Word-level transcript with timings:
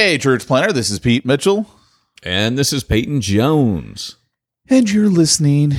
Hey, 0.00 0.16
Church 0.16 0.46
planter, 0.46 0.72
this 0.72 0.90
is 0.90 1.00
Pete 1.00 1.26
Mitchell. 1.26 1.66
And 2.22 2.56
this 2.56 2.72
is 2.72 2.84
Peyton 2.84 3.20
Jones. 3.20 4.14
And 4.68 4.88
you're 4.88 5.08
listening 5.08 5.74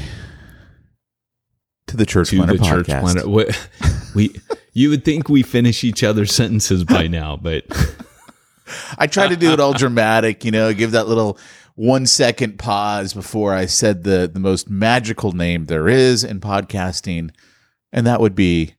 to 1.88 1.96
the 1.96 2.06
Church 2.06 2.32
to 2.32 2.36
Planter 2.36 2.58
the 2.58 2.60
podcast. 2.60 2.70
Church 2.70 2.88
Planter. 3.00 3.30
We, 3.30 3.46
we, 4.16 4.42
you 4.74 4.90
would 4.90 5.06
think 5.06 5.30
we 5.30 5.42
finish 5.42 5.86
each 5.86 6.04
other's 6.04 6.34
sentences 6.34 6.84
by 6.84 7.08
now, 7.08 7.38
but 7.38 7.64
I 8.98 9.08
try 9.08 9.30
to 9.30 9.38
do 9.38 9.54
it 9.54 9.62
all 9.62 9.72
dramatic, 9.78 10.44
you 10.44 10.52
know, 10.52 10.74
give 10.74 10.92
that 10.92 11.08
little 11.08 11.40
one 11.76 12.06
second 12.06 12.60
pause 12.60 13.14
before 13.14 13.54
I 13.54 13.68
said 13.68 14.04
the 14.04 14.30
the 14.32 14.42
most 14.42 14.70
magical 14.70 15.32
name 15.32 15.68
there 15.68 15.88
is 15.88 16.26
in 16.26 16.42
podcasting, 16.42 17.32
and 17.94 18.06
that 18.06 18.20
would 18.20 18.36
be 18.36 18.74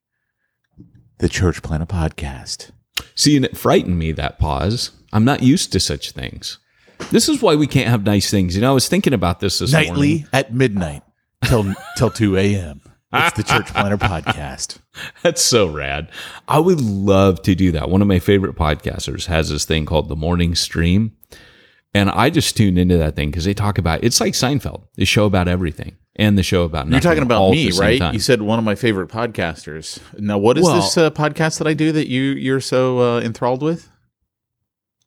the 1.17 1.31
Church 1.31 1.63
Planter 1.63 1.87
podcast. 1.87 2.73
See, 3.15 3.37
and 3.37 3.47
it 3.47 3.57
frightened 3.57 3.99
me 3.99 4.13
that 4.13 4.39
pause. 4.39 4.91
I'm 5.13 5.25
not 5.25 5.43
used 5.43 5.73
to 5.73 5.81
such 5.81 6.13
things. 6.13 6.59
This 7.11 7.29
is 7.29 7.41
why 7.43 7.55
we 7.57 7.67
can't 7.67 7.89
have 7.89 8.05
nice 8.05 8.31
things. 8.31 8.55
You 8.55 8.63
know, 8.63 8.71
I 8.71 8.75
was 8.75 8.89
thinking 8.89 9.13
about 9.15 9.41
this 9.41 9.59
this 9.59 9.73
Nightly 9.73 10.09
morning. 10.09 10.27
at 10.33 10.55
midnight 10.55 11.03
till 11.45 11.75
till 11.97 12.11
two 12.11 12.37
a.m. 12.37 12.81
It's 13.13 13.37
the 13.37 13.43
Church 13.43 13.67
Planter 13.69 13.97
podcast. 13.99 14.79
That's 15.23 15.43
so 15.43 15.67
rad. 15.69 16.11
I 16.47 16.61
would 16.61 16.81
love 16.81 17.43
to 17.43 17.55
do 17.57 17.73
that. 17.73 17.91
One 17.91 18.03
of 18.03 18.07
my 18.09 18.21
favorite 18.21 18.55
podcasters 18.55 19.27
has 19.27 19.49
this 19.49 19.65
thing 19.65 19.85
called 19.85 20.09
the 20.09 20.15
Morning 20.17 20.55
Stream. 20.55 21.17
And 21.93 22.09
I 22.09 22.31
just 22.31 22.57
tuned 22.57 22.79
into 22.79 22.97
that 22.99 23.17
thing 23.17 23.31
because 23.33 23.45
they 23.45 23.55
talk 23.55 23.77
about 23.79 24.05
it's 24.05 24.21
like 24.21 24.35
Seinfeld, 24.35 24.85
the 24.95 25.05
show 25.05 25.25
about 25.25 25.49
everything 25.49 25.97
and 26.15 26.39
the 26.39 26.45
show 26.45 26.63
about 26.63 26.87
nothing. 26.87 26.93
You're 27.03 27.13
talking 27.15 27.25
about 27.25 27.51
me, 27.51 27.73
right? 27.73 27.99
time. 27.99 28.15
You 28.15 28.21
said 28.21 28.43
one 28.43 28.61
of 28.61 28.65
my 28.65 28.77
favorite 28.77 29.09
podcasters. 29.09 29.99
Now, 30.17 30.39
what 30.39 30.57
is 30.57 30.63
Well- 30.65 30.77
this 30.77 30.97
uh, 30.97 31.11
podcast 31.11 31.59
that 31.59 31.67
I 31.67 31.75
do 31.75 31.91
that 31.91 32.09
you 32.09 32.23
you're 32.23 32.61
so 32.61 32.99
uh, 33.17 33.21
enthralled 33.23 33.63
with? 33.63 33.89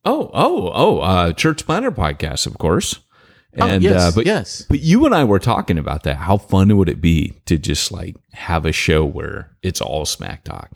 Oh, 0.04 0.30
oh, 0.34 0.70
oh, 0.74 0.98
uh, 1.00 1.32
Church 1.32 1.64
Planter 1.64 1.90
podcast, 1.90 2.46
of 2.46 2.58
course. 2.58 3.00
Oh, 3.58 3.66
And 3.66 3.82
yes, 3.82 4.02
uh, 4.02 4.12
but 4.14 4.26
yes. 4.26 4.62
but 4.68 4.80
you 4.80 5.06
and 5.06 5.14
I 5.14 5.24
were 5.24 5.38
talking 5.38 5.78
about 5.78 6.02
that. 6.02 6.16
How 6.16 6.36
fun 6.36 6.76
would 6.76 6.88
it 6.88 7.00
be 7.00 7.34
to 7.46 7.56
just 7.56 7.92
like 7.92 8.16
have 8.32 8.66
a 8.66 8.72
show 8.72 9.04
where 9.04 9.52
it's 9.62 9.80
all 9.80 10.04
smack 10.04 10.44
talk? 10.44 10.72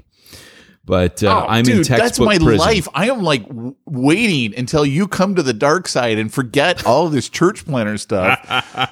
But 0.89 1.23
uh, 1.23 1.47
I'm 1.49 1.69
in 1.69 1.83
textbook 1.85 1.99
Oh, 1.99 2.03
that's 2.03 2.19
my 2.19 2.39
prison. 2.39 2.57
life. 2.59 2.89
I 2.95 3.11
am 3.11 3.23
like 3.23 3.45
waiting 3.85 4.55
until 4.57 4.85
you 4.87 5.07
come 5.07 5.35
to 5.35 5.43
the 5.43 5.53
dark 5.53 5.87
side 5.87 6.19
and 6.19 6.33
forget 6.33 6.85
all 6.87 7.09
this 7.09 7.29
church 7.29 7.65
planter 7.67 7.99
stuff, 7.99 8.41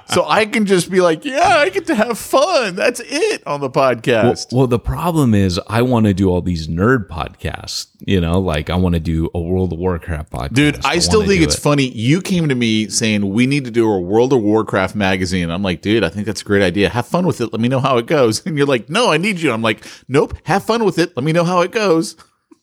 so 0.12 0.24
I 0.28 0.46
can 0.46 0.66
just 0.66 0.90
be 0.90 1.00
like, 1.00 1.24
"Yeah, 1.24 1.56
I 1.58 1.70
get 1.70 1.86
to 1.86 1.94
have 1.94 2.18
fun." 2.18 2.76
That's 2.76 3.00
it 3.04 3.46
on 3.46 3.60
the 3.60 3.70
podcast. 3.70 4.52
well, 4.52 4.66
the 4.66 4.78
problem 4.78 5.34
is 5.34 5.58
I 5.68 5.82
want 5.82 6.06
to 6.06 6.14
do 6.14 6.28
all 6.28 6.42
these 6.42 6.68
nerd 6.68 7.08
podcasts. 7.08 7.86
You 8.04 8.20
know, 8.20 8.38
like 8.40 8.68
I 8.68 8.76
want 8.76 8.94
to 8.94 9.00
do 9.00 9.30
a 9.34 9.40
World 9.40 9.72
of 9.72 9.78
Warcraft 9.78 10.30
podcast. 10.30 10.52
Dude, 10.52 10.84
I 10.84 10.98
still 10.98 11.24
think 11.26 11.42
it's 11.42 11.56
it. 11.56 11.60
funny. 11.60 11.88
You 11.88 12.20
came 12.20 12.48
to 12.48 12.54
me 12.54 12.88
saying 12.90 13.26
we 13.32 13.46
need 13.46 13.64
to 13.64 13.70
do 13.70 13.90
a 13.90 13.98
World 13.98 14.32
of 14.34 14.42
Warcraft 14.42 14.94
magazine. 14.94 15.50
I'm 15.50 15.62
like, 15.62 15.80
dude, 15.80 16.04
I 16.04 16.10
think 16.10 16.26
that's 16.26 16.42
a 16.42 16.44
great 16.44 16.62
idea. 16.62 16.90
Have 16.90 17.06
fun 17.06 17.26
with 17.26 17.40
it. 17.40 17.52
Let 17.52 17.60
me 17.60 17.68
know 17.68 17.80
how 17.80 17.96
it 17.98 18.06
goes. 18.06 18.26
And 18.46 18.56
you're 18.56 18.66
like, 18.66 18.88
no, 18.88 19.10
I 19.10 19.16
need 19.16 19.40
you. 19.40 19.50
I'm 19.50 19.60
like, 19.62 19.84
nope. 20.08 20.34
Have 20.44 20.62
fun 20.64 20.84
with 20.84 20.98
it. 20.98 21.16
Let 21.16 21.24
me 21.24 21.32
know 21.32 21.42
how 21.44 21.62
it 21.62 21.72
goes. 21.72 21.85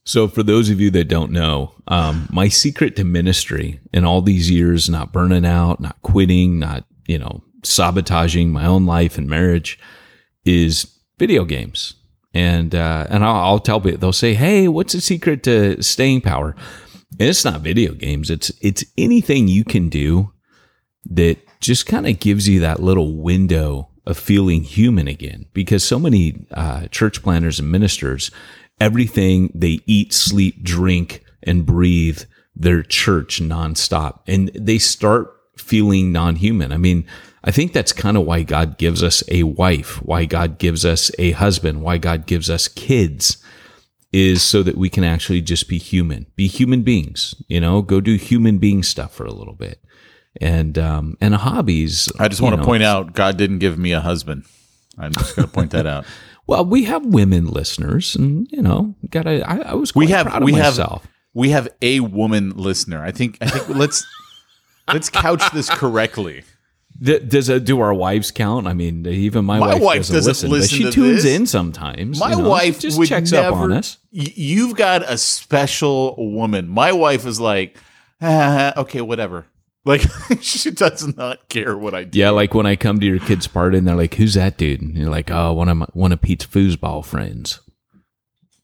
So, 0.06 0.28
for 0.28 0.44
those 0.44 0.70
of 0.70 0.82
you 0.82 0.92
that 0.92 1.08
don't 1.08 1.32
know, 1.32 1.76
um, 1.88 2.28
my 2.30 2.50
secret 2.50 2.96
to 2.98 3.06
ministry 3.06 3.80
in 3.94 4.04
all 4.04 4.22
these 4.22 4.52
years, 4.52 4.90
not 4.90 5.14
burning 5.14 5.46
out, 5.46 5.80
not 5.80 6.02
quitting, 6.02 6.60
not, 6.60 6.84
you 7.08 7.18
know, 7.18 7.42
sabotaging 7.64 8.52
my 8.52 8.66
own 8.66 8.86
life 8.86 9.18
and 9.18 9.30
marriage 9.30 9.80
is 10.46 10.98
video 11.18 11.46
games. 11.46 11.96
And, 12.34 12.74
uh, 12.74 13.08
and 13.10 13.24
I'll, 13.24 13.36
I'll 13.36 13.60
tell 13.60 13.80
people, 13.80 14.00
they'll 14.00 14.12
say, 14.12 14.34
Hey, 14.34 14.68
what's 14.68 14.94
the 14.94 15.02
secret 15.02 15.44
to 15.44 15.82
staying 15.82 16.22
power? 16.22 16.56
And 17.20 17.30
it's 17.30 17.46
not 17.46 17.62
video 17.62 17.94
games. 17.94 18.30
It's, 18.30 18.52
it's 18.62 18.84
anything 18.98 19.48
you 19.48 19.64
can 19.64 19.88
do 19.88 20.34
that 21.06 21.38
just 21.62 21.86
kind 21.86 22.08
of 22.08 22.20
gives 22.20 22.50
you 22.50 22.60
that 22.60 22.82
little 22.82 23.16
window 23.16 23.90
of 24.06 24.18
feeling 24.18 24.64
human 24.64 25.08
again. 25.08 25.46
Because 25.54 25.84
so 25.84 26.00
many 26.00 26.46
uh, 26.52 26.88
church 26.88 27.22
planters 27.22 27.60
and 27.60 27.72
ministers, 27.72 28.32
everything 28.84 29.50
they 29.56 29.80
eat, 29.86 30.12
sleep, 30.12 30.62
drink, 30.62 31.24
and 31.42 31.66
breathe 31.66 32.24
their 32.54 32.84
church 32.84 33.42
nonstop. 33.42 34.20
And 34.28 34.52
they 34.54 34.78
start 34.78 35.34
feeling 35.58 36.12
non 36.12 36.36
human. 36.36 36.74
I 36.74 36.78
mean, 36.78 37.06
I 37.46 37.52
think 37.52 37.72
that's 37.72 37.94
kind 37.94 38.18
of 38.18 38.26
why 38.26 38.44
God 38.44 38.78
gives 38.78 39.02
us 39.02 39.24
a 39.30 39.44
wife, 39.44 40.04
why 40.04 40.26
God 40.26 40.58
gives 40.60 40.86
us 40.86 41.12
a 41.18 41.32
husband, 41.32 41.82
why 41.82 41.98
God 41.98 42.26
gives 42.26 42.50
us 42.50 42.68
kids 42.68 43.38
is 44.12 44.44
so 44.44 44.62
that 44.64 44.78
we 44.78 44.90
can 44.90 45.06
actually 45.06 45.42
just 45.42 45.70
be 45.70 45.78
human, 45.78 46.28
be 46.36 46.48
human 46.48 46.84
beings, 46.84 47.36
you 47.48 47.62
know, 47.62 47.82
go 47.82 48.02
do 48.02 48.16
human 48.16 48.58
being 48.58 48.84
stuff 48.84 49.16
for 49.16 49.26
a 49.26 49.34
little 49.34 49.56
bit. 49.56 49.80
And, 50.42 50.78
um, 50.78 51.16
and 51.22 51.36
hobbies. 51.36 52.12
I 52.20 52.28
just 52.28 52.42
want 52.42 52.58
to 52.58 52.64
point 52.64 52.84
out 52.84 53.14
God 53.14 53.38
didn't 53.38 53.60
give 53.60 53.78
me 53.78 53.94
a 53.94 54.02
husband. 54.02 54.46
I'm 54.98 55.14
just 55.14 55.36
going 55.36 55.48
to 55.48 55.54
point 55.54 55.72
that 55.72 55.86
out. 55.86 56.06
Well, 56.46 56.66
we 56.66 56.84
have 56.84 57.06
women 57.06 57.48
listeners, 57.48 58.16
and 58.16 58.48
you 58.52 58.62
know, 58.62 58.96
gotta. 59.10 59.50
I, 59.50 59.72
I 59.72 59.74
was 59.76 59.92
quite 59.92 60.06
We 60.08 60.12
have 60.12 60.28
proud 60.28 60.42
of 60.42 60.46
we 60.46 60.54
have 60.54 60.74
myself. 60.78 61.08
we 61.34 61.50
have 61.52 61.70
a 61.82 62.02
woman 62.02 62.52
listener. 62.56 63.04
I 63.04 63.12
think 63.12 63.38
I 63.42 63.48
think 63.48 63.70
let's 63.78 64.06
let's 64.88 65.10
couch 65.10 65.44
this 65.54 65.70
correctly. 65.70 66.44
Does 67.02 67.48
do 67.64 67.82
our 67.82 67.94
wives 67.94 68.32
count? 68.32 68.68
I 68.68 68.74
mean, 68.74 69.06
even 69.08 69.46
my, 69.46 69.58
My 69.60 69.74
wife, 69.74 69.82
wife 69.82 69.98
doesn't, 70.08 70.16
doesn't 70.16 70.50
listen, 70.50 70.84
but 70.84 70.92
she 70.92 70.96
tunes 70.96 71.24
this. 71.24 71.26
in 71.26 71.48
sometimes. 71.48 72.20
My 72.20 72.32
you 72.32 72.38
know, 72.38 72.50
wife 72.50 72.80
just 72.80 73.04
checks 73.06 73.32
never, 73.32 73.48
up 73.48 73.56
on 73.56 73.72
us. 73.74 73.98
You've 74.12 74.76
got 74.76 75.04
a 75.10 75.18
special 75.18 76.16
woman. 76.18 76.68
My 76.70 76.92
wife 76.92 77.26
is 77.26 77.40
like, 77.40 77.78
ah, 78.22 78.74
okay, 78.78 79.02
whatever. 79.02 79.48
Like 79.86 80.02
she 80.42 80.72
does 80.72 81.16
not 81.16 81.50
care 81.50 81.78
what 81.78 81.94
I 81.94 82.06
do. 82.06 82.20
Yeah, 82.20 82.30
like 82.30 82.54
when 82.54 82.66
I 82.66 82.76
come 82.76 83.00
to 83.00 83.06
your 83.06 83.20
kid's 83.20 83.48
party 83.48 83.78
and 83.78 83.88
they're 83.88 83.96
like, 83.96 84.16
"Who's 84.16 84.36
that 84.36 84.58
dude?" 84.58 84.82
And 84.82 84.98
you're 84.98 85.10
like, 85.10 85.30
"Oh, 85.30 85.54
one 85.54 85.70
of 85.70 85.78
my, 85.78 85.88
one 85.94 86.12
of 86.12 86.22
Pete's 86.22 86.46
foosball 86.46 87.04
friends." 87.06 87.60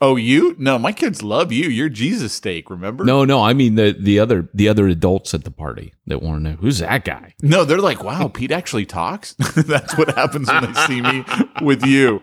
Oh, 0.02 0.16
you? 0.16 0.56
No, 0.58 0.80
my 0.80 0.94
kids 0.94 1.22
love 1.22 1.52
you. 1.52 1.68
You're 1.68 1.90
Jesus 1.90 2.32
steak, 2.32 2.70
remember? 2.70 3.04
No, 3.04 3.26
no, 3.26 3.44
I 3.44 3.52
mean 3.52 3.76
the 3.76 3.94
the 4.00 4.18
other 4.18 4.50
the 4.54 4.70
other 4.70 4.88
adults 4.88 5.34
at 5.34 5.44
the 5.44 5.52
party 5.52 5.94
that 6.08 6.22
want 6.22 6.38
to 6.42 6.52
know 6.52 6.56
who's 6.56 6.80
that 6.80 7.04
guy. 7.04 7.36
No, 7.42 7.66
they're 7.66 7.80
like, 7.80 8.02
wow, 8.02 8.30
Pete 8.30 8.52
actually 8.52 8.86
talks. 8.86 9.34
That's 9.56 9.98
what 9.98 10.16
happens 10.16 10.50
when 10.50 10.72
they 10.72 10.82
see 10.86 11.02
me 11.02 11.26
with 11.62 11.86
you. 11.86 12.22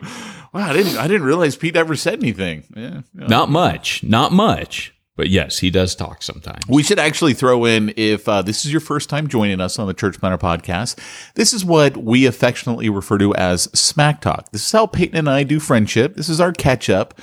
Wow, 0.55 0.71
I 0.71 0.73
didn't 0.73 0.97
I 0.97 1.07
didn't 1.07 1.27
realize 1.27 1.55
Pete 1.55 1.77
ever 1.77 1.97
said 1.97 2.15
anything. 2.23 2.65
Yeah. 2.75 3.03
yeah. 3.15 3.27
Not 3.27 3.51
much, 3.51 4.03
not 4.03 4.33
much, 4.33 4.95
but 5.17 5.29
yes, 5.31 5.59
he 5.59 5.71
does 5.71 5.95
talk 5.95 6.23
sometimes. 6.23 6.65
We 6.69 6.83
should 6.83 6.99
actually 6.99 7.35
throw 7.35 7.65
in 7.65 7.93
if 7.97 8.29
uh, 8.29 8.43
this 8.43 8.65
is 8.65 8.73
your 8.73 8.81
first 8.81 9.09
time 9.09 9.27
joining 9.29 9.61
us 9.61 9.79
on 9.79 9.87
the 9.87 9.95
Church 9.95 10.19
Planter 10.19 10.39
podcast, 10.39 10.99
this 11.35 11.53
is 11.53 11.65
what 11.65 11.97
we 11.97 12.27
affectionately 12.27 12.89
refer 12.89 13.19
to 13.19 13.35
as 13.35 13.65
smack 13.79 14.21
talk. 14.21 14.51
This 14.51 14.65
is 14.65 14.73
how 14.73 14.87
Peyton 14.87 15.17
and 15.17 15.29
I 15.29 15.43
do 15.43 15.59
friendship. 15.59 16.15
This 16.15 16.29
is 16.29 16.41
our 16.41 16.53
catch 16.53 16.91
up 16.91 17.19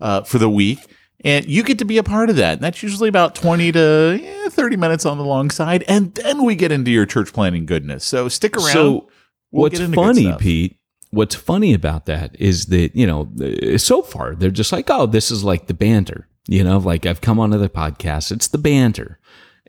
uh, 0.00 0.22
for 0.22 0.38
the 0.38 0.48
week. 0.48 0.78
And 1.24 1.46
you 1.46 1.62
get 1.62 1.78
to 1.78 1.84
be 1.84 1.98
a 1.98 2.02
part 2.02 2.30
of 2.30 2.36
that. 2.36 2.54
And 2.54 2.62
that's 2.62 2.82
usually 2.82 3.08
about 3.08 3.34
20 3.34 3.70
to 3.72 4.18
yeah, 4.20 4.48
30 4.48 4.76
minutes 4.76 5.06
on 5.06 5.18
the 5.18 5.24
long 5.24 5.50
side. 5.50 5.84
And 5.86 6.14
then 6.14 6.44
we 6.44 6.56
get 6.56 6.72
into 6.72 6.90
your 6.90 7.06
church 7.06 7.32
planting 7.32 7.64
goodness. 7.66 8.04
So 8.04 8.28
stick 8.28 8.56
around. 8.56 8.72
So 8.72 9.08
We'll 9.52 9.62
what's 9.62 9.78
get 9.78 9.84
into 9.84 9.96
good 9.96 10.02
funny. 10.02 10.36
Pete? 10.38 10.78
What's 11.10 11.34
funny 11.34 11.74
about 11.74 12.06
that 12.06 12.34
is 12.40 12.66
that 12.66 12.96
you 12.96 13.06
know, 13.06 13.30
so 13.76 14.02
far 14.02 14.34
they're 14.34 14.50
just 14.50 14.72
like, 14.72 14.88
oh, 14.88 15.06
this 15.06 15.30
is 15.30 15.44
like 15.44 15.66
the 15.66 15.74
banter. 15.74 16.26
You 16.48 16.64
know, 16.64 16.78
like 16.78 17.06
I've 17.06 17.20
come 17.20 17.38
onto 17.38 17.58
the 17.58 17.68
podcast, 17.68 18.32
it's 18.32 18.48
the 18.48 18.58
banter. 18.58 19.18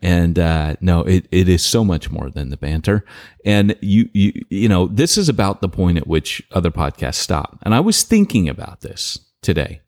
And 0.00 0.38
uh, 0.38 0.76
no, 0.80 1.00
it, 1.02 1.26
it 1.30 1.48
is 1.48 1.64
so 1.64 1.84
much 1.84 2.10
more 2.10 2.28
than 2.28 2.50
the 2.50 2.56
banter. 2.56 3.04
And 3.44 3.76
you 3.80 4.08
you 4.12 4.44
you 4.50 4.68
know, 4.68 4.88
this 4.88 5.16
is 5.16 5.28
about 5.28 5.60
the 5.60 5.68
point 5.68 5.98
at 5.98 6.06
which 6.06 6.42
other 6.52 6.70
podcasts 6.70 7.14
stop. 7.14 7.58
And 7.62 7.74
I 7.74 7.80
was 7.80 8.02
thinking 8.02 8.48
about 8.48 8.80
this 8.80 9.18
today. 9.40 9.80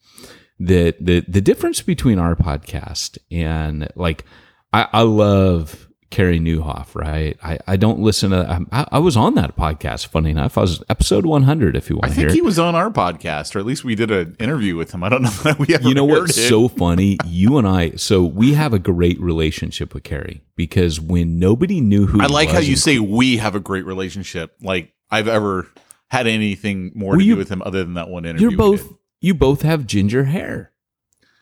That 0.58 0.96
the 1.04 1.20
the 1.28 1.42
difference 1.42 1.82
between 1.82 2.18
our 2.18 2.34
podcast 2.34 3.18
and 3.30 3.88
like 3.94 4.24
I, 4.72 4.88
I 4.92 5.02
love 5.02 5.85
Carey 6.10 6.38
Nieuwhof, 6.38 6.94
right? 6.94 7.36
I, 7.42 7.58
I 7.66 7.76
don't 7.76 7.98
listen 7.98 8.30
to. 8.30 8.50
Um, 8.50 8.68
I, 8.70 8.86
I 8.92 8.98
was 9.00 9.16
on 9.16 9.34
that 9.34 9.56
podcast. 9.56 10.06
Funny 10.06 10.30
enough, 10.30 10.56
I 10.56 10.60
was 10.62 10.82
episode 10.88 11.26
100. 11.26 11.74
If 11.76 11.90
you 11.90 11.96
want 11.96 12.06
I 12.06 12.08
to 12.08 12.14
think 12.14 12.28
hear, 12.28 12.34
he 12.34 12.42
was 12.42 12.58
on 12.58 12.74
our 12.74 12.90
podcast, 12.90 13.56
or 13.56 13.58
at 13.58 13.66
least 13.66 13.82
we 13.84 13.94
did 13.96 14.10
an 14.10 14.36
interview 14.38 14.76
with 14.76 14.92
him. 14.92 15.02
I 15.02 15.08
don't 15.08 15.22
know 15.22 15.30
that 15.42 15.58
we 15.58 15.74
ever 15.74 15.88
you 15.88 15.94
know 15.94 16.04
what's 16.04 16.36
it. 16.38 16.48
so 16.48 16.68
funny? 16.82 17.18
You 17.26 17.58
and 17.58 17.66
I. 17.66 17.90
So 17.96 18.24
we 18.24 18.54
have 18.54 18.72
a 18.72 18.78
great 18.78 19.20
relationship 19.20 19.92
with 19.94 20.04
Carey 20.04 20.42
because 20.54 21.00
when 21.00 21.38
nobody 21.38 21.80
knew 21.80 22.06
who 22.06 22.20
I 22.20 22.26
like 22.26 22.50
how 22.50 22.58
you 22.60 22.70
and- 22.72 22.78
say 22.78 22.98
we 23.00 23.38
have 23.38 23.54
a 23.54 23.60
great 23.60 23.84
relationship. 23.84 24.54
Like 24.62 24.92
I've 25.10 25.28
ever 25.28 25.66
had 26.08 26.26
anything 26.28 26.92
more 26.94 27.10
Well, 27.10 27.18
to 27.18 27.24
you- 27.24 27.34
do 27.34 27.38
with 27.38 27.48
him 27.48 27.62
other 27.66 27.82
than 27.82 27.94
that 27.94 28.08
one 28.08 28.24
interview. 28.24 28.50
You're 28.50 28.56
both. 28.56 28.92
You 29.20 29.34
both 29.34 29.62
have 29.62 29.86
ginger 29.86 30.24
hair, 30.24 30.70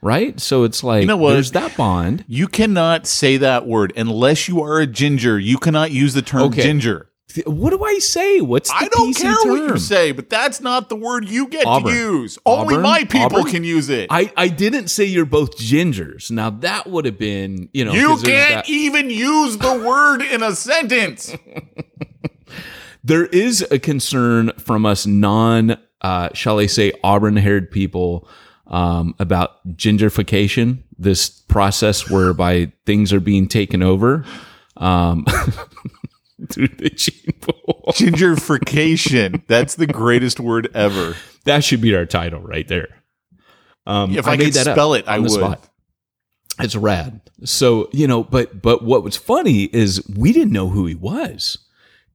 right? 0.04 0.38
So 0.38 0.62
it's 0.64 0.84
like 0.84 1.00
You 1.00 1.06
know 1.08 1.16
what? 1.16 1.32
there's 1.32 1.50
that 1.52 1.76
bond. 1.76 2.24
You 2.28 2.46
cannot 2.46 3.06
say 3.06 3.38
that 3.38 3.66
word 3.66 3.92
unless 3.96 4.46
you 4.48 4.62
are 4.62 4.78
a 4.80 4.86
ginger. 4.86 5.38
You 5.38 5.58
cannot 5.58 5.90
use 5.90 6.14
the 6.14 6.22
term 6.22 6.42
Okay. 6.42 6.62
ginger. 6.62 7.08
What 7.46 7.70
do 7.70 7.82
I 7.82 7.98
say? 7.98 8.40
What's 8.40 8.68
the 8.70 8.76
I 8.76 8.88
don't 8.88 9.12
care 9.16 9.32
what 9.32 9.68
you 9.70 9.76
say, 9.78 10.12
but 10.12 10.30
that's 10.30 10.60
not 10.60 10.88
the 10.88 10.94
word 10.94 11.28
you 11.28 11.48
get 11.48 11.66
Auburn. 11.66 11.92
to 11.92 11.98
use. 11.98 12.38
Only 12.46 12.74
Auburn? 12.76 12.82
my 12.82 12.98
people 13.04 13.38
Auburn? 13.38 13.50
can 13.50 13.64
use 13.64 13.88
it. 13.88 14.06
I, 14.08 14.32
I 14.36 14.46
didn't 14.46 14.86
say 14.86 15.04
you're 15.04 15.24
both 15.24 15.56
gingers. 15.58 16.30
Now 16.30 16.50
that 16.50 16.86
would 16.86 17.06
have 17.06 17.18
been, 17.18 17.70
you 17.72 17.84
know, 17.84 17.92
you 17.92 18.16
can't 18.18 18.68
even 18.68 19.10
use 19.10 19.56
the 19.58 19.74
word 19.74 20.22
in 20.22 20.44
a 20.44 20.54
sentence. 20.54 21.34
there 23.02 23.26
is 23.26 23.66
a 23.70 23.78
concern 23.80 24.52
from 24.58 24.86
us 24.86 25.04
non, 25.06 25.76
uh, 26.02 26.28
shall 26.34 26.60
I 26.60 26.66
say, 26.66 26.92
auburn 27.02 27.36
haired 27.36 27.70
people 27.70 28.28
um, 28.66 29.14
about 29.18 29.66
gingerfication, 29.76 30.78
this 30.98 31.28
process 31.28 32.08
whereby 32.10 32.72
things 32.86 33.12
are 33.12 33.20
being 33.20 33.46
taken 33.48 33.82
over 33.82 34.24
um, 34.76 35.24
through 36.50 36.68
the 36.68 36.90
gene 36.90 37.34
pool. 37.40 37.84
Gingerfication. 37.88 39.42
That's 39.48 39.74
the 39.74 39.86
greatest 39.86 40.40
word 40.40 40.68
ever. 40.74 41.14
That 41.44 41.62
should 41.64 41.80
be 41.80 41.94
our 41.94 42.06
title 42.06 42.40
right 42.40 42.66
there. 42.66 42.88
Um, 43.86 44.16
If 44.16 44.26
I 44.26 44.36
could 44.36 44.52
that 44.54 44.72
spell 44.72 44.94
it, 44.94 45.04
I 45.06 45.18
would. 45.18 45.30
spot. 45.30 45.68
It's 46.60 46.76
rad. 46.76 47.20
So 47.44 47.88
you 47.92 48.06
know, 48.06 48.22
but 48.22 48.62
but 48.62 48.82
what 48.84 49.02
was 49.02 49.16
funny 49.16 49.64
is 49.64 50.02
we 50.16 50.32
didn't 50.32 50.52
know 50.52 50.68
who 50.70 50.86
he 50.86 50.94
was, 50.94 51.58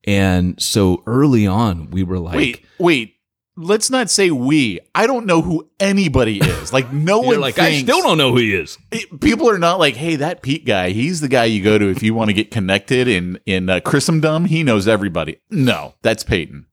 and 0.06 0.60
so 0.62 1.04
early 1.06 1.46
on 1.46 1.92
we 1.92 2.04
were 2.04 2.18
like, 2.19 2.38
wait, 2.38 2.66
wait. 2.80 3.16
Let's 3.61 3.89
not 3.89 4.09
say 4.09 4.31
we. 4.31 4.79
I 4.95 5.06
don't 5.06 5.25
know 5.25 5.41
who 5.41 5.69
anybody 5.79 6.39
is. 6.39 6.71
Like 6.71 6.94
no 6.94 7.19
one. 7.19 7.39
like, 7.41 7.59
I 7.59 7.81
still 7.81 8.01
don't 8.01 8.17
know 8.17 8.31
who 8.31 8.38
he 8.38 8.53
is. 8.53 8.77
people 9.19 9.50
are 9.50 9.59
not 9.59 9.79
like, 9.79 9.95
hey, 9.95 10.15
that 10.15 10.41
Pete 10.41 10.65
guy, 10.65 10.91
he's 10.91 11.21
the 11.21 11.27
guy 11.27 11.45
you 11.45 11.63
go 11.63 11.77
to 11.77 11.89
if 11.89 12.01
you 12.01 12.13
want 12.13 12.29
to 12.29 12.33
get 12.33 12.51
connected 12.51 13.07
in 13.07 13.39
in 13.45 13.69
uh, 13.69 13.79
Christendom. 13.81 14.45
He 14.45 14.63
knows 14.63 14.88
everybody. 14.88 15.41
No, 15.50 15.95
that's 16.01 16.23
Peyton. 16.23 16.67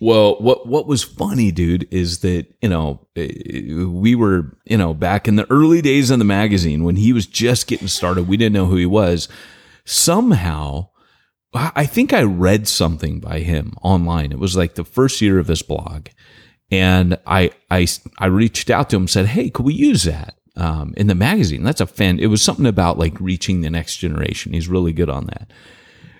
Well, 0.00 0.36
what 0.40 0.66
what 0.66 0.86
was 0.86 1.02
funny, 1.02 1.52
dude, 1.52 1.86
is 1.90 2.20
that 2.20 2.46
you 2.62 2.70
know 2.70 3.06
eh, 3.16 3.84
we 3.84 4.14
were 4.14 4.56
you 4.64 4.78
know 4.78 4.94
back 4.94 5.28
in 5.28 5.36
the 5.36 5.50
early 5.50 5.82
days 5.82 6.10
of 6.10 6.18
the 6.18 6.24
magazine 6.24 6.84
when 6.84 6.96
he 6.96 7.12
was 7.12 7.26
just 7.26 7.66
getting 7.66 7.88
started. 7.88 8.26
We 8.26 8.38
didn't 8.38 8.54
know 8.54 8.66
who 8.66 8.76
he 8.76 8.86
was. 8.86 9.28
Somehow, 9.84 10.89
I 11.52 11.86
think 11.86 12.12
I 12.12 12.22
read 12.22 12.68
something 12.68 13.18
by 13.18 13.40
him 13.40 13.74
online. 13.82 14.30
It 14.30 14.38
was 14.38 14.56
like 14.56 14.74
the 14.74 14.84
first 14.84 15.20
year 15.20 15.38
of 15.38 15.48
his 15.48 15.62
blog, 15.62 16.08
and 16.70 17.18
I 17.26 17.50
I 17.70 17.86
I 18.18 18.26
reached 18.26 18.70
out 18.70 18.90
to 18.90 18.96
him 18.96 19.02
and 19.02 19.10
said, 19.10 19.26
"Hey, 19.26 19.50
could 19.50 19.64
we 19.64 19.74
use 19.74 20.04
that?" 20.04 20.36
Um, 20.56 20.94
in 20.96 21.06
the 21.06 21.14
magazine, 21.14 21.64
that's 21.64 21.80
a 21.80 21.86
fan. 21.86 22.18
It 22.18 22.26
was 22.26 22.42
something 22.42 22.66
about 22.66 22.98
like 22.98 23.20
reaching 23.20 23.60
the 23.60 23.70
next 23.70 23.96
generation. 23.96 24.52
He's 24.52 24.68
really 24.68 24.92
good 24.92 25.10
on 25.10 25.26
that. 25.26 25.50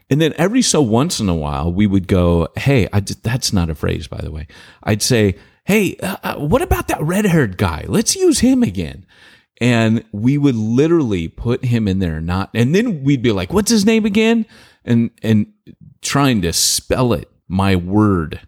And 0.09 0.21
then 0.21 0.35
every 0.37 0.63
so 0.63 0.83
once 0.83 1.21
in 1.21 1.29
a 1.29 1.35
while, 1.35 1.73
we 1.73 1.87
would 1.87 2.09
go, 2.09 2.49
Hey, 2.57 2.89
that's 3.23 3.53
not 3.53 3.71
a 3.71 3.75
phrase, 3.75 4.09
by 4.09 4.21
the 4.21 4.33
way. 4.33 4.49
I'd 4.83 5.03
say, 5.03 5.37
Hey, 5.65 5.97
uh, 6.03 6.17
uh, 6.23 6.35
what 6.37 6.63
about 6.63 6.89
that 6.89 7.03
red 7.03 7.27
haired 7.27 7.57
guy? 7.57 7.85
Let's 7.87 8.17
use 8.17 8.41
him 8.41 8.63
again. 8.63 9.07
And 9.61 10.05
we 10.11 10.39
would 10.39 10.57
literally 10.57 11.29
put 11.29 11.65
him 11.65 11.87
in 11.87 11.99
there, 11.99 12.21
not, 12.21 12.51
and 12.55 12.75
then 12.75 13.05
we'd 13.05 13.21
be 13.21 13.31
like, 13.31 13.53
what's 13.53 13.71
his 13.71 13.85
name 13.85 14.07
again? 14.07 14.47
And, 14.85 15.11
and 15.23 15.53
trying 16.03 16.43
to 16.43 16.53
spell 16.53 17.13
it, 17.13 17.31
my 17.49 17.77
word, 17.77 18.41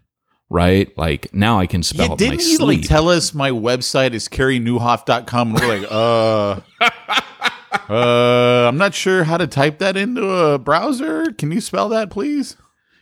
right? 0.49 0.95
Like 0.97 1.33
now 1.33 1.59
I 1.59 1.67
can 1.67 1.83
spell 1.83 2.07
Yeah, 2.07 2.13
it 2.13 2.21
in 2.21 2.29
my 2.29 2.35
didn't 2.37 2.49
he 2.49 2.57
like 2.57 2.81
tell 2.83 3.09
us 3.09 3.33
my 3.33 3.51
website 3.51 4.13
is 4.13 4.27
careynieuwhof.com? 4.27 5.49
And 5.55 5.59
we're 5.59 5.79
like, 5.79 5.91
uh, 5.91 6.61
uh, 7.89 8.67
I'm 8.67 8.77
not 8.77 8.93
sure 8.93 9.23
how 9.25 9.37
to 9.37 9.47
type 9.47 9.79
that 9.79 9.97
into 9.97 10.27
a 10.29 10.57
browser. 10.57 11.31
Can 11.33 11.51
you 11.51 11.61
spell 11.61 11.89
that, 11.89 12.09
please? 12.09 12.55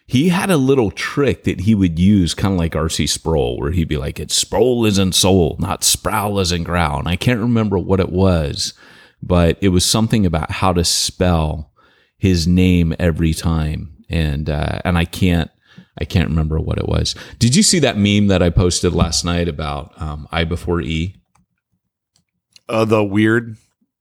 he 0.08 0.28
had 0.28 0.52
a 0.52 0.58
little 0.58 0.92
trick 0.92 1.46
that 1.46 1.62
he 1.62 1.74
would 1.74 1.98
use, 1.98 2.34
kind 2.34 2.54
of 2.54 2.60
like 2.60 2.76
R.C. 2.76 3.08
Sproul, 3.08 3.58
where 3.58 3.72
he'd 3.72 3.88
be 3.88 3.96
like, 3.96 4.20
"It's 4.20 4.36
Sproul 4.36 4.86
is 4.86 4.98
in 4.98 5.14
soul, 5.14 5.56
not 5.58 5.86
Sproul 5.86 6.38
is 6.42 6.52
in 6.52 6.64
growl." 6.64 7.00
And 7.00 7.08
I 7.08 7.16
can't 7.16 7.40
remember 7.40 7.78
what 7.78 8.02
it 8.02 8.10
was, 8.12 8.74
but 9.24 9.58
it 9.62 9.70
was 9.70 9.86
something 9.86 10.26
about 10.26 10.52
how 10.52 10.74
to 10.74 10.84
spell 10.84 11.71
his 12.22 12.48
name 12.48 12.94
every 13.00 13.34
time, 13.34 13.98
and 14.08 14.48
uh, 14.48 14.80
and 14.86 14.96
I 14.96 15.06
can't. 15.06 15.50
I 16.00 16.06
can't 16.06 16.30
remember 16.30 16.60
what 16.60 16.78
it 16.78 16.88
was. 16.88 17.16
Did 17.40 17.56
you 17.56 17.64
see 17.64 17.80
that 17.80 17.98
meme 17.98 18.28
that 18.28 18.42
I 18.44 18.50
posted 18.52 18.94
last 18.94 19.26
night 19.26 19.48
about 19.48 20.00
um, 20.00 20.28
I 20.32 20.44
before 20.44 20.82
E? 20.82 21.16
Uh, 22.70 22.86
the 22.86 23.04
weird, 23.04 23.58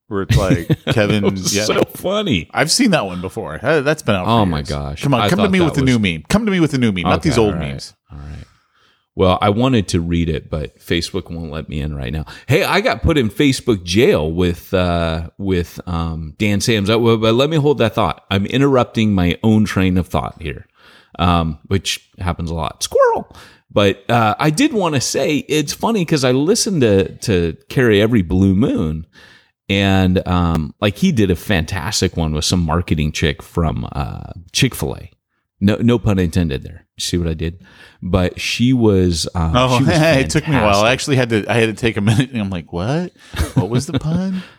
where 0.08 0.22
it's 0.22 0.36
like 0.36 0.68
Kevin. 0.92 1.24
Yeah, 1.36 1.64
so 1.64 1.82
funny. 1.84 2.48
I've 2.52 2.70
seen 2.70 2.90
that 2.92 3.06
one 3.06 3.20
before. 3.22 3.58
Uh, 3.62 3.80
That's 3.80 4.02
been 4.02 4.14
out. 4.14 4.26
For 4.26 4.30
Oh 4.30 4.44
my 4.46 4.58
years. 4.58 4.68
gosh. 4.68 5.02
Come 5.02 5.14
on, 5.14 5.22
I 5.22 5.28
come 5.30 5.38
to 5.40 5.48
me 5.48 5.60
with 5.60 5.74
the 5.74 5.80
was- 5.82 5.90
new 5.90 5.98
meme. 5.98 6.24
Come 6.28 6.44
to 6.44 6.52
me 6.52 6.60
with 6.60 6.70
the 6.72 6.78
new 6.78 6.92
meme, 6.92 7.04
not 7.04 7.22
these 7.22 7.38
old 7.38 7.54
right, 7.54 7.70
memes. 7.70 7.94
All 8.12 8.18
right. 8.18 8.44
Well, 9.20 9.36
I 9.42 9.50
wanted 9.50 9.86
to 9.88 10.00
read 10.00 10.30
it, 10.30 10.48
but 10.48 10.78
Facebook 10.78 11.30
won't 11.30 11.50
let 11.50 11.68
me 11.68 11.78
in 11.78 11.94
right 11.94 12.10
now. 12.10 12.24
Hey, 12.48 12.64
I 12.64 12.80
got 12.80 13.02
put 13.02 13.18
in 13.18 13.28
Facebook 13.28 13.84
jail 13.84 14.32
with 14.32 14.72
uh, 14.72 15.28
with 15.36 15.78
um, 15.86 16.36
Dan 16.38 16.62
Sams. 16.62 16.88
Uh, 16.88 16.98
But 16.98 17.34
let 17.34 17.50
me 17.50 17.58
hold 17.58 17.76
that 17.78 17.94
thought. 17.94 18.24
I'm 18.30 18.46
interrupting 18.46 19.12
my 19.12 19.38
own 19.42 19.66
train 19.66 19.98
of 19.98 20.08
thought 20.08 20.40
here, 20.40 20.66
um, 21.18 21.58
which 21.66 22.10
happens 22.18 22.50
a 22.50 22.54
lot. 22.54 22.82
Squirrel. 22.82 23.36
But 23.70 24.08
uh, 24.08 24.36
I 24.38 24.48
did 24.48 24.72
want 24.72 24.94
to 24.94 25.02
say 25.02 25.36
it's 25.36 25.74
funny 25.74 26.00
because 26.00 26.24
I 26.24 26.32
listened 26.32 26.80
to 26.80 27.14
to 27.16 27.58
Carey 27.68 28.00
every 28.00 28.22
blue 28.22 28.54
moon, 28.54 29.06
and 29.68 30.26
um, 30.26 30.74
like 30.80 30.96
he 30.96 31.12
did 31.12 31.30
a 31.30 31.36
fantastic 31.36 32.16
one 32.16 32.32
with 32.32 32.46
some 32.46 32.60
marketing 32.60 33.12
chick 33.12 33.42
from 33.42 33.86
uh, 33.92 34.32
Chick 34.52 34.74
Fil 34.74 34.96
A. 34.96 35.10
No, 35.60 35.76
no 35.76 35.98
pun 35.98 36.18
intended 36.18 36.62
there. 36.62 36.86
See 36.98 37.18
what 37.18 37.28
I 37.28 37.34
did? 37.34 37.64
But 38.02 38.40
she 38.40 38.72
was. 38.72 39.28
Um, 39.34 39.52
Oh, 39.54 39.78
she 39.78 39.84
was 39.84 39.92
it 40.00 40.30
took 40.30 40.48
me 40.48 40.56
a 40.56 40.62
while. 40.62 40.82
I 40.82 40.92
actually 40.92 41.16
had 41.16 41.30
to. 41.30 41.44
I 41.48 41.54
had 41.54 41.66
to 41.66 41.80
take 41.80 41.96
a 41.96 42.00
minute, 42.00 42.30
and 42.30 42.40
I'm 42.40 42.50
like, 42.50 42.72
"What? 42.72 43.12
What 43.54 43.68
was 43.68 43.86
the 43.86 43.98
pun?" 43.98 44.42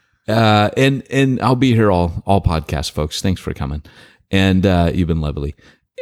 uh, 0.28 0.70
and 0.76 1.02
and 1.10 1.40
I'll 1.40 1.56
be 1.56 1.74
here 1.74 1.90
all 1.90 2.22
all 2.26 2.40
podcast, 2.40 2.90
folks. 2.90 3.22
Thanks 3.22 3.40
for 3.40 3.54
coming, 3.54 3.82
and 4.30 4.66
uh, 4.66 4.90
you've 4.92 5.08
been 5.08 5.20
lovely. 5.20 5.54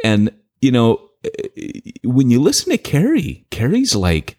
And 0.04 0.30
you 0.60 0.72
know, 0.72 1.10
when 2.02 2.30
you 2.30 2.40
listen 2.40 2.72
to 2.72 2.78
Carey, 2.78 3.46
Carey's 3.50 3.94
like, 3.94 4.36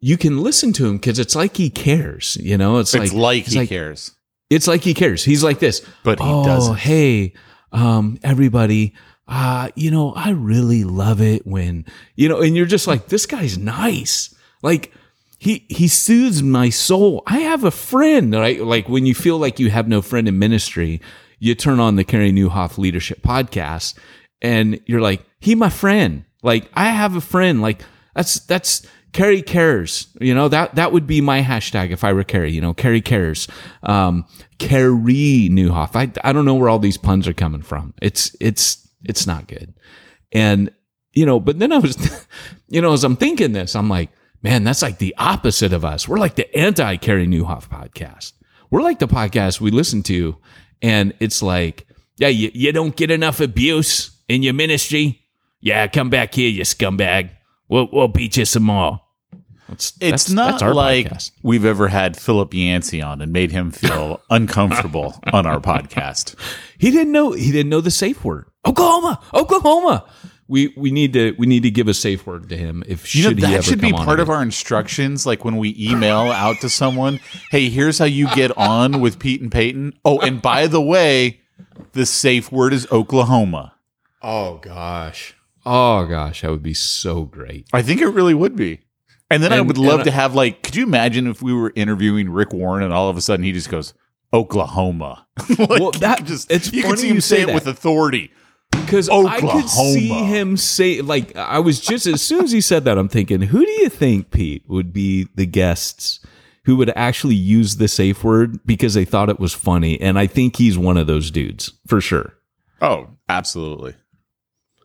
you 0.00 0.16
can 0.16 0.42
listen 0.42 0.72
to 0.74 0.86
him 0.86 0.96
because 0.96 1.18
it's 1.18 1.34
like 1.34 1.56
he 1.56 1.70
cares. 1.70 2.36
You 2.40 2.58
know, 2.58 2.78
it's, 2.78 2.94
It's 2.94 3.12
like 3.12 3.44
like 3.44 3.44
he 3.44 3.66
cares. 3.66 4.12
It's 4.50 4.66
like 4.66 4.82
he 4.82 4.94
cares. 4.94 5.24
He's 5.24 5.42
like 5.42 5.58
this, 5.58 5.80
But 6.02 6.20
he 6.20 6.26
oh, 6.28 6.44
doesn't. 6.44 6.76
Hey, 6.76 7.32
um, 7.72 8.18
everybody, 8.22 8.94
uh, 9.26 9.70
you 9.74 9.90
know, 9.90 10.12
I 10.12 10.30
really 10.30 10.84
love 10.84 11.20
it 11.20 11.46
when 11.46 11.86
you 12.14 12.28
know, 12.28 12.40
and 12.40 12.56
you're 12.56 12.66
just 12.66 12.86
like, 12.86 13.08
this 13.08 13.26
guy's 13.26 13.56
nice. 13.56 14.34
Like 14.62 14.92
he 15.38 15.66
he 15.68 15.88
soothes 15.88 16.42
my 16.42 16.70
soul. 16.70 17.22
I 17.26 17.40
have 17.40 17.64
a 17.64 17.70
friend, 17.70 18.32
right? 18.34 18.62
Like 18.62 18.88
when 18.88 19.06
you 19.06 19.14
feel 19.14 19.38
like 19.38 19.58
you 19.58 19.70
have 19.70 19.88
no 19.88 20.02
friend 20.02 20.28
in 20.28 20.38
ministry, 20.38 21.00
you 21.38 21.54
turn 21.54 21.80
on 21.80 21.96
the 21.96 22.04
Carey 22.04 22.32
Nieuwhof 22.32 22.78
Leadership 22.78 23.22
Podcast, 23.22 23.94
and 24.42 24.80
you're 24.86 25.00
like, 25.00 25.24
he 25.40 25.54
my 25.54 25.70
friend. 25.70 26.24
Like 26.42 26.70
I 26.74 26.90
have 26.90 27.16
a 27.16 27.20
friend. 27.20 27.62
Like 27.62 27.82
that's 28.14 28.40
that's 28.40 28.86
Carey 29.12 29.42
cares. 29.42 30.08
You 30.20 30.34
know 30.34 30.48
that 30.48 30.74
that 30.74 30.92
would 30.92 31.06
be 31.06 31.20
my 31.20 31.40
hashtag 31.40 31.90
if 31.90 32.04
I 32.04 32.12
were 32.12 32.24
Carey. 32.24 32.52
You 32.52 32.60
know, 32.60 32.74
Carey 32.74 33.00
cares. 33.00 33.48
Um, 33.82 34.26
Carey 34.58 35.48
Nieuwhof. 35.50 35.94
I 35.94 36.10
I 36.28 36.32
don't 36.32 36.44
know 36.44 36.54
where 36.54 36.68
all 36.68 36.78
these 36.78 36.98
puns 36.98 37.26
are 37.26 37.32
coming 37.32 37.62
from. 37.62 37.94
It's 38.02 38.36
it's 38.40 38.83
it's 39.04 39.26
not 39.26 39.46
good. 39.48 39.74
And 40.32 40.70
you 41.12 41.24
know, 41.26 41.38
but 41.38 41.58
then 41.60 41.70
I 41.72 41.78
was, 41.78 42.26
you 42.68 42.80
know, 42.80 42.92
as 42.92 43.04
I'm 43.04 43.16
thinking 43.16 43.52
this, 43.52 43.76
I'm 43.76 43.88
like, 43.88 44.10
man, 44.42 44.64
that's 44.64 44.82
like 44.82 44.98
the 44.98 45.14
opposite 45.16 45.72
of 45.72 45.84
us. 45.84 46.08
We're 46.08 46.18
like 46.18 46.34
the 46.34 46.54
anti 46.56 46.96
Carey 46.96 47.26
Nieuwhof 47.26 47.68
podcast. 47.68 48.32
We're 48.70 48.82
like 48.82 48.98
the 48.98 49.06
podcast 49.08 49.60
we 49.60 49.70
listen 49.70 50.02
to, 50.04 50.36
and 50.82 51.14
it's 51.20 51.42
like, 51.42 51.86
yeah, 52.16 52.28
you, 52.28 52.50
you 52.52 52.72
don't 52.72 52.96
get 52.96 53.10
enough 53.10 53.40
abuse 53.40 54.16
in 54.28 54.42
your 54.42 54.54
ministry. 54.54 55.20
Yeah, 55.60 55.86
come 55.86 56.10
back 56.10 56.34
here, 56.34 56.48
you 56.50 56.62
scumbag. 56.62 57.30
We'll 57.68 57.88
we'll 57.92 58.08
beat 58.08 58.36
you 58.36 58.44
some 58.44 58.64
more. 58.64 59.00
That's, 59.68 59.92
It's 59.92 59.98
that's- 60.00 60.30
not 60.30 60.60
that's 60.60 60.74
like 60.74 61.06
podcast. 61.06 61.30
we've 61.42 61.64
ever 61.64 61.88
had 61.88 62.16
Philip 62.16 62.52
Yancey 62.52 63.00
on 63.00 63.22
and 63.22 63.32
made 63.32 63.50
him 63.52 63.70
feel 63.70 64.20
uncomfortable 64.30 65.14
on 65.32 65.46
our 65.46 65.60
podcast. 65.60 66.34
He 66.78 66.90
didn't 66.90 67.12
know. 67.12 67.32
He 67.32 67.50
didn't 67.52 67.70
know 67.70 67.80
the 67.80 67.90
safe 67.90 68.24
word. 68.24 68.46
Oklahoma, 68.66 69.20
Oklahoma. 69.34 70.04
We 70.46 70.74
we 70.76 70.90
need 70.90 71.14
to 71.14 71.34
we 71.38 71.46
need 71.46 71.62
to 71.62 71.70
give 71.70 71.88
a 71.88 71.94
safe 71.94 72.26
word 72.26 72.48
to 72.50 72.56
him 72.56 72.84
if 72.86 73.14
You 73.14 73.22
know, 73.24 73.28
should 73.30 73.38
he 73.38 73.42
that 73.46 73.52
ever 73.54 73.62
should 73.62 73.80
be 73.80 73.92
on 73.92 74.04
part 74.04 74.20
of 74.20 74.28
again. 74.28 74.36
our 74.36 74.42
instructions. 74.42 75.24
Like 75.24 75.44
when 75.44 75.56
we 75.56 75.74
email 75.78 76.30
out 76.32 76.60
to 76.60 76.68
someone, 76.68 77.18
hey, 77.50 77.70
here's 77.70 77.98
how 77.98 78.04
you 78.04 78.28
get 78.34 78.56
on 78.58 79.00
with 79.00 79.18
Pete 79.18 79.40
and 79.40 79.50
Peyton. 79.50 79.94
Oh, 80.04 80.18
and 80.20 80.42
by 80.42 80.66
the 80.66 80.82
way, 80.82 81.40
the 81.92 82.04
safe 82.04 82.52
word 82.52 82.74
is 82.74 82.86
Oklahoma. 82.92 83.74
Oh 84.22 84.58
gosh. 84.58 85.34
Oh 85.64 86.04
gosh, 86.06 86.42
that 86.42 86.50
would 86.50 86.62
be 86.62 86.74
so 86.74 87.24
great. 87.24 87.66
I 87.72 87.80
think 87.80 88.02
it 88.02 88.08
really 88.08 88.34
would 88.34 88.54
be. 88.54 88.80
And 89.30 89.42
then 89.42 89.50
I 89.54 89.62
would 89.62 89.78
love 89.78 90.00
and 90.00 90.04
to 90.04 90.10
have 90.10 90.34
like, 90.34 90.62
could 90.62 90.76
you 90.76 90.84
imagine 90.84 91.26
if 91.26 91.40
we 91.40 91.54
were 91.54 91.72
interviewing 91.74 92.28
Rick 92.28 92.52
Warren 92.52 92.82
and 92.84 92.92
all 92.92 93.08
of 93.08 93.16
a 93.16 93.22
sudden 93.22 93.44
he 93.44 93.52
just 93.52 93.70
goes 93.70 93.94
Oklahoma? 94.34 95.26
like, 95.58 95.68
Well, 95.80 95.90
that- 95.92 96.24
just 96.26 96.50
it's 96.50 96.70
you 96.72 96.82
funny 96.82 96.92
could 96.92 96.98
see 97.00 97.08
him 97.08 97.20
say 97.22 97.36
say 97.44 97.50
it 97.50 97.54
with 97.54 97.66
authority. 97.66 98.30
Because 98.82 99.08
I 99.08 99.40
could 99.40 99.68
see 99.68 100.08
him 100.08 100.56
say 100.56 101.00
like 101.00 101.34
I 101.36 101.58
was 101.58 101.80
just 101.80 102.06
as 102.06 102.22
soon 102.22 102.44
as 102.44 102.52
he 102.52 102.60
said 102.60 102.84
that, 102.84 102.98
I'm 102.98 103.08
thinking, 103.08 103.42
who 103.42 103.64
do 103.64 103.72
you 103.72 103.88
think, 103.88 104.30
Pete, 104.30 104.64
would 104.68 104.92
be 104.92 105.28
the 105.34 105.46
guests 105.46 106.20
who 106.64 106.76
would 106.76 106.92
actually 106.96 107.34
use 107.34 107.76
the 107.76 107.88
safe 107.88 108.24
word 108.24 108.58
because 108.66 108.94
they 108.94 109.04
thought 109.04 109.28
it 109.28 109.40
was 109.40 109.52
funny? 109.52 110.00
And 110.00 110.18
I 110.18 110.26
think 110.26 110.56
he's 110.56 110.78
one 110.78 110.96
of 110.96 111.06
those 111.06 111.30
dudes 111.30 111.72
for 111.86 112.00
sure. 112.00 112.34
Oh, 112.80 113.08
absolutely, 113.28 113.94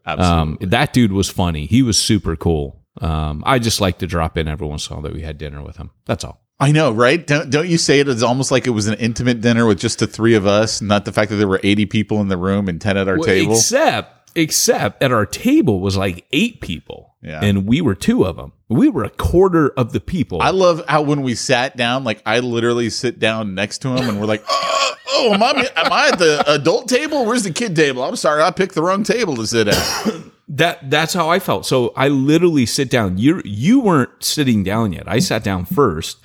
absolutely. 0.06 0.66
Um, 0.66 0.70
that 0.70 0.94
dude 0.94 1.12
was 1.12 1.30
funny. 1.30 1.66
He 1.66 1.82
was 1.82 1.98
super 1.98 2.36
cool. 2.36 2.84
Um, 3.02 3.44
I 3.46 3.60
just 3.60 3.80
like 3.80 4.00
to 4.00 4.08
drop 4.08 4.38
in 4.38 4.48
every 4.48 4.68
once 4.68 4.88
in 4.88 4.94
a 4.94 4.96
while 4.96 5.04
that 5.04 5.14
we 5.14 5.22
had 5.22 5.38
dinner 5.38 5.62
with 5.62 5.78
him. 5.78 5.92
That's 6.06 6.24
all. 6.24 6.42
I 6.62 6.72
know, 6.74 6.92
right? 6.92 7.26
Don't 7.26 7.50
don't 7.50 7.68
you 7.70 7.78
say 7.78 8.00
it 8.02 8.08
as 8.08 8.22
almost 8.22 8.52
like 8.52 8.68
it 8.68 8.72
was 8.72 8.88
an 8.88 8.96
intimate 8.96 9.40
dinner 9.42 9.66
with 9.66 9.80
just 9.80 10.00
the 10.00 10.08
three 10.08 10.36
of 10.36 10.46
us, 10.46 10.82
not 10.82 11.06
the 11.06 11.12
fact 11.14 11.30
that 11.32 11.38
there 11.38 11.48
were 11.48 11.62
eighty 11.64 11.86
people 11.86 12.20
in 12.22 12.28
the 12.28 12.38
room 12.38 12.68
and 12.68 12.82
ten 12.82 12.98
at 12.98 13.08
our 13.08 13.18
Well, 13.18 13.26
table. 13.26 13.54
Except, 13.54 14.30
except 14.38 15.02
at 15.02 15.12
our 15.14 15.26
table 15.26 15.80
was 15.80 15.96
like 15.96 16.26
eight 16.34 16.60
people, 16.60 17.16
Yeah. 17.22 17.40
and 17.42 17.66
we 17.66 17.80
were 17.80 17.96
two 17.96 18.26
of 18.26 18.36
them. 18.36 18.52
We 18.68 18.90
were 18.90 19.06
a 19.06 19.10
quarter 19.10 19.70
of 19.70 19.94
the 19.94 20.02
people. 20.02 20.42
I 20.42 20.50
love 20.50 20.84
how 20.90 21.02
when 21.02 21.22
we 21.22 21.34
sat 21.34 21.78
down, 21.78 22.04
like 22.04 22.22
I 22.26 22.40
literally 22.40 22.90
sit 22.90 23.20
down 23.20 23.56
next 23.56 23.78
to 23.80 23.90
him, 23.96 24.10
and 24.10 24.20
we're 24.20 24.28
like, 24.28 24.44
"Oh, 24.50 24.92
oh 25.14 25.34
am 25.34 25.42
I 25.42 25.52
am 25.78 25.94
I 25.94 26.10
at 26.10 26.20
the 26.20 26.44
adult 26.46 26.90
table? 26.90 27.26
Where's 27.26 27.44
the 27.44 27.52
kid 27.54 27.74
table? 27.74 28.04
I'm 28.04 28.18
sorry, 28.18 28.44
I 28.44 28.52
picked 28.52 28.76
the 28.76 28.84
wrong 28.84 29.04
table 29.04 29.38
to 29.38 29.48
sit 29.48 29.70
at." 29.70 30.14
that 30.50 30.90
that's 30.90 31.14
how 31.14 31.30
I 31.30 31.40
felt. 31.40 31.66
So 31.66 31.94
I 31.96 32.10
literally 32.10 32.66
sit 32.66 32.90
down. 32.90 33.18
You 33.18 33.42
you 33.46 33.80
weren't 33.80 34.22
sitting 34.22 34.62
down 34.64 34.92
yet. 34.92 35.04
I 35.08 35.20
sat 35.20 35.42
down 35.42 35.64
first. 35.64 36.18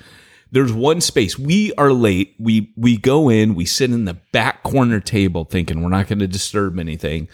There's 0.51 0.71
one 0.71 1.01
space. 1.01 1.37
We 1.37 1.73
are 1.73 1.91
late. 1.91 2.35
We 2.39 2.73
we 2.77 2.97
go 2.97 3.29
in. 3.29 3.55
We 3.55 3.65
sit 3.65 3.91
in 3.91 4.05
the 4.05 4.13
back 4.31 4.63
corner 4.63 4.99
table, 4.99 5.43
thinking 5.43 5.83
we're 5.83 5.89
not 5.89 6.07
going 6.07 6.19
to 6.19 6.27
disturb 6.27 6.79
anything. 6.79 7.27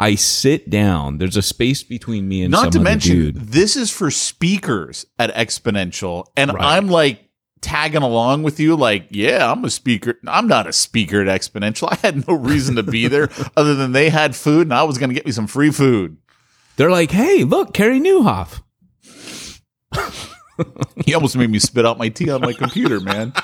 I 0.00 0.14
sit 0.14 0.70
down. 0.70 1.18
There's 1.18 1.36
a 1.36 1.42
space 1.42 1.82
between 1.82 2.28
me 2.28 2.42
and 2.42 2.52
Not 2.52 2.70
to 2.72 2.80
mention, 2.80 3.12
dude. 3.16 3.36
this 3.36 3.74
is 3.74 3.90
for 3.90 4.10
speakers 4.10 5.06
at 5.18 5.34
Exponential, 5.34 6.26
and 6.36 6.52
Right. 6.52 6.76
I'm 6.76 6.88
like 6.88 7.24
tagging 7.60 8.02
along 8.02 8.44
with 8.44 8.60
you, 8.60 8.76
like, 8.76 9.08
yeah, 9.10 9.50
I'm 9.50 9.64
a 9.64 9.70
speaker. 9.70 10.14
I'm 10.28 10.46
not 10.46 10.68
a 10.68 10.72
speaker 10.72 11.20
at 11.20 11.40
Exponential. 11.40 11.88
I 11.92 11.96
had 11.96 12.28
no 12.28 12.34
reason 12.34 12.76
to 12.76 12.84
be 12.84 13.08
there 13.08 13.28
other 13.56 13.74
than 13.74 13.90
they 13.92 14.10
had 14.10 14.36
food, 14.36 14.68
and 14.68 14.74
I 14.74 14.84
was 14.84 14.98
going 14.98 15.08
to 15.10 15.14
get 15.14 15.26
me 15.26 15.32
some 15.32 15.46
free 15.48 15.70
food. 15.72 16.16
They're 16.76 16.90
like, 16.92 17.10
"Hey, 17.10 17.42
look, 17.42 17.74
Carey 17.74 17.98
Nieuwhof." 17.98 18.62
He 21.04 21.14
almost 21.14 21.36
made 21.36 21.50
me 21.50 21.58
spit 21.58 21.86
out 21.86 21.98
my 21.98 22.08
tea 22.08 22.30
on 22.30 22.40
my 22.40 22.52
computer, 22.52 23.00
man. 23.00 23.32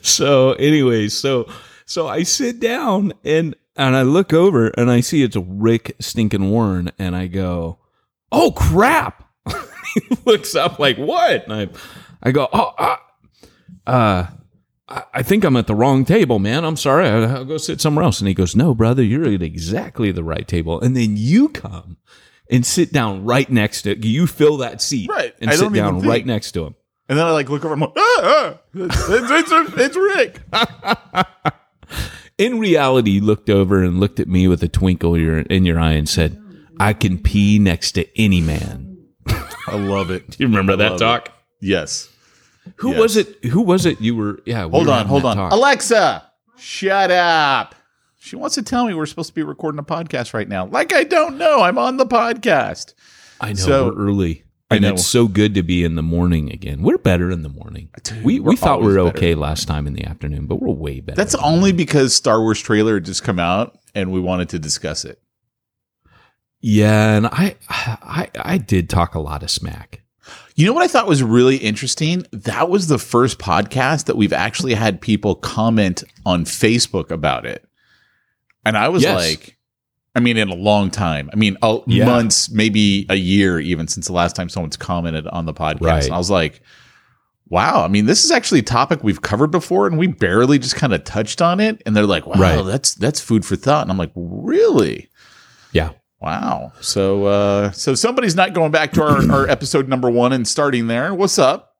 so 0.00 0.52
anyways 0.52 1.12
so 1.12 1.46
so 1.84 2.06
i 2.08 2.22
sit 2.22 2.58
down 2.58 3.12
and 3.24 3.54
and 3.76 3.94
i 3.96 4.02
look 4.02 4.32
over 4.32 4.68
and 4.68 4.90
i 4.90 5.00
see 5.00 5.22
it's 5.22 5.36
rick 5.36 5.94
stinking 6.00 6.48
warren 6.50 6.90
and 6.98 7.14
i 7.14 7.26
go 7.26 7.78
oh 8.32 8.50
crap 8.52 9.28
he 9.94 10.16
looks 10.24 10.54
up 10.54 10.78
like 10.78 10.96
what 10.96 11.44
and 11.46 11.52
i 11.52 11.68
i 12.22 12.30
go 12.30 12.48
oh 12.52 12.72
uh, 12.78 12.96
uh 13.86 14.26
I- 14.88 15.04
I 15.12 15.22
think 15.22 15.44
I'm 15.44 15.56
at 15.58 15.66
the 15.66 15.74
wrong 15.74 16.06
table, 16.06 16.38
man. 16.38 16.64
I'm 16.64 16.78
sorry. 16.78 17.06
I'll 17.06 17.44
go 17.44 17.58
sit 17.58 17.78
somewhere 17.78 18.06
else. 18.06 18.20
And 18.20 18.28
he 18.28 18.32
goes, 18.32 18.56
No, 18.56 18.74
brother, 18.74 19.02
you're 19.02 19.26
at 19.26 19.42
exactly 19.42 20.10
the 20.12 20.24
right 20.24 20.48
table. 20.48 20.80
And 20.80 20.96
then 20.96 21.14
you 21.18 21.50
come 21.50 21.98
and 22.50 22.64
sit 22.64 22.92
down 22.92 23.24
right 23.24 23.48
next 23.50 23.82
to 23.82 23.96
You 24.06 24.26
fill 24.26 24.58
that 24.58 24.80
seat, 24.82 25.08
Right. 25.10 25.34
And 25.40 25.50
I 25.50 25.54
sit 25.56 25.72
down 25.72 26.00
right 26.00 26.24
next 26.24 26.52
to 26.52 26.64
him. 26.64 26.74
And 27.08 27.18
then 27.18 27.26
I 27.26 27.30
like 27.30 27.48
look 27.48 27.64
over, 27.64 27.72
I'm 27.74 27.80
like, 27.80 27.92
ah, 27.96 28.20
ah, 28.22 28.58
it's, 28.74 29.08
it's, 29.10 29.72
it's 29.78 29.96
Rick. 29.96 30.40
In 32.38 32.58
reality, 32.60 33.12
you 33.12 33.20
looked 33.22 33.50
over 33.50 33.82
and 33.82 33.98
looked 33.98 34.20
at 34.20 34.28
me 34.28 34.46
with 34.46 34.62
a 34.62 34.68
twinkle 34.68 35.14
in 35.16 35.22
your, 35.22 35.38
in 35.40 35.64
your 35.64 35.80
eye 35.80 35.92
and 35.92 36.08
said, 36.08 36.40
I 36.78 36.92
can 36.92 37.18
pee 37.18 37.58
next 37.58 37.92
to 37.92 38.06
any 38.20 38.40
man. 38.40 38.96
I 39.66 39.74
love 39.76 40.10
it. 40.12 40.30
Do 40.30 40.36
you 40.38 40.46
remember 40.46 40.74
I 40.74 40.76
that 40.76 40.90
love 40.92 41.00
talk? 41.00 41.28
it. 41.28 41.34
Yes. 41.60 42.08
Who 42.76 42.90
Yes. 42.90 43.00
was 43.00 43.16
it? 43.16 43.44
Who 43.46 43.62
was 43.62 43.86
it? 43.86 44.00
You 44.00 44.14
were, 44.14 44.40
yeah. 44.44 44.66
we 44.66 44.70
Hold 44.72 44.86
were 44.86 44.92
on, 44.92 45.06
hold 45.06 45.24
on. 45.24 45.36
talk. 45.36 45.52
Alexa, 45.52 46.30
shut 46.58 47.10
up. 47.10 47.74
She 48.18 48.36
wants 48.36 48.56
to 48.56 48.62
tell 48.62 48.86
me 48.86 48.94
we're 48.94 49.06
supposed 49.06 49.28
to 49.30 49.34
be 49.34 49.42
recording 49.42 49.78
a 49.78 49.82
podcast 49.84 50.34
right 50.34 50.48
now. 50.48 50.66
Like 50.66 50.92
I 50.92 51.04
don't 51.04 51.38
know. 51.38 51.60
I'm 51.62 51.78
on 51.78 51.96
the 51.96 52.06
podcast. 52.06 52.94
I 53.40 53.50
know 53.50 53.54
So- 53.54 53.86
we're 53.86 53.96
early. 54.08 54.44
I 54.70 54.74
And 54.74 54.82
know. 54.82 54.92
it's 54.92 55.06
so 55.06 55.28
good 55.28 55.54
to 55.54 55.62
be 55.62 55.82
in 55.82 55.94
the 55.94 56.02
morning 56.02 56.52
again. 56.52 56.82
We're 56.82 56.98
better 56.98 57.30
in 57.30 57.42
the 57.42 57.48
morning. 57.48 57.88
Uh, 57.96 58.00
dude, 58.04 58.22
we 58.22 58.38
we're 58.38 58.54
thought 58.54 58.80
we 58.82 58.88
were 58.88 58.96
better. 59.04 59.16
okay 59.16 59.34
last 59.34 59.66
time 59.66 59.86
in 59.86 59.94
the 59.94 60.04
afternoon, 60.04 60.44
but 60.46 60.56
we're 60.60 60.74
way 60.74 61.00
better. 61.00 61.16
That's 61.16 61.34
only 61.36 61.72
because 61.72 62.14
Star 62.14 62.38
Wars 62.42 62.60
trailer 62.60 62.94
had 62.94 63.06
just 63.06 63.24
come 63.24 63.38
out 63.38 63.78
and 63.94 64.12
we 64.12 64.20
wanted 64.20 64.50
to 64.50 64.58
discuss 64.58 65.06
it. 65.06 65.22
yeah, 66.60 67.14
and 67.16 67.26
I 67.28 67.54
I 67.70 68.28
I 68.38 68.58
did 68.58 68.90
talk 68.90 69.14
a 69.14 69.20
lot 69.20 69.42
of 69.42 69.50
smack. 69.50 70.02
You 70.54 70.66
know 70.66 70.74
what 70.74 70.82
I 70.82 70.88
thought 70.88 71.06
was 71.06 71.22
really 71.22 71.56
interesting? 71.56 72.26
That 72.32 72.68
was 72.68 72.88
the 72.88 72.98
first 72.98 73.38
podcast 73.38 74.04
that 74.04 74.16
we've 74.18 74.32
actually 74.34 74.74
had 74.74 75.00
people 75.00 75.34
comment 75.36 76.04
on 76.26 76.44
Facebook 76.44 77.10
about 77.10 77.46
it. 77.46 77.64
And 78.68 78.76
I 78.78 78.88
was 78.88 79.02
Yes. 79.02 79.16
like, 79.16 79.56
I 80.14 80.20
mean, 80.20 80.36
in 80.36 80.48
a 80.48 80.54
long 80.54 80.90
time. 80.90 81.30
I 81.32 81.36
mean, 81.36 81.56
a, 81.62 81.78
Yeah. 81.86 82.04
months, 82.06 82.50
maybe 82.50 83.06
a 83.08 83.14
year, 83.16 83.58
even 83.60 83.88
since 83.88 84.06
the 84.06 84.12
last 84.12 84.34
time 84.36 84.48
someone's 84.48 84.76
commented 84.76 85.26
on 85.28 85.46
the 85.46 85.54
podcast. 85.54 85.80
Right. 85.82 86.04
And 86.04 86.14
I 86.14 86.18
was 86.18 86.30
like, 86.30 86.60
wow. 87.48 87.84
I 87.84 87.88
mean, 87.88 88.06
this 88.06 88.24
is 88.24 88.30
actually 88.30 88.60
a 88.60 88.64
topic 88.64 89.02
we've 89.04 89.22
covered 89.22 89.50
before, 89.50 89.86
and 89.86 89.96
we 89.98 90.06
barely 90.06 90.58
just 90.58 90.76
kind 90.76 90.92
of 90.92 91.04
touched 91.04 91.40
on 91.40 91.60
it. 91.60 91.82
And 91.86 91.96
they're 91.96 92.06
like, 92.06 92.26
wow, 92.26 92.34
Right. 92.40 92.62
that's 92.64 92.94
that's 92.94 93.20
food 93.20 93.44
for 93.44 93.56
thought. 93.56 93.82
And 93.82 93.90
I'm 93.90 93.98
like, 93.98 94.12
really? 94.14 95.08
Yeah. 95.72 95.90
Wow. 96.20 96.72
So 96.80 97.26
uh 97.26 97.70
so 97.70 97.94
somebody's 97.94 98.34
not 98.34 98.52
going 98.52 98.72
back 98.72 98.92
to 98.94 99.02
our, 99.02 99.30
our 99.30 99.48
episode 99.48 99.88
number 99.88 100.10
one 100.10 100.32
and 100.32 100.48
starting 100.48 100.88
there. 100.88 101.14
What's 101.14 101.38
up? 101.38 101.76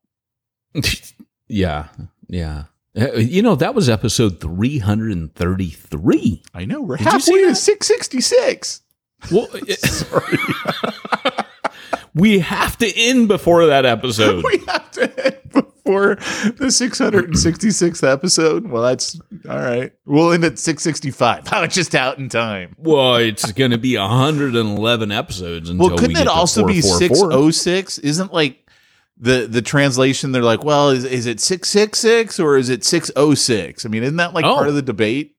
yeah, 1.48 1.88
yeah. 2.28 2.64
Uh, 2.98 3.12
You 3.16 3.42
know, 3.42 3.54
that 3.56 3.74
was 3.74 3.88
episode 3.88 4.40
333. 4.40 6.42
I 6.54 6.64
know 6.64 6.80
we're 6.82 6.96
Did 6.96 7.06
halfway 7.06 7.42
to 7.44 7.54
666. 7.54 8.82
Well, 9.32 9.48
sorry. 9.78 10.38
we 12.14 12.38
have 12.40 12.76
to 12.78 12.92
end 12.96 13.28
before 13.28 13.66
that 13.66 13.84
episode. 13.86 14.44
We 14.52 14.58
have 14.66 14.90
to 14.92 15.06
hit 15.06 15.52
before 15.52 16.16
the 16.16 16.70
666th 16.70 18.10
episode. 18.12 18.66
Well, 18.68 18.82
that's 18.82 19.18
all 19.48 19.58
right. 19.58 19.92
We'll 20.04 20.32
end 20.32 20.44
at 20.44 20.58
665. 20.58 21.46
How 21.48 21.62
it's 21.62 21.74
just 21.74 21.94
out 21.94 22.18
in 22.18 22.28
time. 22.28 22.74
Well, 22.78 23.16
it's 23.16 23.50
going 23.52 23.70
to 23.70 23.78
be 23.78 23.96
111 23.96 25.12
episodes 25.12 25.70
until 25.70 25.88
Well, 25.88 25.96
couldn't 25.98 26.16
we 26.16 26.20
it 26.22 26.24
to 26.24 26.30
also 26.30 26.66
be 26.66 26.80
444. 26.82 27.30
606? 27.30 27.98
Isn't 27.98 28.32
like 28.32 28.67
the 29.20 29.46
the 29.50 29.62
translation 29.62 30.32
they're 30.32 30.42
like, 30.42 30.62
well, 30.64 30.90
is, 30.90 31.04
is 31.04 31.26
it 31.26 31.40
666 31.40 32.38
or 32.40 32.56
is 32.56 32.68
it 32.68 32.84
606? 32.84 33.84
I 33.84 33.88
mean, 33.88 34.02
isn't 34.02 34.16
that 34.16 34.34
like 34.34 34.44
Oh. 34.44 34.54
part 34.54 34.68
of 34.68 34.74
the 34.74 34.82
debate? 34.82 35.34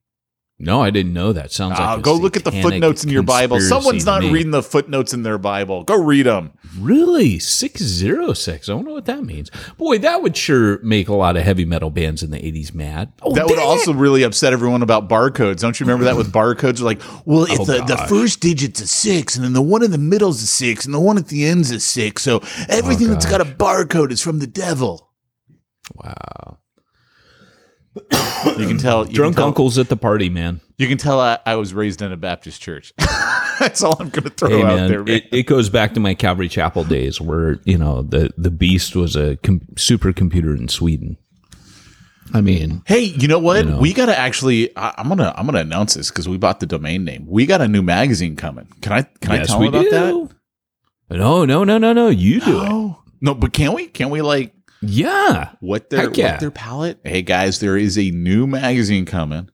No, 0.62 0.82
I 0.82 0.90
didn't 0.90 1.14
know 1.14 1.32
that. 1.32 1.52
Sounds 1.52 1.78
Oh, 1.78 1.82
like 1.82 1.96
uh, 1.96 1.98
a 2.00 2.02
go 2.02 2.14
look 2.14 2.36
at 2.36 2.44
the 2.44 2.52
footnotes 2.52 3.02
in 3.02 3.08
your 3.08 3.22
Bible. 3.22 3.60
Someone's 3.60 4.04
not 4.04 4.22
reading 4.22 4.50
the 4.50 4.62
footnotes 4.62 5.14
in 5.14 5.22
their 5.22 5.38
Bible. 5.38 5.84
Go 5.84 5.96
read 5.96 6.26
them. 6.26 6.52
Really? 6.78 7.38
606. 7.38 8.68
I 8.68 8.72
don't 8.72 8.84
know 8.84 8.92
what 8.92 9.06
that 9.06 9.24
means. 9.24 9.50
Boy, 9.78 9.96
that 9.98 10.22
would 10.22 10.36
sure 10.36 10.78
make 10.82 11.08
a 11.08 11.14
lot 11.14 11.38
of 11.38 11.44
heavy 11.44 11.64
metal 11.64 11.88
bands 11.88 12.22
in 12.22 12.30
the 12.30 12.36
80s 12.38 12.74
mad. 12.74 13.10
Oh, 13.22 13.34
that 13.34 13.46
would 13.46 13.58
also 13.58 13.94
really 13.94 14.22
upset 14.22 14.52
everyone 14.52 14.82
about 14.82 15.08
barcodes. 15.08 15.60
Don't 15.60 15.80
you 15.80 15.86
remember 15.86 16.04
that 16.04 16.16
with 16.16 16.30
barcodes? 16.32 16.80
Like, 16.82 17.00
well, 17.24 17.44
if 17.44 17.60
Oh, 17.60 17.64
the, 17.64 17.82
the 17.82 17.96
first 17.96 18.40
digit's 18.40 18.82
a 18.82 18.86
six, 18.86 19.36
and 19.36 19.44
then 19.44 19.54
the 19.54 19.62
one 19.62 19.82
in 19.82 19.90
the 19.92 19.98
middle's 19.98 20.42
a 20.42 20.46
six, 20.46 20.84
and 20.84 20.92
the 20.94 21.00
one 21.00 21.16
at 21.16 21.28
the 21.28 21.46
end's 21.46 21.70
a 21.70 21.80
six. 21.80 22.22
So 22.22 22.40
oh, 22.42 22.64
everything 22.68 23.08
that's 23.08 23.24
got 23.26 23.40
a 23.40 23.46
barcode 23.46 24.12
is 24.12 24.20
from 24.20 24.38
the 24.40 24.46
devil. 24.46 25.10
Wow. 25.94 26.58
You 27.96 28.66
can 28.66 28.78
tell. 28.78 29.06
You 29.06 29.14
Drunk 29.14 29.34
can 29.34 29.40
tell, 29.40 29.48
uncles 29.48 29.78
at 29.78 29.88
the 29.88 29.96
party, 29.96 30.28
man. 30.28 30.60
You 30.78 30.88
can 30.88 30.98
tell 30.98 31.20
I, 31.20 31.38
I 31.44 31.56
was 31.56 31.74
raised 31.74 32.00
in 32.02 32.12
a 32.12 32.16
Baptist 32.16 32.62
church. 32.62 32.92
that's 33.58 33.82
all 33.82 33.96
I'm 34.00 34.08
going 34.08 34.24
to 34.24 34.30
throw 34.30 34.48
Hey, 34.48 34.62
out 34.62 34.76
man, 34.76 34.88
there, 34.88 35.04
man. 35.04 35.16
It, 35.16 35.28
it 35.32 35.42
goes 35.44 35.68
back 35.68 35.94
to 35.94 36.00
my 36.00 36.14
Calvary 36.14 36.48
Chapel 36.48 36.84
days 36.84 37.20
where, 37.20 37.58
you 37.64 37.76
know, 37.76 38.02
the, 38.02 38.30
the 38.38 38.50
beast 38.50 38.96
was 38.96 39.16
a 39.16 39.36
com- 39.38 39.60
supercomputer 39.74 40.56
in 40.56 40.68
Sweden. 40.68 41.16
I 42.32 42.40
mean, 42.40 42.82
Hey, 42.86 43.00
you 43.00 43.26
know 43.28 43.40
what? 43.40 43.64
You 43.64 43.72
know. 43.72 43.78
We 43.80 43.92
got 43.92 44.06
to 44.06 44.16
actually. 44.18 44.76
I, 44.76 44.94
I'm 44.96 45.08
gonna. 45.08 45.34
I'm 45.36 45.46
gonna 45.46 45.58
announce 45.58 45.94
this 45.94 46.10
because 46.10 46.28
we 46.28 46.38
bought 46.38 46.60
the 46.60 46.66
domain 46.66 47.04
name. 47.04 47.26
We 47.26 47.44
got 47.44 47.60
a 47.60 47.66
new 47.66 47.82
magazine 47.82 48.36
coming. 48.36 48.68
Can 48.82 48.92
I? 48.92 49.02
Can 49.20 49.32
I 49.32 49.42
tell 49.42 49.58
we 49.58 49.66
about 49.66 49.90
do. 49.90 50.30
No, 51.10 51.44
no, 51.44 51.64
no, 51.64 51.76
no, 51.76 51.92
no. 51.92 52.08
You 52.08 52.38
that? 52.38 52.46
do 52.46 52.60
it. 52.60 52.68
No, 52.68 53.02
no. 53.20 53.34
But 53.34 53.52
can 53.52 53.72
we? 53.72 53.88
Can 53.88 54.10
we 54.10 54.22
like 54.22 54.54
Yeah. 54.82 55.52
what 55.60 55.90
their 55.90 56.10
yeah. 56.12 56.32
what 56.32 56.40
their 56.40 56.50
palette? 56.50 57.00
Hey 57.04 57.22
guys, 57.22 57.60
there 57.60 57.76
is 57.76 57.98
a 57.98 58.10
new 58.10 58.46
magazine 58.46 59.04
coming. 59.06 59.48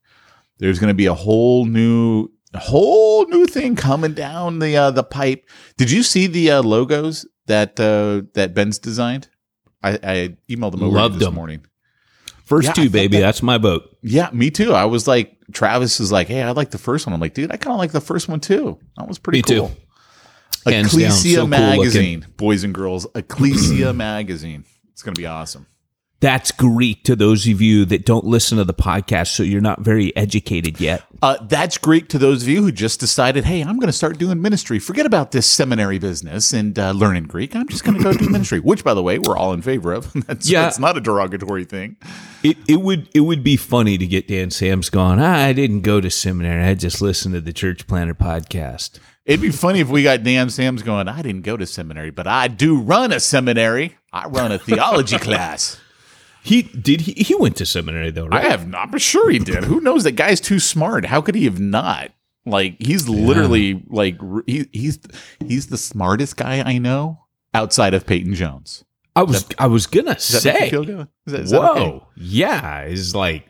There's 0.59 0.79
going 0.79 0.89
to 0.89 0.95
be 0.95 1.07
a 1.07 1.15
whole 1.15 1.65
new 1.67 2.29
whole 2.55 3.27
new 3.27 3.47
thing 3.47 3.77
coming 3.77 4.15
down 4.15 4.59
the 4.61 4.77
uh, 4.77 4.91
the 4.91 5.03
pipe. 5.03 5.49
Did 5.77 5.91
you 5.91 6.03
see 6.03 6.27
the 6.27 6.51
uh, 6.53 6.63
logos 6.63 7.27
that 7.47 7.79
uh, 7.81 8.23
that 8.35 8.55
Ben's 8.55 8.79
designed? 8.79 9.29
I, 9.83 9.91
I 10.03 10.37
emailed 10.49 10.73
them 10.73 10.83
over 10.83 10.97
Loved 10.97 11.17
this 11.17 11.25
them. 11.27 11.35
morning. 11.35 11.67
First 12.45 12.69
Yeah, 12.69 12.73
two, 12.73 12.91
baby. 12.91 13.17
that- 13.17 13.23
That's 13.23 13.43
my 13.43 13.59
vote. 13.59 13.97
Yeah, 14.03 14.31
me 14.33 14.51
too. 14.51 14.73
I 14.73 14.85
was 14.85 15.07
like, 15.07 15.37
Travis 15.53 16.01
is 16.01 16.11
like, 16.13 16.29
hey, 16.29 16.43
I 16.43 16.53
like 16.53 16.71
the 16.71 16.79
first 16.79 17.07
one. 17.07 17.13
I'm 17.13 17.21
like, 17.21 17.35
dude, 17.35 17.51
I 17.53 17.57
kind 17.57 17.73
of 17.75 17.79
like 17.79 17.93
the 17.93 18.01
first 18.01 18.29
one 18.29 18.41
too. 18.41 18.79
That 18.97 19.07
was 19.09 19.19
pretty 19.19 19.39
Me 19.39 19.43
too. 19.43 19.59
cool. 19.61 20.73
Hands 20.73 20.91
down, 20.91 21.01
Ecclesia 21.01 21.35
so 21.35 21.41
cool 21.43 21.47
magazine, 21.49 22.27
boys 22.37 22.65
and 22.65 22.73
girls. 22.75 23.07
Ecclesia 23.15 23.93
magazine. 23.93 24.65
It's 24.97 25.03
gonna 25.03 25.15
be 25.15 25.27
awesome. 25.27 25.67
That's 26.21 26.51
Greek 26.53 27.05
to 27.05 27.15
those 27.15 27.47
of 27.47 27.61
you 27.61 27.85
that 27.85 28.07
don't 28.07 28.25
listen 28.25 28.57
to 28.57 28.65
the 28.65 28.73
podcast, 28.73 29.27
so 29.29 29.43
you're 29.43 29.61
not 29.61 29.83
very 29.83 30.17
educated 30.17 30.81
yet. 30.81 31.03
Uh, 31.21 31.37
that's 31.45 31.77
Greek 31.77 32.09
to 32.09 32.19
those 32.19 32.43
of 32.43 32.49
you 32.49 32.63
who 32.63 32.73
just 32.73 32.99
decided, 32.99 33.45
hey, 33.45 33.61
I'm 33.61 33.77
going 33.79 33.89
to 33.89 33.93
start 33.93 34.17
doing 34.17 34.41
ministry. 34.41 34.79
Forget 34.79 35.05
about 35.05 35.33
this 35.33 35.47
seminary 35.47 35.99
business 35.99 36.55
and 36.55 36.79
uh, 36.79 36.93
learning 36.93 37.25
Greek. 37.25 37.55
I'm 37.55 37.69
just 37.69 37.85
going 37.85 37.99
to 37.99 38.03
go 38.03 38.15
do 38.15 38.31
ministry, 38.31 38.61
which, 38.61 38.83
by 38.83 38.95
the 38.95 39.03
way, 39.03 39.19
we're 39.19 39.37
all 39.37 39.53
in 39.53 39.61
favor 39.61 39.93
of. 39.93 40.11
That's, 40.27 40.49
Yeah. 40.49 40.67
it's 40.69 40.79
not 40.79 40.97
a 40.97 41.03
derogatory 41.03 41.67
thing. 41.67 41.97
It 42.43 42.57
it 42.67 42.81
would 42.81 43.11
it 43.15 43.21
would 43.21 43.45
be 43.45 43.59
funny 43.59 43.99
to 43.99 44.07
get 44.07 44.27
Dan 44.27 44.51
Sam's 44.51 44.89
going. 44.89 45.21
"Ah, 45.21 45.35
I 45.45 45.53
didn't 45.53 45.83
go 45.83 46.01
to 46.01 46.11
seminary. 46.11 46.65
I 46.65 46.73
just 46.73 47.03
listened 47.03 47.35
to 47.35 47.43
the 47.43 47.53
Church 47.53 47.87
Planter 47.87 48.15
podcast. 48.15 49.01
It'd 49.27 49.43
be 49.43 49.51
funny 49.51 49.81
if 49.81 49.89
we 49.89 50.03
got 50.05 50.23
Dan 50.23 50.49
Sam's 50.51 50.83
going, 50.83 51.09
I 51.09 51.21
didn't 51.21 51.43
go 51.43 51.57
to 51.57 51.67
seminary, 51.67 52.11
but 52.13 52.27
I 52.29 52.47
do 52.49 52.79
run 52.81 53.13
a 53.13 53.19
seminary. 53.21 53.99
I 54.25 54.29
run 54.29 54.53
a 54.53 54.59
theology 54.59 55.19
class. 55.21 55.81
He 56.43 56.63
did 56.63 57.01
he 57.03 57.13
he 57.13 57.35
went 57.35 57.57
to 57.57 57.67
seminary 57.67 58.11
though, 58.13 58.27
I 58.27 58.37
right? 58.37 58.45
have 58.45 58.69
not, 58.69 58.93
but 58.93 59.01
sure 59.01 59.31
he 59.31 59.39
did. 59.41 59.65
Who 59.65 59.81
knows? 59.81 60.05
That 60.05 60.13
guy's 60.13 60.41
too 60.41 60.61
smart. 60.61 61.05
How 61.05 61.21
could 61.21 61.35
he 61.35 61.45
have 61.45 61.59
not? 61.59 62.13
Like 62.45 62.77
he's 62.79 63.09
literally 63.09 63.83
like 63.89 64.17
he, 64.47 64.69
he's 64.73 65.01
he's 65.45 65.67
the 65.67 65.77
smartest 65.79 66.37
guy 66.37 66.61
I 66.61 66.79
know 66.79 67.25
outside 67.53 67.95
of 67.95 68.07
Peyton 68.07 68.35
Jones. 68.35 68.85
I 69.17 69.23
was 69.25 69.47
I 69.59 69.67
was 69.67 69.87
gonna 69.89 70.11
that 70.11 70.23
say? 70.23 70.69
Is 70.69 70.87
that, 71.27 71.41
is 71.41 71.51
that 71.51 71.61
whoa, 71.61 71.73
okay? 71.73 72.05
yeah, 72.17 72.85
is 72.85 73.15
like, 73.17 73.49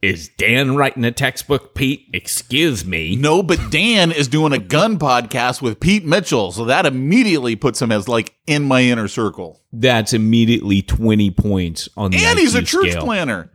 is 0.00 0.28
Dan 0.38 0.76
writing 0.76 1.04
a 1.04 1.10
textbook, 1.12 1.74
Pete? 1.74 2.06
Excuse 2.12 2.84
me. 2.84 3.16
No, 3.16 3.42
but 3.42 3.58
Dan 3.70 4.12
is 4.12 4.28
doing 4.28 4.52
a 4.52 4.58
gun 4.58 4.98
podcast 4.98 5.60
with 5.60 5.80
Pete 5.80 6.04
Mitchell, 6.04 6.52
so 6.52 6.64
that 6.66 6.86
immediately 6.86 7.56
puts 7.56 7.82
him 7.82 7.90
as 7.90 8.06
like 8.08 8.34
in 8.46 8.62
my 8.64 8.82
inner 8.82 9.08
circle. 9.08 9.60
That's 9.72 10.12
immediately 10.12 10.82
twenty 10.82 11.30
points 11.30 11.88
on 11.96 12.12
the 12.12 12.18
And 12.18 12.38
he's 12.38 12.54
a 12.54 12.60
IQ 12.62 12.66
church 12.66 12.90
scale. 12.92 13.02
planner. 13.04 13.50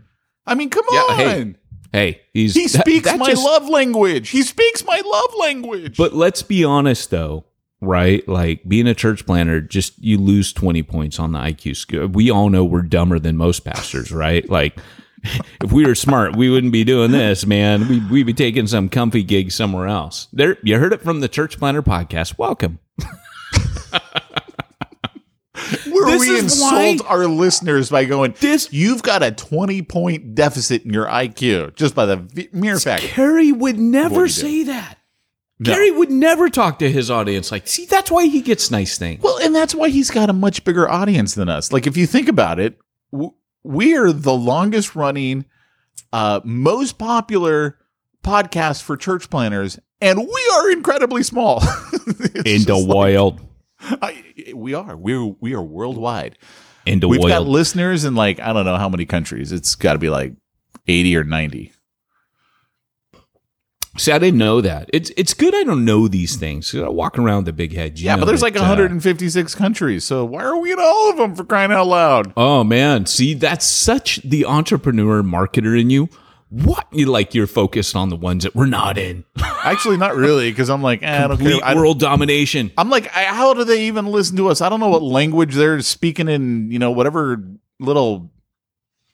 I 0.45 0.55
mean, 0.55 0.69
come 0.69 0.83
Yeah, 0.91 0.99
on. 0.99 1.17
hey, 1.17 1.55
Hey, 1.93 2.21
he's 2.33 2.55
he 2.55 2.67
that- 2.67 2.81
speaks 2.81 3.05
that 3.05 3.19
my 3.19 3.27
just- 3.27 3.45
love 3.45 3.69
language. 3.69 4.29
He 4.29 4.41
speaks 4.41 4.83
my 4.85 5.01
love 5.05 5.29
language. 5.39 5.95
But 5.95 6.13
let's 6.13 6.41
be 6.41 6.63
honest 6.63 7.09
though, 7.11 7.45
right? 7.81 8.27
Like 8.27 8.67
being 8.67 8.87
a 8.87 8.95
church 8.95 9.25
planter, 9.25 9.61
just 9.61 10.03
you 10.03 10.17
lose 10.17 10.51
20 10.53 10.81
points 10.83 11.19
on 11.19 11.31
the 11.33 11.39
IQ 11.39 11.75
scale. 11.77 12.07
We 12.07 12.29
all 12.31 12.49
know 12.49 12.65
we're 12.65 12.81
dumber 12.81 13.19
than 13.19 13.37
most 13.37 13.59
pastors, 13.63 14.11
right? 14.11 14.49
Like 14.49 14.75
if 15.23 15.71
we 15.71 15.85
were 15.85 15.95
smart, 15.95 16.35
we 16.35 16.49
wouldn't 16.49 16.73
be 16.73 16.83
doing 16.83 17.11
this, 17.11 17.45
man. 17.45 17.87
We 17.87 17.99
we'd 17.99 18.25
be 18.25 18.33
taking 18.33 18.67
some 18.67 18.89
comfy 18.89 19.23
gig 19.23 19.51
somewhere 19.51 19.87
else. 19.87 20.27
There 20.33 20.57
you 20.63 20.77
heard 20.79 20.93
it 20.93 21.01
from 21.01 21.19
the 21.21 21.27
Church 21.29 21.57
Planter 21.57 21.81
podcast. 21.83 22.37
Welcome. 22.37 22.79
Where 25.89 26.05
This 26.17 26.19
we 26.19 26.29
is 26.35 26.59
why- 26.61 26.81
insult 26.83 27.09
our 27.09 27.25
listeners 27.27 27.89
by 27.89 28.05
going, 28.05 28.35
This- 28.39 28.67
you've 28.73 29.03
got 29.03 29.23
a 29.23 29.31
20 29.31 29.81
point 29.83 30.35
deficit 30.35 30.83
in 30.83 30.91
your 30.93 31.05
IQ 31.05 31.75
just 31.75 31.95
by 31.95 32.05
the 32.05 32.17
v- 32.17 32.49
mere 32.51 32.79
fact. 32.79 33.03
Carey 33.03 33.51
would 33.51 33.79
never 33.79 34.21
you 34.21 34.27
do. 34.27 34.29
say 34.29 34.63
that. 34.63 34.97
No. 35.59 35.71
Carey 35.73 35.91
would 35.91 36.09
never 36.11 36.49
talk 36.49 36.79
to 36.79 36.91
his 36.91 37.09
audience 37.11 37.51
like, 37.51 37.67
see, 37.67 37.85
that's 37.85 38.09
why 38.11 38.25
he 38.25 38.41
gets 38.41 38.71
nice 38.71 38.97
things. 38.97 39.21
Well, 39.23 39.37
and 39.37 39.55
that's 39.55 39.73
why 39.75 39.89
he's 39.89 40.09
got 40.09 40.29
a 40.29 40.33
much 40.33 40.63
bigger 40.65 40.89
audience 40.89 41.35
than 41.35 41.47
us. 41.47 41.71
Like, 41.71 41.87
if 41.87 41.95
you 41.95 42.07
think 42.07 42.27
about 42.27 42.59
it, 42.59 42.77
w- 43.13 43.33
we 43.63 43.95
are 43.95 44.11
the 44.11 44.33
longest 44.33 44.95
running, 44.95 45.45
uh, 46.11 46.41
most 46.43 46.97
popular 46.97 47.77
podcast 48.23 48.81
for 48.83 48.97
church 48.97 49.29
planters, 49.29 49.79
and 50.01 50.19
we 50.19 50.51
are 50.53 50.71
incredibly 50.71 51.23
small. 51.23 51.61
In 52.45 52.63
the 52.63 52.75
like- 52.75 52.95
wild. 52.95 53.41
I, 53.79 54.23
we 54.55 54.73
are. 54.73 54.95
We're 54.95 55.25
we 55.41 55.53
are 55.53 55.61
worldwide. 55.61 56.37
In 56.85 56.99
the 57.01 57.07
wild. 57.09 57.23
We've 57.23 57.29
got 57.29 57.45
listeners 57.47 58.05
in 58.05 58.15
like 58.15 58.39
I 58.39 58.53
don't 58.53 58.65
know 58.65 58.77
how 58.77 58.87
many 58.87 59.05
countries. 59.05 59.51
It's 59.51 59.75
got 59.75 59.93
to 59.93 59.99
be 59.99 60.09
like 60.09 60.33
eighty 60.87 61.17
or 61.17 61.25
ninety. 61.25 61.73
See, 63.95 64.11
I 64.11 64.17
didn't 64.17 64.39
know 64.39 64.59
that. 64.59 64.89
It's 64.91 65.11
it's 65.15 65.33
good 65.35 65.53
I 65.53 65.63
don't 65.63 65.85
know 65.85 66.07
these 66.07 66.35
things. 66.35 66.73
I 66.73 66.89
walk 66.89 67.19
around 67.19 67.47
a 67.47 67.53
big 67.53 67.73
head. 67.73 67.99
Yeah, 67.99 68.17
but 68.17 68.25
there's 68.25 68.41
like 68.41 68.55
uh, 68.55 68.59
156 68.61 69.53
countries. 69.55 70.03
So 70.03 70.25
why 70.25 70.43
are 70.43 70.57
we 70.57 70.71
in 70.71 70.79
all 70.79 71.11
of 71.11 71.17
them 71.17 71.35
for 71.35 71.43
crying 71.43 71.71
out 71.71 71.87
loud? 71.87 72.33
oh 72.35 72.63
man, 72.63 73.05
see, 73.05 73.35
that's 73.35 73.65
such 73.65 74.17
the 74.23 74.45
entrepreneur 74.45 75.21
marketer 75.21 75.79
in 75.79 75.89
you. 75.91 76.09
What 76.49 76.87
you 76.91 77.07
like? 77.07 77.33
You're 77.33 77.47
focused 77.47 77.95
on 77.95 78.09
the 78.09 78.15
ones 78.15 78.43
that 78.43 78.55
we're 78.55 78.67
not 78.67 78.97
in. 78.97 79.25
Actually, 79.63 79.97
not 79.97 80.15
really, 80.15 80.51
because 80.51 80.69
I'm 80.69 80.83
like, 80.83 81.01
eh, 81.01 81.23
I 81.23 81.27
don't 81.27 81.39
care. 81.39 81.59
I 81.63 81.73
world 81.73 81.99
domination. 81.99 82.71
I'm 82.77 82.91
like, 82.91 83.07
how 83.07 83.53
do 83.55 83.63
they 83.63 83.87
even 83.87 84.07
listen 84.07 84.37
to 84.37 84.49
us? 84.49 84.61
I 84.61 84.69
don't 84.69 84.79
know 84.79 84.89
what 84.89 85.01
language 85.01 85.55
they're 85.55 85.81
speaking 85.81 86.27
in. 86.27 86.71
You 86.71 86.77
know, 86.77 86.91
whatever 86.91 87.43
little 87.79 88.31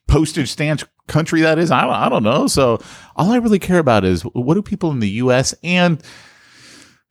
postage 0.07 0.49
stamp 0.49 0.83
country 1.09 1.41
that 1.41 1.59
is. 1.59 1.71
I 1.71 1.81
don't, 1.81 1.93
I 1.93 2.07
don't 2.09 2.23
know. 2.23 2.47
So 2.47 2.79
all 3.17 3.31
I 3.31 3.37
really 3.37 3.59
care 3.59 3.79
about 3.79 4.05
is 4.05 4.21
what 4.21 4.53
do 4.53 4.61
people 4.61 4.91
in 4.91 4.99
the 4.99 5.09
U.S. 5.23 5.53
and 5.63 6.01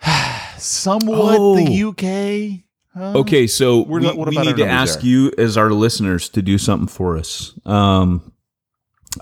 somewhat 0.59 1.37
Oh. 1.39 1.57
the 1.57 1.83
UK. 1.85 2.65
huh? 2.95 3.19
Okay, 3.21 3.47
so 3.47 3.83
We're 3.83 4.01
we, 4.01 4.13
we 4.25 4.39
need 4.39 4.57
to 4.57 4.67
ask 4.67 5.01
there? 5.01 5.09
you 5.09 5.33
as 5.39 5.57
our 5.57 5.71
listeners 5.71 6.29
to 6.31 6.43
do 6.43 6.59
something 6.59 6.89
for 6.89 7.17
us. 7.17 7.59
Um, 7.67 8.33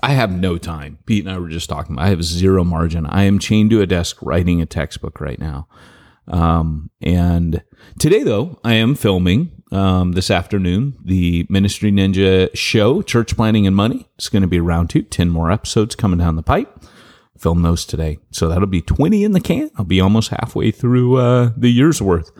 I 0.03 0.11
have 0.11 0.31
no 0.31 0.57
time. 0.57 0.99
Pete 1.05 1.25
and 1.25 1.33
I 1.33 1.39
were 1.39 1.49
just 1.49 1.69
talking. 1.69 1.97
I 1.97 2.09
have 2.09 2.23
zero 2.23 2.63
margin. 2.63 3.05
I 3.05 3.23
am 3.23 3.39
chained 3.39 3.69
to 3.71 3.81
a 3.81 3.87
desk 3.87 4.17
writing 4.21 4.61
a 4.61 4.65
textbook 4.65 5.19
right 5.21 5.39
now. 5.39 5.67
Um, 6.27 6.89
and 7.01 7.63
today, 7.99 8.23
though, 8.23 8.59
I 8.63 8.73
am 8.73 8.95
filming 8.95 9.56
um, 9.71 10.13
this 10.13 10.31
afternoon 10.31 10.97
the 11.03 11.45
Ministry 11.49 11.91
Ninja 11.91 12.49
show, 12.55 13.01
Church 13.01 13.35
Planning 13.35 13.67
and 13.67 13.75
Money. 13.75 14.07
It's 14.17 14.29
going 14.29 14.41
to 14.41 14.47
be 14.47 14.59
round 14.59 14.89
two, 14.89 15.03
10 15.03 15.29
more 15.29 15.51
episodes 15.51 15.95
coming 15.95 16.19
down 16.19 16.35
the 16.35 16.43
pipe. 16.43 16.83
Film 17.37 17.61
those 17.61 17.85
today. 17.85 18.17
So 18.31 18.47
that'll 18.47 18.65
be 18.65 18.81
20 18.81 19.23
in 19.23 19.31
the 19.33 19.39
can. 19.39 19.69
I'll 19.77 19.85
be 19.85 20.01
almost 20.01 20.29
halfway 20.29 20.71
through 20.71 21.17
uh, 21.17 21.51
the 21.55 21.69
year's 21.69 22.01
worth. 22.01 22.31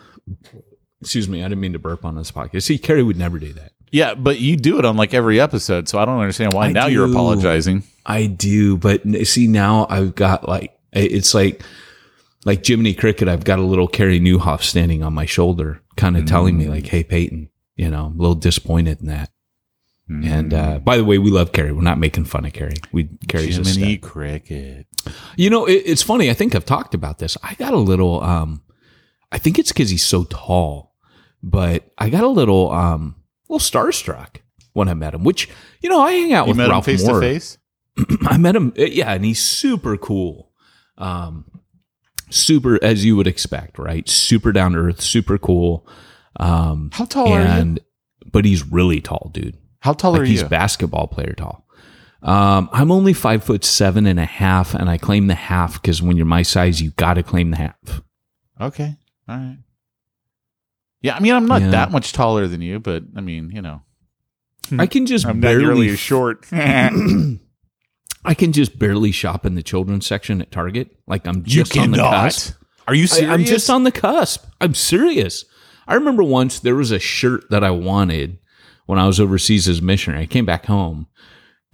Excuse 1.01 1.29
me, 1.29 1.43
I 1.43 1.47
didn't 1.47 1.61
mean 1.61 1.73
to 1.73 1.79
burp 1.79 2.03
on 2.03 2.15
this 2.15 2.31
podcast. 2.31 2.63
See, 2.63 2.79
Carey 2.79 3.03
would 3.03 3.17
never 3.17 3.37
do 3.37 3.53
that. 3.53 3.73
Yeah, 3.91 4.15
but 4.15 4.39
you 4.39 4.57
do 4.57 4.79
it 4.79 4.85
on 4.85 4.97
like 4.97 5.13
every 5.13 5.39
episode, 5.39 5.87
so 5.87 5.99
I 5.99 6.05
don't 6.05 6.19
understand 6.19 6.53
why 6.53 6.67
I 6.67 6.71
now 6.71 6.87
you're 6.87 7.09
apologizing. 7.09 7.83
I 8.05 8.25
do, 8.25 8.77
but 8.77 9.03
see 9.25 9.47
now 9.47 9.87
I've 9.89 10.13
got 10.15 10.47
like 10.47 10.77
it's 10.91 11.33
like 11.33 11.63
like 12.47 12.65
Jiminy 12.65 12.93
Cricket. 12.93 13.27
I've 13.27 13.43
got 13.43 13.59
a 13.59 13.63
little 13.63 13.87
Carey 13.89 14.19
Nieuwhof 14.19 14.61
standing 14.63 15.03
on 15.03 15.13
my 15.13 15.25
shoulder, 15.25 15.81
kind 15.97 16.15
of 16.17 16.25
telling 16.25 16.57
me 16.57 16.67
like, 16.67 16.87
"Hey, 16.87 17.03
Peyton, 17.03 17.49
you 17.75 17.89
know, 17.91 18.05
I'm 18.05 18.13
a 18.17 18.21
little 18.21 18.35
disappointed 18.35 19.01
in 19.01 19.07
that." 19.07 19.29
And 20.09 20.53
uh, 20.53 20.79
by 20.79 20.95
the 20.95 21.03
way, 21.03 21.17
we 21.17 21.29
love 21.29 21.51
Carey. 21.51 21.73
We're 21.73 21.81
not 21.81 21.99
making 21.99 22.23
fun 22.25 22.45
of 22.45 22.53
Carey. 22.53 22.75
We 22.93 23.09
a 23.33 23.37
Jiminy 23.37 23.97
stud. 23.97 24.01
Cricket. 24.01 24.87
You 25.35 25.49
know, 25.49 25.65
it, 25.65 25.83
it's 25.85 26.01
funny. 26.01 26.29
I 26.29 26.33
think 26.33 26.55
I've 26.55 26.63
talked 26.65 26.93
about 26.93 27.19
this. 27.19 27.37
I 27.43 27.55
got 27.55 27.73
a 27.73 27.77
little. 27.77 28.23
um 28.23 28.61
I 29.33 29.37
think 29.37 29.59
it's 29.59 29.73
because 29.73 29.89
he's 29.89 30.05
so 30.05 30.23
tall, 30.23 30.95
but 31.43 31.91
I 31.97 32.09
got 32.09 32.23
a 32.23 32.29
little 32.29 32.71
um 32.71 33.15
little 33.49 33.59
starstruck 33.59 34.37
when 34.71 34.87
I 34.87 34.93
met 34.93 35.13
him. 35.13 35.25
Which 35.25 35.49
you 35.81 35.89
know, 35.89 35.99
I 35.99 36.13
hang 36.13 36.31
out 36.31 36.47
You 36.47 36.53
with 36.53 36.69
Ralph 36.69 36.85
face 36.85 37.05
Moore. 37.05 37.19
to 37.19 37.27
face? 37.27 37.57
I 38.27 38.37
met 38.37 38.55
him, 38.55 38.71
yeah, 38.77 39.11
and 39.11 39.25
he's 39.25 39.41
super 39.41 39.97
cool. 39.97 40.51
Um, 40.97 41.45
super 42.29 42.79
as 42.83 43.03
you 43.05 43.15
would 43.15 43.27
expect, 43.27 43.77
right? 43.79 44.07
Super 44.07 44.51
down 44.51 44.73
to 44.73 44.79
earth, 44.79 45.01
super 45.01 45.37
cool. 45.37 45.87
Um, 46.39 46.89
How 46.93 47.05
tall 47.05 47.29
are 47.33 47.41
you? 47.41 47.47
and 47.47 47.79
but 48.31 48.45
he's 48.45 48.65
really 48.65 49.01
tall, 49.01 49.31
dude. 49.33 49.57
How 49.79 49.93
tall 49.93 50.11
Like 50.13 50.21
are 50.21 50.25
he's 50.25 50.39
you? 50.39 50.45
He's 50.45 50.49
basketball 50.49 51.07
player 51.07 51.33
tall. 51.33 51.65
Um, 52.21 52.69
I'm 52.73 52.91
only 52.91 53.13
five 53.13 53.43
foot 53.43 53.63
seven 53.63 54.05
and 54.07 54.19
a 54.19 54.25
half, 54.25 54.73
and 54.73 54.89
I 54.89 54.97
claim 54.97 55.27
the 55.27 55.35
half 55.35 55.81
because 55.81 56.01
when 56.01 56.17
you're 56.17 56.25
my 56.25 56.41
size, 56.41 56.81
you 56.81 56.91
got 56.91 57.13
to 57.13 57.23
claim 57.23 57.51
the 57.51 57.57
half. 57.57 58.01
Okay. 58.59 58.95
All 59.29 59.35
right. 59.37 59.57
Yeah, 61.01 61.15
I 61.15 61.19
mean, 61.19 61.33
I'm 61.33 61.45
not 61.45 61.61
Yeah. 61.61 61.69
that 61.71 61.91
much 61.91 62.11
taller 62.13 62.47
than 62.47 62.61
you, 62.61 62.79
but 62.79 63.03
I 63.15 63.21
mean, 63.21 63.51
you 63.53 63.61
know, 63.61 63.83
I 64.77 64.87
can 64.87 65.05
just 65.05 65.25
I'm 65.27 65.39
not 65.39 65.47
barely 65.47 65.63
nearly 65.63 65.89
as 65.89 65.99
short. 65.99 66.45
I 68.27 68.33
can 68.33 68.51
just 68.51 68.77
barely 68.77 69.11
shop 69.11 69.45
in 69.45 69.55
the 69.55 69.63
children's 69.63 70.05
section 70.05 70.41
at 70.41 70.51
Target. 70.51 70.95
Like 71.07 71.25
I'm 71.25 71.43
just 71.43 71.77
on 71.77 71.91
the 71.91 71.97
cusp. 71.97 72.55
Are 72.87 72.93
you 72.93 73.03
I, 73.03 73.07
serious? 73.07 73.31
I'm 73.31 73.45
just 73.45 73.69
on 73.69 73.83
the 73.83 73.91
cusp. 73.91 74.45
I'm 74.59 74.75
serious. 74.75 75.45
I 75.87 75.95
remember 75.95 76.23
once 76.23 76.59
there 76.59 76.75
was 76.75 76.91
a 76.91 76.99
shirt 76.99 77.49
that 77.49 77.63
I 77.63 77.71
wanted 77.71 78.39
when 78.85 78.99
I 78.99 79.07
was 79.07 79.19
overseas 79.19 79.69
as 79.69 79.79
a 79.79 79.83
missionary. 79.83 80.23
I 80.23 80.25
came 80.25 80.45
back 80.45 80.65
home 80.65 81.07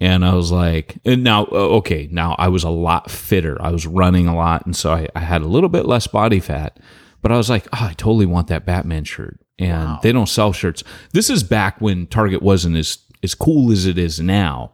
and 0.00 0.24
I 0.24 0.34
was 0.34 0.52
like, 0.52 0.98
and 1.04 1.24
now, 1.24 1.46
okay, 1.46 2.08
now 2.12 2.36
I 2.38 2.48
was 2.48 2.62
a 2.62 2.70
lot 2.70 3.10
fitter. 3.10 3.60
I 3.60 3.70
was 3.70 3.86
running 3.86 4.28
a 4.28 4.36
lot. 4.36 4.64
And 4.64 4.76
so 4.76 4.92
I, 4.92 5.08
I 5.16 5.20
had 5.20 5.42
a 5.42 5.48
little 5.48 5.68
bit 5.68 5.86
less 5.86 6.06
body 6.06 6.38
fat, 6.38 6.78
but 7.20 7.32
I 7.32 7.36
was 7.36 7.50
like, 7.50 7.66
oh, 7.72 7.88
I 7.90 7.94
totally 7.94 8.26
want 8.26 8.46
that 8.48 8.64
Batman 8.64 9.02
shirt. 9.02 9.40
And 9.58 10.00
they 10.02 10.12
don't 10.12 10.28
sell 10.28 10.52
shirts. 10.52 10.84
This 11.12 11.30
is 11.30 11.42
back 11.42 11.80
when 11.80 12.06
Target 12.06 12.42
wasn't 12.42 12.76
as, 12.76 12.98
as 13.22 13.34
cool 13.34 13.72
as 13.72 13.86
it 13.86 13.98
is 13.98 14.20
now. 14.20 14.73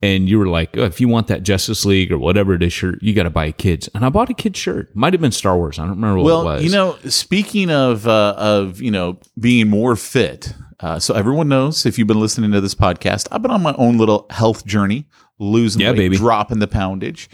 And 0.00 0.28
you 0.28 0.38
were 0.38 0.46
like, 0.46 0.76
oh, 0.76 0.84
if 0.84 1.00
you 1.00 1.08
want 1.08 1.26
that 1.26 1.42
Justice 1.42 1.84
League 1.84 2.12
or 2.12 2.18
whatever 2.18 2.54
it 2.54 2.62
is 2.62 2.72
shirt, 2.72 3.02
you 3.02 3.14
got 3.14 3.24
to 3.24 3.30
buy 3.30 3.46
a 3.46 3.52
kid's. 3.52 3.88
And 3.94 4.04
I 4.04 4.10
bought 4.10 4.30
a 4.30 4.34
kid's 4.34 4.56
shirt. 4.58 4.94
Might 4.94 5.12
have 5.12 5.20
been 5.20 5.32
Star 5.32 5.56
Wars. 5.56 5.78
I 5.78 5.82
don't 5.82 5.96
remember 5.96 6.18
what 6.18 6.24
well, 6.24 6.40
it 6.42 6.44
was. 6.44 6.64
you 6.64 6.70
know, 6.70 6.96
speaking 7.08 7.68
of 7.70 8.06
uh, 8.06 8.34
of 8.36 8.80
you 8.80 8.92
know 8.92 9.18
being 9.40 9.68
more 9.68 9.96
fit, 9.96 10.54
uh, 10.78 11.00
so 11.00 11.14
everyone 11.14 11.48
knows 11.48 11.84
if 11.84 11.98
you've 11.98 12.06
been 12.06 12.20
listening 12.20 12.52
to 12.52 12.60
this 12.60 12.76
podcast, 12.76 13.26
I've 13.32 13.42
been 13.42 13.50
on 13.50 13.60
my 13.62 13.74
own 13.76 13.98
little 13.98 14.26
health 14.30 14.64
journey, 14.64 15.06
losing 15.40 15.82
Yeah, 15.82 15.90
weight, 15.90 15.96
baby. 15.96 16.16
dropping 16.16 16.60
the 16.60 16.68
poundage. 16.68 17.28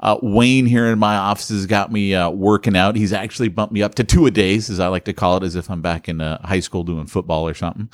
Uh, 0.00 0.16
Wayne 0.22 0.64
here 0.64 0.86
in 0.86 0.98
my 0.98 1.16
office 1.16 1.48
has 1.50 1.66
got 1.66 1.92
me 1.92 2.14
uh, 2.14 2.30
working 2.30 2.76
out. 2.76 2.96
He's 2.96 3.12
actually 3.12 3.48
bumped 3.48 3.74
me 3.74 3.82
up 3.82 3.94
to 3.96 4.04
two 4.04 4.24
a 4.26 4.30
days, 4.30 4.70
as 4.70 4.80
I 4.80 4.88
like 4.88 5.04
to 5.04 5.12
call 5.12 5.36
it, 5.36 5.42
as 5.42 5.54
if 5.54 5.70
I'm 5.70 5.82
back 5.82 6.08
in 6.08 6.22
uh, 6.22 6.40
high 6.46 6.60
school 6.60 6.82
doing 6.82 7.06
football 7.06 7.46
or 7.46 7.52
something. 7.54 7.90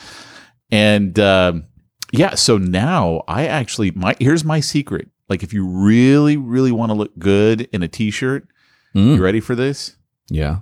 And 0.71 1.19
um 1.19 1.65
yeah, 2.13 2.35
so 2.37 2.57
now 2.59 3.25
I 3.27 3.47
actually 3.47 3.91
my 3.91 4.15
here's 4.21 4.45
my 4.45 4.61
secret. 4.61 5.09
Like 5.29 5.43
if 5.43 5.53
you 5.53 5.67
really, 5.67 6.37
really 6.37 6.71
want 6.73 6.91
to 6.91 6.95
look 6.95 7.19
good 7.19 7.63
in 7.73 7.83
a 7.83 7.89
t-shirt, 7.89 8.47
Mm. 8.95 9.17
you 9.17 9.23
ready 9.23 9.41
for 9.41 9.55
this? 9.55 9.97
yeah. 10.29 10.59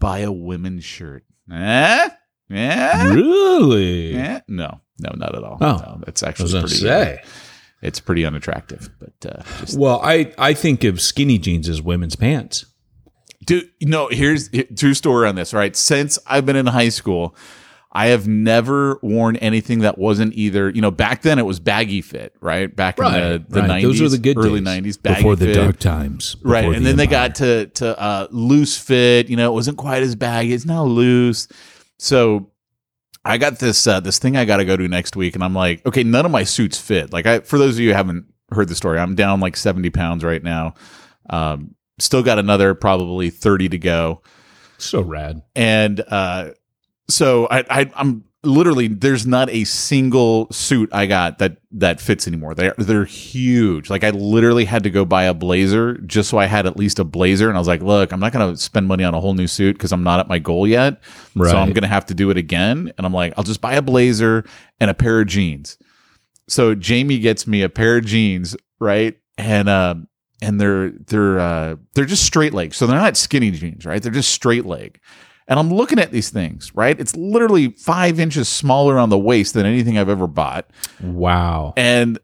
buy 0.00 0.20
a 0.20 0.32
women's 0.32 0.84
shirt. 0.84 1.24
Eh? 1.52 2.08
Eh? 2.50 3.04
Really? 3.12 4.14
Eh? 4.16 4.40
No, 4.48 4.80
no, 4.98 5.10
not 5.16 5.34
at 5.36 5.44
all. 5.44 5.58
Oh. 5.60 5.76
no, 5.76 6.00
it's 6.06 6.22
I 6.22 6.28
actually 6.28 6.44
was 6.44 6.52
pretty. 6.54 6.74
say. 6.76 7.22
it's 7.82 8.00
pretty 8.00 8.24
unattractive, 8.24 8.90
but 8.98 9.30
uh, 9.30 9.42
just 9.60 9.78
Well, 9.78 10.00
I, 10.02 10.32
I 10.38 10.54
think 10.54 10.82
of 10.84 11.00
skinny 11.00 11.38
jeans 11.38 11.68
as 11.68 11.80
women's 11.82 12.16
pants. 12.16 12.64
dude. 13.44 13.68
Know, 13.82 14.08
here's 14.08 14.48
true 14.76 14.94
story 14.94 15.28
on 15.28 15.34
this. 15.34 15.52
Right, 15.54 15.76
since 15.76 16.18
I've 16.26 16.46
been 16.46 16.56
in 16.56 16.66
high 16.66 16.88
school, 16.90 17.36
I 17.94 18.06
have 18.06 18.26
never 18.26 18.98
worn 19.02 19.36
anything 19.36 19.80
that 19.80 19.98
wasn't 19.98 20.32
either. 20.34 20.70
You 20.70 20.80
know, 20.80 20.90
back 20.90 21.20
then 21.22 21.38
it 21.38 21.44
was 21.44 21.60
baggy 21.60 22.00
fit. 22.00 22.34
Right, 22.40 22.74
back 22.74 22.98
in 22.98 23.04
the 23.04 23.44
the 23.46 23.60
right. 23.60 23.68
nineties, 23.68 23.98
Those 24.00 24.14
are 24.14 24.16
the 24.16 24.22
good 24.22 24.38
early 24.38 24.60
days. 24.60 24.62
nineties, 24.62 24.96
baggy 24.96 25.16
before 25.16 25.36
the 25.36 25.46
fit. 25.46 25.54
dark 25.54 25.78
times. 25.78 26.36
right 26.42 26.64
and 26.64 26.76
the 26.76 26.80
then 26.80 26.96
they 26.96 27.06
got 27.06 27.34
to 27.36 27.66
to 27.66 27.98
uh, 28.00 28.28
loose 28.30 28.78
fit 28.78 29.28
you 29.28 29.36
know 29.36 29.50
it 29.50 29.54
wasn't 29.54 29.76
quite 29.76 30.02
as 30.02 30.14
baggy 30.14 30.54
it's 30.54 30.64
now 30.64 30.84
loose 30.84 31.48
so 31.98 32.50
i 33.24 33.36
got 33.38 33.58
this 33.58 33.86
uh, 33.86 34.00
this 34.00 34.18
thing 34.18 34.36
i 34.36 34.44
got 34.46 34.56
to 34.56 34.64
go 34.64 34.76
to 34.76 34.88
next 34.88 35.14
week 35.14 35.34
and 35.34 35.44
i'm 35.44 35.54
like 35.54 35.84
okay 35.86 36.02
none 36.02 36.24
of 36.24 36.32
my 36.32 36.42
suits 36.44 36.78
fit 36.78 37.12
like 37.12 37.26
i 37.26 37.40
for 37.40 37.58
those 37.58 37.74
of 37.74 37.80
you 37.80 37.90
who 37.90 37.94
haven't 37.94 38.24
heard 38.52 38.68
the 38.68 38.74
story 38.74 38.98
i'm 38.98 39.14
down 39.14 39.38
like 39.38 39.56
70 39.56 39.90
pounds 39.90 40.24
right 40.24 40.42
now 40.42 40.74
um, 41.30 41.74
still 41.98 42.22
got 42.22 42.38
another 42.38 42.74
probably 42.74 43.28
30 43.30 43.68
to 43.70 43.78
go 43.78 44.22
so 44.78 45.02
rad. 45.02 45.42
and 45.54 46.00
uh, 46.08 46.50
so 47.12 47.46
I, 47.50 47.64
I 47.68 47.90
I'm 47.94 48.24
literally 48.44 48.88
there's 48.88 49.24
not 49.26 49.48
a 49.50 49.62
single 49.64 50.50
suit 50.50 50.88
I 50.92 51.06
got 51.06 51.38
that 51.38 51.58
that 51.72 52.00
fits 52.00 52.26
anymore. 52.26 52.54
They're 52.54 52.74
they're 52.78 53.04
huge. 53.04 53.90
Like 53.90 54.02
I 54.02 54.10
literally 54.10 54.64
had 54.64 54.82
to 54.82 54.90
go 54.90 55.04
buy 55.04 55.24
a 55.24 55.34
blazer 55.34 55.98
just 55.98 56.30
so 56.30 56.38
I 56.38 56.46
had 56.46 56.66
at 56.66 56.76
least 56.76 56.98
a 56.98 57.04
blazer. 57.04 57.48
And 57.48 57.56
I 57.56 57.60
was 57.60 57.68
like, 57.68 57.82
look, 57.82 58.12
I'm 58.12 58.20
not 58.20 58.32
gonna 58.32 58.56
spend 58.56 58.88
money 58.88 59.04
on 59.04 59.14
a 59.14 59.20
whole 59.20 59.34
new 59.34 59.46
suit 59.46 59.74
because 59.74 59.92
I'm 59.92 60.02
not 60.02 60.20
at 60.20 60.28
my 60.28 60.38
goal 60.38 60.66
yet. 60.66 61.00
So 61.50 61.56
I'm 61.58 61.72
gonna 61.72 61.86
have 61.86 62.06
to 62.06 62.14
do 62.14 62.30
it 62.30 62.36
again. 62.36 62.92
And 62.96 63.06
I'm 63.06 63.14
like, 63.14 63.34
I'll 63.36 63.44
just 63.44 63.60
buy 63.60 63.74
a 63.74 63.82
blazer 63.82 64.44
and 64.80 64.90
a 64.90 64.94
pair 64.94 65.20
of 65.20 65.28
jeans. 65.28 65.78
So 66.48 66.74
Jamie 66.74 67.18
gets 67.18 67.46
me 67.46 67.62
a 67.62 67.68
pair 67.68 67.98
of 67.98 68.04
jeans, 68.04 68.56
right? 68.80 69.16
And 69.38 69.68
um 69.68 70.08
and 70.40 70.60
they're 70.60 70.90
they're 70.90 71.38
uh 71.38 71.76
they're 71.94 72.04
just 72.06 72.24
straight 72.24 72.52
leg. 72.52 72.74
So 72.74 72.86
they're 72.86 72.98
not 72.98 73.16
skinny 73.16 73.52
jeans, 73.52 73.86
right? 73.86 74.02
They're 74.02 74.10
just 74.10 74.30
straight 74.30 74.66
leg. 74.66 74.98
And 75.48 75.58
I'm 75.58 75.72
looking 75.72 75.98
at 75.98 76.12
these 76.12 76.30
things, 76.30 76.74
right? 76.74 76.98
It's 76.98 77.16
literally 77.16 77.70
five 77.70 78.20
inches 78.20 78.48
smaller 78.48 78.98
on 78.98 79.08
the 79.08 79.18
waist 79.18 79.54
than 79.54 79.66
anything 79.66 79.98
I've 79.98 80.08
ever 80.08 80.26
bought. 80.26 80.70
Wow. 81.02 81.74
And 81.76 82.18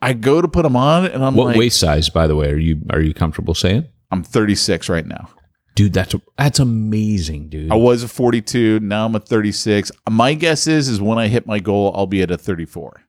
I 0.00 0.12
go 0.12 0.40
to 0.40 0.48
put 0.48 0.62
them 0.62 0.76
on, 0.76 1.06
and 1.06 1.24
I'm 1.24 1.34
like. 1.34 1.38
what 1.38 1.46
like, 1.48 1.56
waist 1.56 1.80
size, 1.80 2.08
by 2.08 2.26
the 2.26 2.36
way, 2.36 2.50
are 2.50 2.58
you 2.58 2.80
are 2.90 3.00
you 3.00 3.12
comfortable 3.12 3.54
saying? 3.54 3.86
I'm 4.10 4.22
36 4.22 4.88
right 4.88 5.06
now. 5.06 5.28
Dude, 5.74 5.92
that's 5.92 6.14
that's 6.36 6.58
amazing, 6.58 7.48
dude. 7.48 7.70
I 7.70 7.76
was 7.76 8.02
a 8.02 8.08
42, 8.08 8.80
now 8.80 9.06
I'm 9.06 9.14
a 9.14 9.20
36. 9.20 9.90
My 10.08 10.34
guess 10.34 10.66
is 10.66 10.88
is 10.88 11.00
when 11.00 11.18
I 11.18 11.28
hit 11.28 11.46
my 11.46 11.58
goal, 11.60 11.92
I'll 11.94 12.06
be 12.06 12.22
at 12.22 12.30
a 12.30 12.38
34. 12.38 13.02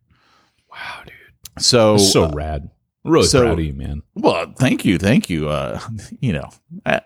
wow, 0.72 0.78
dude. 1.06 1.14
So, 1.64 1.94
That's 1.94 2.12
so 2.12 2.26
uh, 2.26 2.32
rad. 2.34 2.70
Really 3.04 3.26
so- 3.26 3.42
proud 3.42 3.60
of 3.60 3.66
you, 3.66 3.74
man. 3.74 4.04
well, 4.16 4.54
thank 4.58 4.86
you, 4.86 4.98
thank 4.98 5.30
you. 5.30 5.50
Uh, 5.50 5.80
you 6.20 6.34
know, 6.34 6.50
I, 6.86 7.02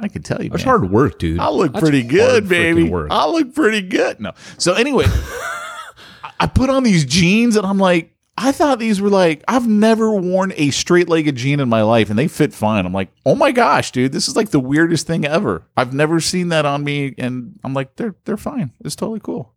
I 0.00 0.08
can 0.08 0.22
tell 0.22 0.42
you, 0.42 0.50
That's 0.50 0.64
man. 0.64 0.78
hard 0.78 0.90
work, 0.90 1.18
dude. 1.18 1.38
I 1.40 1.48
look 1.50 1.72
That's 1.72 1.82
pretty 1.82 2.02
good, 2.02 2.48
baby. 2.48 2.84
Work. 2.88 3.08
I 3.10 3.26
look 3.28 3.54
pretty 3.54 3.82
good. 3.82 4.20
No. 4.20 4.32
So 4.58 4.74
anyway, 4.74 5.04
I- 6.40 6.46
put 6.54 6.70
on 6.70 6.82
these 6.82 7.04
jeans 7.04 7.56
and 7.56 7.66
I'm 7.66 7.78
like, 7.78 8.12
I 8.38 8.52
thought 8.52 8.78
these 8.78 9.00
were 9.00 9.08
like, 9.08 9.42
I've 9.48 9.66
never 9.66 10.12
worn 10.12 10.52
a 10.56 10.70
straight 10.70 11.08
legged 11.08 11.36
jean 11.36 11.58
in 11.58 11.70
my 11.70 11.80
life 11.82 12.10
and 12.10 12.18
they 12.18 12.28
fit 12.28 12.52
fine. 12.52 12.84
I'm 12.84 12.92
like, 12.92 13.08
oh 13.24 13.34
my 13.34 13.50
gosh, 13.50 13.90
dude, 13.92 14.12
this 14.12 14.28
is 14.28 14.36
like 14.36 14.50
the 14.50 14.60
weirdest 14.60 15.06
thing 15.06 15.24
ever. 15.24 15.62
I've 15.76 15.94
never 15.94 16.20
seen 16.20 16.50
that 16.50 16.66
on 16.66 16.84
me. 16.84 17.14
And 17.16 17.58
I'm 17.64 17.72
like, 17.72 17.96
they're 17.96 18.14
they're 18.26 18.36
fine. 18.36 18.72
It's 18.84 18.94
totally 18.94 19.20
cool. 19.20 19.54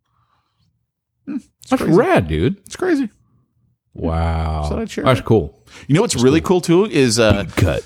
Hmm, 1.25 1.35
it's 1.35 1.69
That's 1.71 1.81
crazy. 1.81 1.97
rad, 1.97 2.27
dude. 2.29 2.57
It's 2.59 2.77
crazy. 2.77 3.09
Wow. 3.93 4.67
So 4.69 4.75
That's 4.77 4.95
that. 4.95 5.25
cool. 5.25 5.61
You 5.87 5.95
know 5.95 6.01
what's 6.01 6.15
really 6.15 6.39
cool 6.41 6.61
too 6.61 6.85
is 6.85 7.19
uh 7.19 7.45
Cut. 7.57 7.83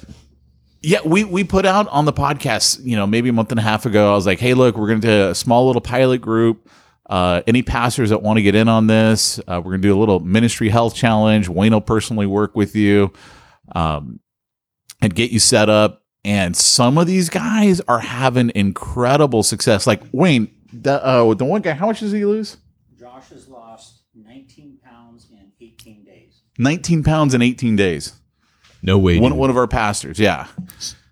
Yeah, 0.85 0.99
we 1.05 1.23
we 1.23 1.45
put 1.45 1.65
out 1.65 1.87
on 1.87 2.03
the 2.03 2.11
podcast, 2.11 2.83
you 2.83 2.97
know, 2.97 3.07
maybe 3.07 3.29
a 3.29 3.33
month 3.33 3.51
and 3.51 3.59
a 3.59 3.63
half 3.63 3.85
ago. 3.85 4.11
I 4.11 4.15
was 4.15 4.25
like, 4.25 4.39
"Hey, 4.39 4.53
look, 4.53 4.75
we're 4.75 4.87
going 4.87 4.99
to 5.01 5.07
do 5.07 5.29
a 5.29 5.35
small 5.35 5.65
little 5.65 5.81
pilot 5.81 6.19
group. 6.19 6.69
Uh, 7.09 7.41
any 7.47 7.61
pastors 7.63 8.09
that 8.09 8.21
want 8.21 8.37
to 8.37 8.43
get 8.43 8.53
in 8.53 8.67
on 8.67 8.87
this, 8.87 9.39
uh, 9.39 9.61
we're 9.63 9.71
going 9.71 9.81
to 9.81 9.87
do 9.87 9.97
a 9.97 9.99
little 9.99 10.19
ministry 10.19 10.69
health 10.69 10.93
challenge. 10.95 11.47
Wayne 11.47 11.71
will 11.73 11.81
personally 11.81 12.25
work 12.25 12.55
with 12.55 12.75
you, 12.75 13.13
um, 13.73 14.19
and 15.01 15.15
get 15.15 15.31
you 15.31 15.39
set 15.39 15.69
up. 15.69 16.01
and 16.25 16.55
some 16.55 16.97
of 16.97 17.05
these 17.07 17.29
guys 17.29 17.81
are 17.87 17.99
having 17.99 18.51
incredible 18.55 19.43
success. 19.43 19.85
Like 19.87 20.01
Wayne, 20.11 20.49
the 20.73 21.03
uh, 21.05 21.33
the 21.33 21.45
one 21.45 21.61
guy, 21.61 21.71
how 21.73 21.87
much 21.87 21.99
does 22.01 22.11
he 22.11 22.25
lose? 22.25 22.57
Josh 22.99 23.29
has 23.29 23.47
lost 23.47 24.03
19 24.15 24.79
pounds 24.83 25.27
in 25.31 25.51
18 25.61 26.03
days. 26.03 26.41
19 26.57 27.03
pounds 27.03 27.33
in 27.33 27.41
18 27.41 27.75
days. 27.75 28.13
No 28.83 28.97
way. 28.99 29.17
One, 29.17 29.31
dude. 29.31 29.39
one 29.39 29.49
of 29.49 29.57
our 29.57 29.67
pastors, 29.67 30.19
yeah. 30.19 30.47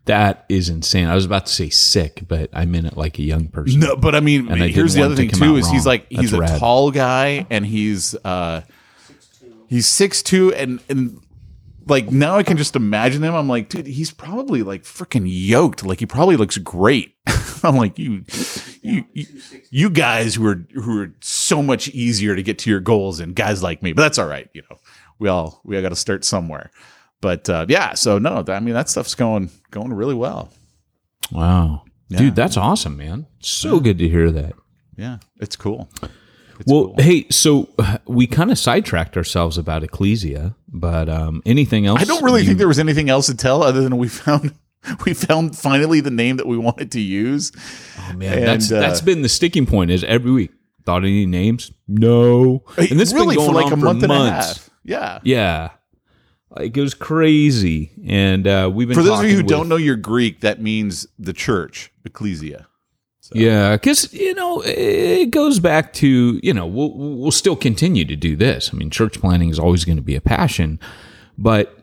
that 0.05 0.45
is 0.49 0.69
insane. 0.69 1.07
I 1.07 1.15
was 1.15 1.25
about 1.25 1.45
to 1.47 1.53
say 1.53 1.69
sick, 1.69 2.23
but 2.27 2.49
I 2.53 2.65
meant 2.65 2.85
it 2.85 2.97
like 2.97 3.17
a 3.17 3.23
young 3.23 3.47
person. 3.47 3.79
No, 3.79 3.95
but 3.95 4.13
I 4.13 4.19
mean, 4.19 4.49
And 4.51 4.61
I 4.61 4.67
here's 4.67 4.93
the 4.93 5.01
other 5.03 5.13
it 5.13 5.17
to 5.17 5.29
thing 5.29 5.39
too 5.39 5.55
is 5.55 5.69
he's 5.69 5.85
like 5.85 6.05
he's 6.09 6.31
That's 6.31 6.33
a 6.33 6.39
rad. 6.39 6.59
tall 6.59 6.91
guy 6.91 7.47
and 7.49 7.65
he's 7.65 8.13
uh 8.25 8.61
he's 9.67 9.87
six 9.87 10.21
two 10.21 10.53
and 10.53 10.81
and 10.89 11.21
like 11.87 12.11
now 12.11 12.35
I 12.37 12.43
can 12.43 12.57
just 12.57 12.75
imagine 12.75 13.23
him. 13.23 13.33
I'm 13.33 13.47
like, 13.47 13.69
dude, 13.69 13.87
he's 13.87 14.11
probably 14.11 14.63
like 14.63 14.83
freaking 14.83 15.23
yoked. 15.25 15.85
Like 15.85 15.99
he 15.99 16.05
probably 16.05 16.35
looks 16.35 16.57
great. 16.57 17.15
I'm 17.63 17.75
like, 17.77 17.97
you, 17.97 18.23
you, 18.81 19.05
you, 19.13 19.25
you 19.69 19.89
guys 19.89 20.35
who 20.35 20.45
are 20.47 20.65
who 20.73 21.01
are 21.01 21.13
so 21.21 21.61
much 21.61 21.87
easier 21.89 22.35
to 22.35 22.43
get 22.43 22.59
to 22.59 22.69
your 22.69 22.79
goals 22.79 23.19
than 23.19 23.33
guys 23.33 23.61
like 23.63 23.81
me. 23.83 23.93
But 23.93 24.01
that's 24.01 24.17
all 24.17 24.27
right. 24.27 24.49
You 24.53 24.63
know, 24.69 24.77
we 25.19 25.29
all 25.29 25.61
we 25.63 25.75
all 25.75 25.81
got 25.81 25.89
to 25.89 25.95
start 25.95 26.25
somewhere. 26.25 26.71
But 27.21 27.49
uh, 27.49 27.67
yeah, 27.69 27.93
so 27.93 28.17
no, 28.17 28.43
I 28.47 28.59
mean 28.59 28.73
that 28.73 28.89
stuff's 28.89 29.15
going 29.15 29.51
going 29.69 29.93
really 29.93 30.15
well. 30.15 30.51
Wow. 31.31 31.83
Yeah. 32.09 32.17
Dude, 32.17 32.35
that's 32.35 32.57
awesome, 32.57 32.97
man. 32.97 33.27
So 33.39 33.79
good 33.79 33.97
to 33.99 34.09
hear 34.09 34.31
that. 34.31 34.53
Yeah, 34.97 35.19
it's 35.39 35.55
cool. 35.55 35.89
It's 36.59 36.71
well, 36.71 36.87
cool. 36.87 36.95
hey, 36.97 37.25
so 37.29 37.69
we 38.05 38.27
kind 38.27 38.51
of 38.51 38.57
sidetracked 38.57 39.15
ourselves 39.15 39.57
about 39.57 39.83
Ecclesia, 39.83 40.55
but 40.67 41.07
um, 41.07 41.41
anything 41.45 41.85
else? 41.85 42.01
I 42.01 42.03
don't 42.03 42.23
really 42.23 42.41
you- 42.41 42.47
think 42.47 42.57
there 42.57 42.67
was 42.67 42.79
anything 42.79 43.09
else 43.09 43.27
to 43.27 43.35
tell 43.35 43.63
other 43.63 43.81
than 43.81 43.97
we 43.97 44.09
found 44.09 44.53
we 45.05 45.13
found 45.13 45.57
finally 45.57 46.01
the 46.01 46.11
name 46.11 46.37
that 46.37 46.47
we 46.47 46.57
wanted 46.57 46.91
to 46.93 46.99
use. 46.99 47.51
Oh, 47.99 48.13
man, 48.13 48.39
and, 48.39 48.47
that's 48.47 48.71
uh, 48.71 48.79
that's 48.79 49.01
been 49.01 49.21
the 49.21 49.29
sticking 49.29 49.65
point. 49.65 49.91
Is 49.91 50.03
every 50.03 50.31
week 50.31 50.51
thought 50.85 50.99
of 50.99 51.05
any 51.05 51.25
names? 51.25 51.71
No, 51.87 52.63
and 52.77 52.99
this 52.99 53.11
has 53.11 53.13
really 53.13 53.35
been 53.35 53.45
going 53.45 53.49
for 53.49 53.55
like 53.55 53.65
on 53.67 53.73
a 53.73 53.77
month 53.77 54.03
and 54.03 54.11
a 54.11 54.31
half. 54.31 54.69
Yeah. 54.83 55.19
Yeah, 55.23 55.69
like 56.55 56.75
it 56.75 56.81
was 56.81 56.93
crazy, 56.93 57.91
and 58.05 58.45
uh, 58.45 58.69
we've 58.73 58.87
been 58.87 58.95
For 58.95 59.03
those 59.03 59.19
of 59.19 59.25
you 59.25 59.37
who 59.37 59.43
talking 59.43 59.57
don't 59.57 59.69
know 59.69 59.77
your 59.77 59.95
Greek, 59.95 60.41
that 60.41 60.61
means 60.61 61.07
the 61.17 61.33
church, 61.33 61.91
ecclesia. 62.05 62.67
Yeah, 63.33 63.77
because 63.77 64.13
you 64.13 64.33
know 64.33 64.61
it 64.65 65.31
goes 65.31 65.59
back 65.59 65.93
to 65.93 66.39
you 66.43 66.53
know 66.53 66.65
we'll 66.65 66.93
we'll 66.93 67.31
still 67.31 67.55
continue 67.55 68.03
to 68.05 68.15
do 68.15 68.35
this. 68.35 68.71
I 68.73 68.77
mean, 68.77 68.89
church 68.89 69.19
planting 69.19 69.49
is 69.49 69.59
always 69.59 69.85
going 69.85 69.97
to 69.97 70.03
be 70.03 70.15
a 70.15 70.21
passion, 70.21 70.79
but 71.37 71.77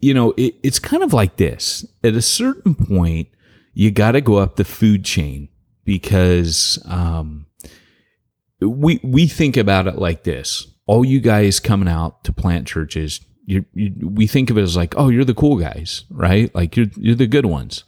you 0.00 0.12
know 0.12 0.34
it, 0.36 0.56
it's 0.62 0.78
kind 0.78 1.02
of 1.02 1.12
like 1.12 1.36
this. 1.36 1.86
At 2.02 2.14
a 2.14 2.22
certain 2.22 2.74
point, 2.74 3.28
you 3.74 3.90
got 3.92 4.12
to 4.12 4.20
go 4.20 4.38
up 4.38 4.56
the 4.56 4.64
food 4.64 5.04
chain 5.04 5.48
because 5.84 6.82
um, 6.86 7.46
we 8.60 8.98
we 9.04 9.28
think 9.28 9.56
about 9.56 9.86
it 9.86 9.98
like 9.98 10.24
this. 10.24 10.66
All 10.86 11.04
you 11.04 11.20
guys 11.20 11.60
coming 11.60 11.88
out 11.88 12.24
to 12.24 12.32
plant 12.32 12.66
churches, 12.66 13.20
you, 13.48 13.64
you 13.72 14.06
we 14.06 14.26
think 14.26 14.50
of 14.50 14.58
it 14.58 14.62
as 14.62 14.76
like, 14.76 14.94
oh, 14.98 15.08
you're 15.08 15.24
the 15.24 15.34
cool 15.34 15.56
guys, 15.56 16.04
right? 16.10 16.54
Like 16.54 16.76
you're 16.76 16.88
you're 16.96 17.14
the 17.14 17.26
good 17.26 17.46
ones. 17.46 17.82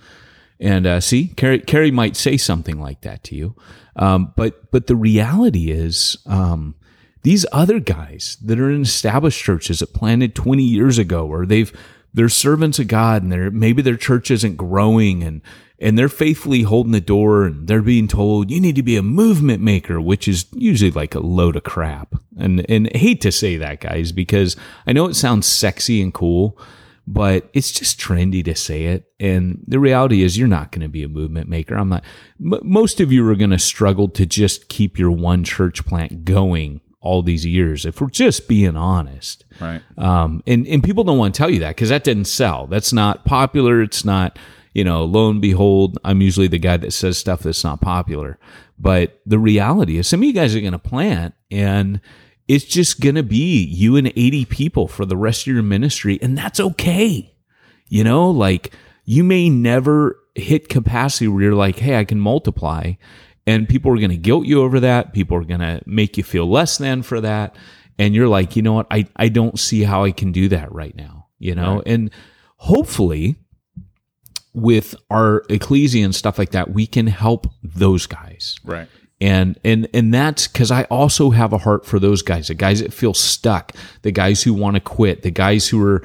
And 0.58 0.86
uh, 0.86 1.00
see, 1.00 1.28
Carey, 1.28 1.60
Carey 1.60 1.90
might 1.90 2.16
say 2.16 2.36
something 2.36 2.80
like 2.80 3.02
that 3.02 3.22
to 3.24 3.34
you, 3.34 3.54
um, 3.96 4.32
but 4.36 4.70
but 4.70 4.86
the 4.86 4.96
reality 4.96 5.70
is, 5.70 6.16
um, 6.26 6.74
these 7.22 7.44
other 7.52 7.78
guys 7.78 8.38
that 8.42 8.58
are 8.58 8.70
in 8.70 8.82
established 8.82 9.42
churches 9.42 9.80
that 9.80 9.92
planted 9.92 10.34
20 10.34 10.62
years 10.62 10.96
ago, 10.96 11.26
or 11.26 11.44
they've 11.44 11.72
they're 12.14 12.30
servants 12.30 12.78
of 12.78 12.88
God, 12.88 13.22
and 13.22 13.30
they're 13.30 13.50
maybe 13.50 13.82
their 13.82 13.96
church 13.96 14.30
isn't 14.30 14.56
growing, 14.56 15.22
and 15.22 15.42
and 15.80 15.98
they're 15.98 16.08
faithfully 16.08 16.62
holding 16.62 16.92
the 16.92 17.00
door, 17.00 17.44
and 17.44 17.66
they're 17.66 17.82
being 17.82 18.06
told 18.08 18.50
you 18.50 18.60
need 18.60 18.76
to 18.76 18.82
be 18.82 18.96
a 18.96 19.02
movement 19.02 19.62
maker, 19.62 20.00
which 20.00 20.28
is 20.28 20.46
usually 20.52 20.90
like 20.90 21.14
a 21.14 21.20
load 21.20 21.56
of 21.56 21.62
crap. 21.64 22.14
And 22.38 22.64
and 22.70 22.90
I 22.94 22.98
hate 22.98 23.20
to 23.22 23.32
say 23.32 23.56
that, 23.56 23.80
guys, 23.80 24.12
because 24.12 24.56
I 24.86 24.92
know 24.92 25.06
it 25.06 25.14
sounds 25.14 25.46
sexy 25.46 26.00
and 26.02 26.12
cool 26.14 26.58
but 27.06 27.50
it's 27.54 27.72
just 27.72 27.98
trendy 27.98 28.44
to 28.44 28.54
say 28.54 28.84
it. 28.84 29.10
And 29.18 29.64
the 29.66 29.80
reality 29.80 30.22
is, 30.22 30.38
you're 30.38 30.46
not 30.46 30.70
going 30.70 30.82
to 30.82 30.88
be 30.88 31.02
a 31.02 31.08
movement 31.08 31.48
maker. 31.48 31.74
I'm 31.74 31.88
not. 31.88 32.04
M- 32.40 32.60
most 32.62 33.00
of 33.00 33.10
you 33.10 33.28
are 33.28 33.34
going 33.34 33.50
to 33.50 33.58
struggle 33.58 34.06
to 34.10 34.24
just 34.24 34.68
keep 34.68 34.96
your 34.96 35.10
one 35.10 35.42
church 35.42 35.84
plant 35.84 36.24
going 36.24 36.80
all 37.00 37.22
these 37.22 37.44
years. 37.44 37.84
If 37.84 38.00
we're 38.00 38.10
just 38.10 38.46
being 38.46 38.76
honest, 38.76 39.44
Right. 39.60 39.82
um, 39.98 40.44
and 40.46 40.68
and 40.68 40.84
people 40.84 41.02
don't 41.02 41.18
want 41.18 41.34
to 41.34 41.38
tell 41.38 41.50
you 41.50 41.58
that 41.60 41.74
because 41.74 41.88
that 41.88 42.04
didn't 42.04 42.26
sell. 42.26 42.68
That's 42.68 42.92
not 42.92 43.24
popular. 43.24 43.82
It's 43.82 44.04
not. 44.04 44.38
You 44.72 44.84
know, 44.84 45.04
lo 45.04 45.28
and 45.30 45.40
behold, 45.40 45.98
I'm 46.04 46.20
usually 46.20 46.46
the 46.46 46.58
guy 46.58 46.76
that 46.76 46.92
says 46.92 47.18
stuff 47.18 47.40
that's 47.40 47.64
not 47.64 47.80
popular. 47.80 48.38
But 48.78 49.20
the 49.26 49.38
reality 49.38 49.98
is, 49.98 50.08
some 50.08 50.20
of 50.20 50.24
you 50.24 50.32
guys 50.32 50.54
are 50.54 50.60
going 50.60 50.72
to 50.72 50.78
plant 50.78 51.34
and 51.50 52.00
it's 52.48 52.64
just 52.64 53.00
going 53.00 53.14
to 53.14 53.22
be 53.22 53.62
you 53.64 53.96
and 53.96 54.08
80 54.08 54.44
people 54.46 54.88
for 54.88 55.04
the 55.04 55.16
rest 55.16 55.42
of 55.42 55.52
your 55.52 55.62
ministry. 55.62 56.18
And 56.20 56.36
that's 56.36 56.58
okay. 56.58 57.34
You 57.88 58.04
know, 58.04 58.30
like 58.30 58.72
you 59.04 59.22
may 59.22 59.48
never 59.48 60.18
hit 60.34 60.68
capacity 60.68 61.28
where 61.28 61.42
you're 61.42 61.54
like, 61.54 61.78
hey, 61.78 61.98
I 61.98 62.04
can 62.04 62.20
multiply. 62.20 62.94
And 63.46 63.68
people 63.68 63.92
are 63.92 63.98
going 63.98 64.10
to 64.10 64.16
guilt 64.16 64.46
you 64.46 64.62
over 64.62 64.80
that. 64.80 65.12
People 65.12 65.36
are 65.36 65.44
going 65.44 65.60
to 65.60 65.80
make 65.86 66.16
you 66.16 66.24
feel 66.24 66.48
less 66.48 66.78
than 66.78 67.02
for 67.02 67.20
that. 67.20 67.56
And 67.98 68.14
you're 68.14 68.28
like, 68.28 68.56
you 68.56 68.62
know 68.62 68.74
what? 68.74 68.86
I, 68.90 69.06
I 69.16 69.28
don't 69.28 69.58
see 69.58 69.82
how 69.82 70.04
I 70.04 70.12
can 70.12 70.32
do 70.32 70.48
that 70.48 70.72
right 70.72 70.94
now. 70.96 71.26
You 71.38 71.54
know, 71.54 71.82
and 71.86 72.10
hopefully 72.56 73.36
with 74.52 74.94
our 75.10 75.44
ecclesia 75.48 76.04
and 76.04 76.14
stuff 76.14 76.38
like 76.38 76.50
that, 76.50 76.72
we 76.72 76.86
can 76.86 77.06
help 77.06 77.46
those 77.62 78.06
guys. 78.06 78.56
Right. 78.64 78.88
and 79.20 79.58
and 79.64 79.88
and 79.92 80.12
that's 80.12 80.48
because 80.48 80.70
I 80.70 80.84
also 80.84 81.30
have 81.30 81.52
a 81.52 81.58
heart 81.58 81.86
for 81.86 81.98
those 81.98 82.22
guys, 82.22 82.48
the 82.48 82.54
guys 82.54 82.80
that 82.80 82.92
feel 82.92 83.14
stuck, 83.14 83.72
the 84.02 84.12
guys 84.12 84.42
who 84.42 84.54
want 84.54 84.74
to 84.74 84.80
quit, 84.80 85.22
the 85.22 85.30
guys 85.30 85.68
who 85.68 85.84
are 85.84 86.02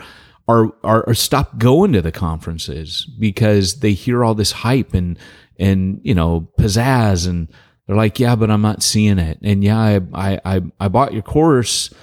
are 0.47 0.71
are, 0.83 1.07
are 1.07 1.13
stop 1.13 1.57
going 1.57 1.93
to 1.93 2.01
the 2.01 2.11
conferences 2.11 3.05
because 3.19 3.79
they 3.79 3.93
hear 3.93 4.23
all 4.23 4.35
this 4.35 4.51
hype 4.51 4.93
and 4.93 5.17
and 5.57 6.01
you 6.03 6.13
know 6.13 6.49
pizzazz 6.59 7.27
and 7.27 7.47
they're 7.87 7.95
like, 7.95 8.19
yeah, 8.19 8.35
but 8.35 8.49
I'm 8.49 8.63
not 8.63 8.81
seeing 8.81 9.19
it, 9.19 9.37
and 9.41 9.63
yeah, 9.63 9.79
I 9.79 10.01
I 10.13 10.39
I, 10.45 10.61
I 10.79 10.87
bought 10.87 11.13
your 11.13 11.21
course 11.21 11.93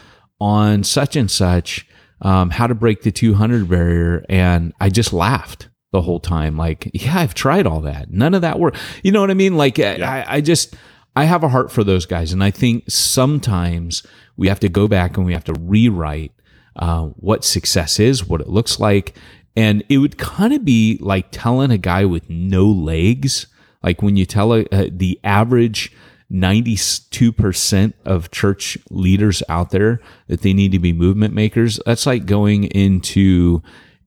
on 0.41 0.83
such 0.83 1.15
and 1.15 1.31
such, 1.31 1.87
um, 2.21 2.51
how 2.51 2.67
to 2.67 2.75
break 2.75 3.03
the 3.03 3.13
200 3.13 3.69
barrier, 3.69 4.25
and 4.29 4.73
I 4.81 4.89
just 4.89 5.13
laughed 5.13 5.69
the 5.93 6.03
whole 6.03 6.21
time. 6.21 6.57
Like, 6.57 6.91
yeah, 6.95 7.19
I've 7.19 7.35
tried 7.35 7.67
all 7.67 7.81
that. 7.83 8.11
None 8.11 8.35
of 8.35 8.43
that 8.43 8.59
worked. 8.59 8.79
You 9.03 9.13
know 9.13 9.21
what 9.21 9.31
I 9.31 9.35
mean? 9.35 9.57
Like, 9.57 9.79
I, 9.79 10.25
I 10.27 10.41
just, 10.41 10.75
I 11.15 11.25
have 11.25 11.45
a 11.45 11.49
heart 11.49 11.71
for 11.71 11.85
those 11.85 12.07
guys. 12.07 12.33
And 12.33 12.43
I 12.43 12.51
think 12.51 12.85
sometimes 12.91 14.03
we 14.37 14.49
have 14.49 14.61
to 14.61 14.69
go 14.69 14.89
back 14.89 15.17
and 15.17 15.25
we 15.25 15.35
have 15.35 15.45
to 15.45 15.55
rewrite 15.55 16.33
uh, 16.77 17.07
what 17.17 17.45
success 17.45 18.01
is, 18.01 18.27
what 18.27 18.41
it 18.41 18.49
looks 18.49 18.81
like. 18.81 19.15
And 19.55 19.85
it 19.89 19.99
would 19.99 20.17
kind 20.17 20.55
of 20.55 20.65
be 20.65 20.99
like 21.01 21.29
telling 21.31 21.71
a 21.71 21.79
guy 21.79 22.07
with 22.07 22.29
no 22.31 22.65
legs, 22.65 23.47
like 23.83 24.01
when 24.01 24.17
you 24.17 24.25
tell 24.25 24.55
a, 24.55 24.65
uh, 24.73 24.89
the 24.91 25.21
average 25.23 25.93
92% 26.33 27.93
of 28.07 28.31
church 28.31 28.79
leaders 28.89 29.43
out 29.51 29.71
there 29.71 30.01
that 30.29 30.41
they 30.41 30.55
need 30.55 30.73
to 30.73 30.79
be 30.79 30.95
movement 30.95 31.35
makers. 31.35 31.79
That's 31.85 32.07
like 32.07 32.25
going 32.25 32.65
into 32.65 33.63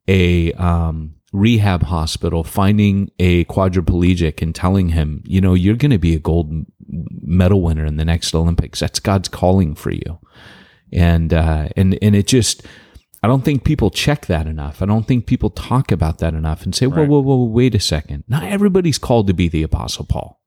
a 0.08 0.52
um, 0.54 1.15
rehab 1.36 1.84
hospital, 1.84 2.44
finding 2.44 3.12
a 3.20 3.46
quadriplegic 3.46 4.42
and 4.42 4.56
telling 4.56 4.90
him, 4.90 5.22
you 5.26 5.42
know, 5.42 5.54
you're 5.54 5.76
going 5.76 5.92
to 5.92 5.98
be 5.98 6.16
a 6.16 6.20
gold 6.20 6.66
medal 6.88 7.62
winner 7.62 7.86
in 7.86 7.98
the 7.98 8.06
next 8.06 8.34
Olympics. 8.34 8.80
That's 8.80 9.00
God's 9.00 9.28
calling 9.28 9.76
for 9.76 9.92
you. 9.92 10.20
And, 10.94 11.34
uh, 11.34 11.70
and, 11.76 11.98
and 12.02 12.16
it 12.16 12.28
just, 12.28 12.64
I 13.22 13.28
don't 13.28 13.44
think 13.44 13.64
people 13.64 13.90
check 13.90 14.28
that 14.28 14.48
enough. 14.48 14.82
I 14.82 14.86
don't 14.86 15.08
think 15.08 15.26
people 15.26 15.50
talk 15.50 15.92
about 15.92 16.20
that 16.20 16.34
enough 16.34 16.64
and 16.64 16.76
say, 16.76 16.88
whoa, 16.88 17.06
whoa, 17.06 17.20
whoa, 17.20 17.44
wait 17.44 17.76
a 17.76 17.80
second. 17.80 18.24
Not 18.28 18.44
everybody's 18.44 18.98
called 19.00 19.28
to 19.28 19.34
be 19.34 19.48
the 19.48 19.64
apostle 19.64 20.06
Paul, 20.06 20.42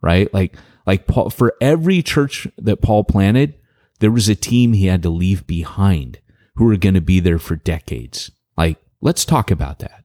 right? 0.00 0.32
Like, 0.32 0.56
like 0.86 1.06
Paul, 1.06 1.30
for 1.30 1.54
every 1.60 2.02
church 2.02 2.48
that 2.58 2.82
Paul 2.82 3.04
planted, 3.04 3.54
there 4.00 4.10
was 4.10 4.28
a 4.28 4.34
team 4.34 4.72
he 4.72 4.86
had 4.86 5.02
to 5.02 5.10
leave 5.10 5.46
behind 5.46 6.18
who 6.56 6.64
were 6.64 6.76
going 6.76 6.94
to 6.94 7.00
be 7.00 7.20
there 7.20 7.38
for 7.38 7.54
decades. 7.54 8.30
Like, 8.56 8.78
let's 9.00 9.24
talk 9.24 9.50
about 9.50 9.78
that. 9.78 10.01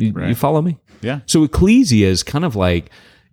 You, 0.00 0.14
you 0.26 0.34
follow 0.34 0.62
me? 0.62 0.78
Yeah. 1.02 1.20
So 1.26 1.44
ecclesia 1.44 2.08
is 2.08 2.22
kind 2.22 2.44
of 2.44 2.56
like 2.56 2.90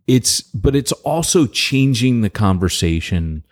it's, 0.08 0.42
but 0.42 0.76
it's 0.76 0.92
also 0.92 1.48
changing 1.48 2.22
the 2.22 2.30
conversation 2.30 3.46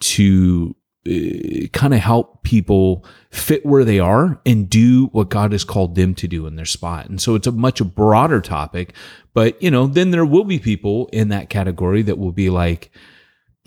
to 0.00 0.74
uh, 1.08 1.66
kind 1.72 1.94
of 1.94 2.00
help 2.00 2.42
people 2.42 3.04
fit 3.30 3.64
where 3.64 3.84
they 3.84 3.98
are 3.98 4.40
and 4.44 4.68
do 4.68 5.06
what 5.06 5.30
God 5.30 5.52
has 5.52 5.64
called 5.64 5.94
them 5.94 6.14
to 6.16 6.28
do 6.28 6.46
in 6.46 6.56
their 6.56 6.66
spot. 6.66 7.08
And 7.08 7.20
so 7.20 7.34
it's 7.34 7.46
a 7.46 7.52
much 7.52 7.82
broader 7.82 8.40
topic, 8.40 8.94
but 9.32 9.60
you 9.62 9.70
know, 9.70 9.86
then 9.86 10.10
there 10.10 10.26
will 10.26 10.44
be 10.44 10.58
people 10.58 11.08
in 11.12 11.28
that 11.28 11.48
category 11.48 12.02
that 12.02 12.18
will 12.18 12.32
be 12.32 12.50
like, 12.50 12.90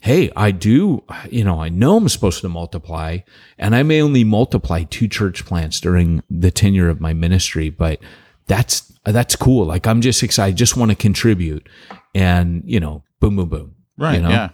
Hey, 0.01 0.31
I 0.35 0.51
do, 0.51 1.03
you 1.31 1.45
know, 1.45 1.61
I 1.61 1.69
know 1.69 1.97
I'm 1.97 2.09
supposed 2.09 2.41
to 2.41 2.49
multiply 2.49 3.19
and 3.57 3.73
I 3.73 3.83
may 3.83 4.01
only 4.01 4.25
multiply 4.25 4.83
two 4.83 5.07
church 5.07 5.45
plants 5.45 5.79
during 5.79 6.21
the 6.29 6.51
tenure 6.51 6.89
of 6.89 6.99
my 6.99 7.13
ministry, 7.13 7.69
but 7.69 7.99
that's, 8.45 8.92
that's 9.11 9.35
cool. 9.35 9.65
Like 9.65 9.85
I'm 9.87 10.01
just 10.01 10.23
excited, 10.23 10.53
I 10.53 10.55
just 10.55 10.77
want 10.77 10.91
to 10.91 10.95
contribute, 10.95 11.67
and 12.15 12.63
you 12.65 12.79
know, 12.79 13.03
boom, 13.19 13.35
boom, 13.35 13.49
boom. 13.49 13.75
Right. 13.97 14.15
You 14.15 14.21
know? 14.21 14.29
Yeah. 14.29 14.49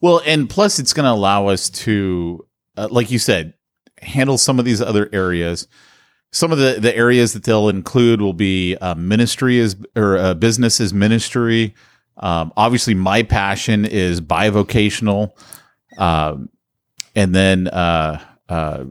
Well, 0.00 0.22
and 0.24 0.48
plus, 0.48 0.78
it's 0.78 0.92
going 0.92 1.04
to 1.04 1.12
allow 1.12 1.48
us 1.48 1.68
to, 1.70 2.46
uh, 2.76 2.88
like 2.90 3.10
you 3.10 3.18
said, 3.18 3.54
handle 4.00 4.38
some 4.38 4.58
of 4.58 4.64
these 4.64 4.80
other 4.80 5.10
areas. 5.12 5.68
Some 6.32 6.52
of 6.52 6.58
the, 6.58 6.78
the 6.80 6.96
areas 6.96 7.32
that 7.34 7.44
they'll 7.44 7.68
include 7.68 8.22
will 8.22 8.32
be 8.32 8.76
uh, 8.76 8.94
ministry 8.94 9.58
is 9.58 9.76
or 9.96 10.16
uh, 10.16 10.34
business 10.34 10.80
is 10.80 10.94
ministry. 10.94 11.74
Um, 12.16 12.52
obviously, 12.56 12.94
my 12.94 13.22
passion 13.22 13.84
is 13.84 14.20
bivocational, 14.20 15.32
um, 15.98 16.48
and 17.14 17.34
then 17.34 17.68
uh, 17.68 18.22
uh, 18.48 18.84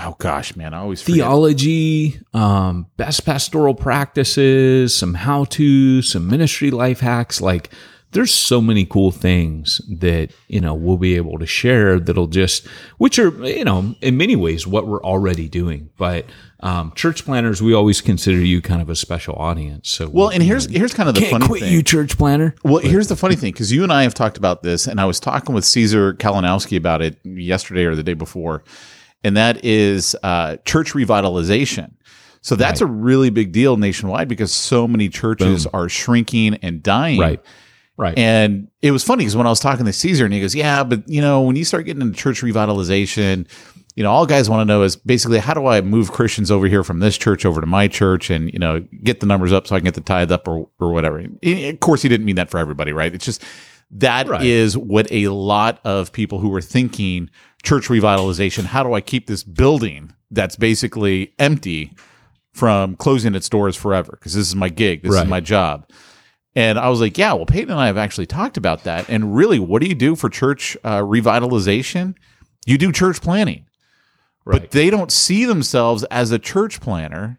oh 0.00 0.16
gosh, 0.18 0.56
man, 0.56 0.74
I 0.74 0.78
always. 0.78 1.02
Theology, 1.02 2.20
um, 2.32 2.86
best 2.96 3.24
pastoral 3.24 3.74
practices, 3.74 4.94
some 4.94 5.14
how 5.14 5.44
to, 5.44 6.02
some 6.02 6.28
ministry 6.28 6.70
life 6.70 7.00
hacks. 7.00 7.40
Like 7.40 7.70
there's 8.14 8.32
so 8.32 8.60
many 8.60 8.86
cool 8.86 9.10
things 9.10 9.80
that 9.88 10.30
you 10.48 10.60
know 10.60 10.72
we'll 10.72 10.96
be 10.96 11.16
able 11.16 11.38
to 11.38 11.46
share 11.46 11.98
that'll 11.98 12.28
just 12.28 12.66
which 12.96 13.18
are 13.18 13.30
you 13.44 13.64
know 13.64 13.94
in 14.00 14.16
many 14.16 14.36
ways 14.36 14.66
what 14.66 14.86
we're 14.86 15.02
already 15.02 15.48
doing 15.48 15.90
but 15.98 16.24
um, 16.60 16.92
church 16.94 17.24
planters 17.24 17.60
we 17.60 17.74
always 17.74 18.00
consider 18.00 18.38
you 18.38 18.62
kind 18.62 18.80
of 18.80 18.88
a 18.88 18.96
special 18.96 19.34
audience 19.34 19.90
so 19.90 20.08
Well, 20.08 20.30
and 20.30 20.42
here's 20.42 20.66
here's 20.70 20.94
kind 20.94 21.08
of 21.08 21.14
the 21.14 21.22
funny 21.26 21.46
quit 21.46 21.62
thing. 21.62 21.72
you 21.72 21.82
church 21.82 22.16
planter 22.16 22.54
Well, 22.64 22.78
here's 22.78 23.08
the 23.08 23.16
funny 23.16 23.36
thing 23.40 23.52
because 23.52 23.70
you 23.70 23.82
and 23.82 23.92
I 23.92 24.04
have 24.04 24.14
talked 24.14 24.38
about 24.38 24.62
this, 24.62 24.86
and 24.86 24.98
I 24.98 25.04
was 25.04 25.20
talking 25.20 25.54
with 25.54 25.64
Caesar 25.66 26.14
Kalinowski 26.14 26.78
about 26.78 27.02
it 27.02 27.18
yesterday 27.24 27.84
or 27.84 27.94
the 27.94 28.02
day 28.02 28.14
before, 28.14 28.62
and 29.24 29.36
that 29.36 29.64
is 29.64 30.14
uh, 30.22 30.56
church 30.64 30.92
revitalization. 30.92 31.92
So 32.42 32.56
that's 32.56 32.82
a 32.82 32.86
really 32.86 33.30
big 33.30 33.52
deal 33.52 33.78
nationwide 33.78 34.28
because 34.28 34.52
so 34.52 34.86
many 34.86 35.08
churches 35.08 35.66
are 35.68 35.88
shrinking 35.88 36.56
and 36.56 36.82
dying. 36.82 37.18
right 37.18 37.40
right 37.96 38.18
And 38.18 38.68
it 38.82 38.90
was 38.90 39.02
funny 39.02 39.22
because 39.22 39.34
when 39.36 39.46
I 39.46 39.50
was 39.50 39.60
talking 39.60 39.86
to 39.86 39.92
Caesar, 39.92 40.24
and 40.26 40.34
he 40.34 40.40
goes, 40.40 40.54
"Yeah, 40.54 40.84
but 40.84 41.08
you 41.08 41.22
know, 41.22 41.40
when 41.42 41.56
you 41.56 41.64
start 41.64 41.86
getting 41.86 42.02
into 42.02 42.18
church 42.18 42.42
revitalization, 42.42 43.48
you 43.96 44.02
know, 44.02 44.10
all 44.10 44.26
guys 44.26 44.50
want 44.50 44.60
to 44.60 44.64
know 44.66 44.82
is 44.82 44.96
basically 44.96 45.38
how 45.38 45.54
do 45.54 45.66
I 45.66 45.80
move 45.80 46.10
Christians 46.12 46.50
over 46.50 46.66
here 46.66 46.82
from 46.82 46.98
this 46.98 47.16
church 47.16 47.46
over 47.46 47.60
to 47.60 47.66
my 47.66 47.88
church, 47.88 48.28
and 48.30 48.52
you 48.52 48.58
know, 48.58 48.80
get 49.02 49.20
the 49.20 49.26
numbers 49.26 49.52
up 49.52 49.66
so 49.66 49.76
I 49.76 49.78
can 49.78 49.84
get 49.84 49.94
the 49.94 50.00
tithe 50.02 50.30
up 50.32 50.46
or 50.48 50.68
or 50.80 50.92
whatever." 50.92 51.18
And 51.18 51.38
of 51.42 51.80
course, 51.80 52.02
he 52.02 52.08
didn't 52.08 52.26
mean 52.26 52.36
that 52.36 52.50
for 52.50 52.58
everybody, 52.58 52.92
right? 52.92 53.14
It's 53.14 53.24
just 53.24 53.42
that 53.92 54.42
is 54.42 54.76
Right. 54.76 54.86
what 54.86 55.06
a 55.12 55.28
lot 55.28 55.78
of 55.84 56.12
people 56.12 56.40
who 56.40 56.48
were 56.48 56.60
thinking 56.62 57.30
church 57.64 57.88
revitalization. 57.88 58.64
How 58.64 58.82
do 58.82 58.92
I 58.94 59.00
keep 59.00 59.26
this 59.26 59.42
building 59.42 60.12
that's 60.30 60.56
basically 60.56 61.34
empty 61.38 61.92
from 62.52 62.94
closing 62.96 63.34
its 63.34 63.48
doors 63.48 63.76
forever? 63.76 64.12
Because 64.12 64.34
this 64.34 64.46
is 64.46 64.54
my 64.54 64.68
gig, 64.68 65.02
this 65.02 65.14
is 65.14 65.28
my 65.28 65.40
job. 65.40 65.90
And 66.56 66.78
I 66.78 66.88
was 66.88 67.00
like, 67.00 67.18
yeah, 67.18 67.32
well, 67.32 67.46
Peyton 67.46 67.70
and 67.70 67.80
I 67.80 67.86
have 67.86 67.96
actually 67.96 68.26
talked 68.26 68.56
about 68.56 68.84
that. 68.84 69.08
And 69.10 69.34
really, 69.34 69.58
what 69.58 69.82
do 69.82 69.88
you 69.88 69.94
do 69.94 70.14
for 70.14 70.28
church 70.28 70.76
uh, 70.84 71.00
revitalization? 71.00 72.14
You 72.64 72.78
do 72.78 72.92
church 72.92 73.20
planting. 73.20 73.66
But 74.46 74.70
they 74.70 74.90
don't 74.90 75.10
see 75.10 75.46
themselves 75.46 76.04
as 76.04 76.30
a 76.30 76.38
church 76.38 76.80
planter. 76.80 77.38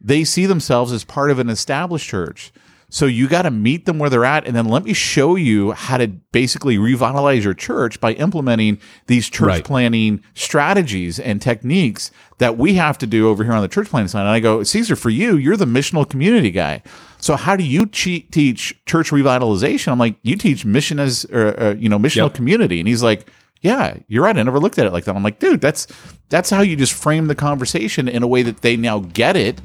They 0.00 0.24
see 0.24 0.46
themselves 0.46 0.90
as 0.90 1.04
part 1.04 1.30
of 1.30 1.38
an 1.38 1.48
established 1.48 2.08
church. 2.08 2.52
So 2.96 3.04
you 3.04 3.28
got 3.28 3.42
to 3.42 3.50
meet 3.50 3.84
them 3.84 3.98
where 3.98 4.08
they're 4.08 4.24
at. 4.24 4.46
And 4.46 4.56
then 4.56 4.64
let 4.64 4.82
me 4.82 4.94
show 4.94 5.36
you 5.36 5.72
how 5.72 5.98
to 5.98 6.08
basically 6.32 6.78
revitalize 6.78 7.44
your 7.44 7.52
church 7.52 8.00
by 8.00 8.12
implementing 8.14 8.78
these 9.06 9.28
church 9.28 9.46
Right. 9.48 9.64
planting 9.64 10.20
strategies 10.32 11.18
and 11.18 11.42
techniques 11.42 12.10
that 12.38 12.56
we 12.56 12.76
have 12.76 12.96
to 12.98 13.06
do 13.06 13.28
over 13.28 13.44
here 13.44 13.52
on 13.52 13.60
the 13.60 13.68
church 13.68 13.90
planting 13.90 14.08
side. 14.08 14.20
And 14.22 14.30
I 14.30 14.40
go, 14.40 14.62
Caesar, 14.62 14.96
for 14.96 15.10
you, 15.10 15.36
you're 15.36 15.58
the 15.58 15.66
missional 15.66 16.08
community 16.08 16.50
guy. 16.50 16.82
So 17.18 17.36
how 17.36 17.54
do 17.54 17.64
you 17.64 17.84
che- 17.84 18.20
teach 18.30 18.74
church 18.86 19.10
revitalization? 19.10 19.92
I'm 19.92 19.98
like, 19.98 20.16
you 20.22 20.34
teach 20.36 20.64
mission 20.64 20.98
as, 20.98 21.26
or, 21.26 21.60
uh, 21.60 21.74
you 21.74 21.90
know, 21.90 21.98
missional 21.98 22.28
Yep. 22.28 22.34
community. 22.34 22.78
And 22.80 22.88
he's 22.88 23.02
like, 23.02 23.26
yeah, 23.60 23.96
you're 24.08 24.24
right. 24.24 24.38
I 24.38 24.42
never 24.42 24.58
looked 24.58 24.78
at 24.78 24.86
it 24.86 24.92
like 24.94 25.04
that. 25.04 25.14
I'm 25.14 25.22
like, 25.22 25.38
dude, 25.38 25.60
that's 25.60 25.86
that's 26.30 26.48
how 26.48 26.62
you 26.62 26.76
just 26.76 26.94
frame 26.94 27.26
the 27.26 27.34
conversation 27.34 28.08
in 28.08 28.22
a 28.22 28.26
way 28.26 28.42
that 28.42 28.62
they 28.62 28.74
now 28.76 29.00
get 29.00 29.36
it, 29.36 29.60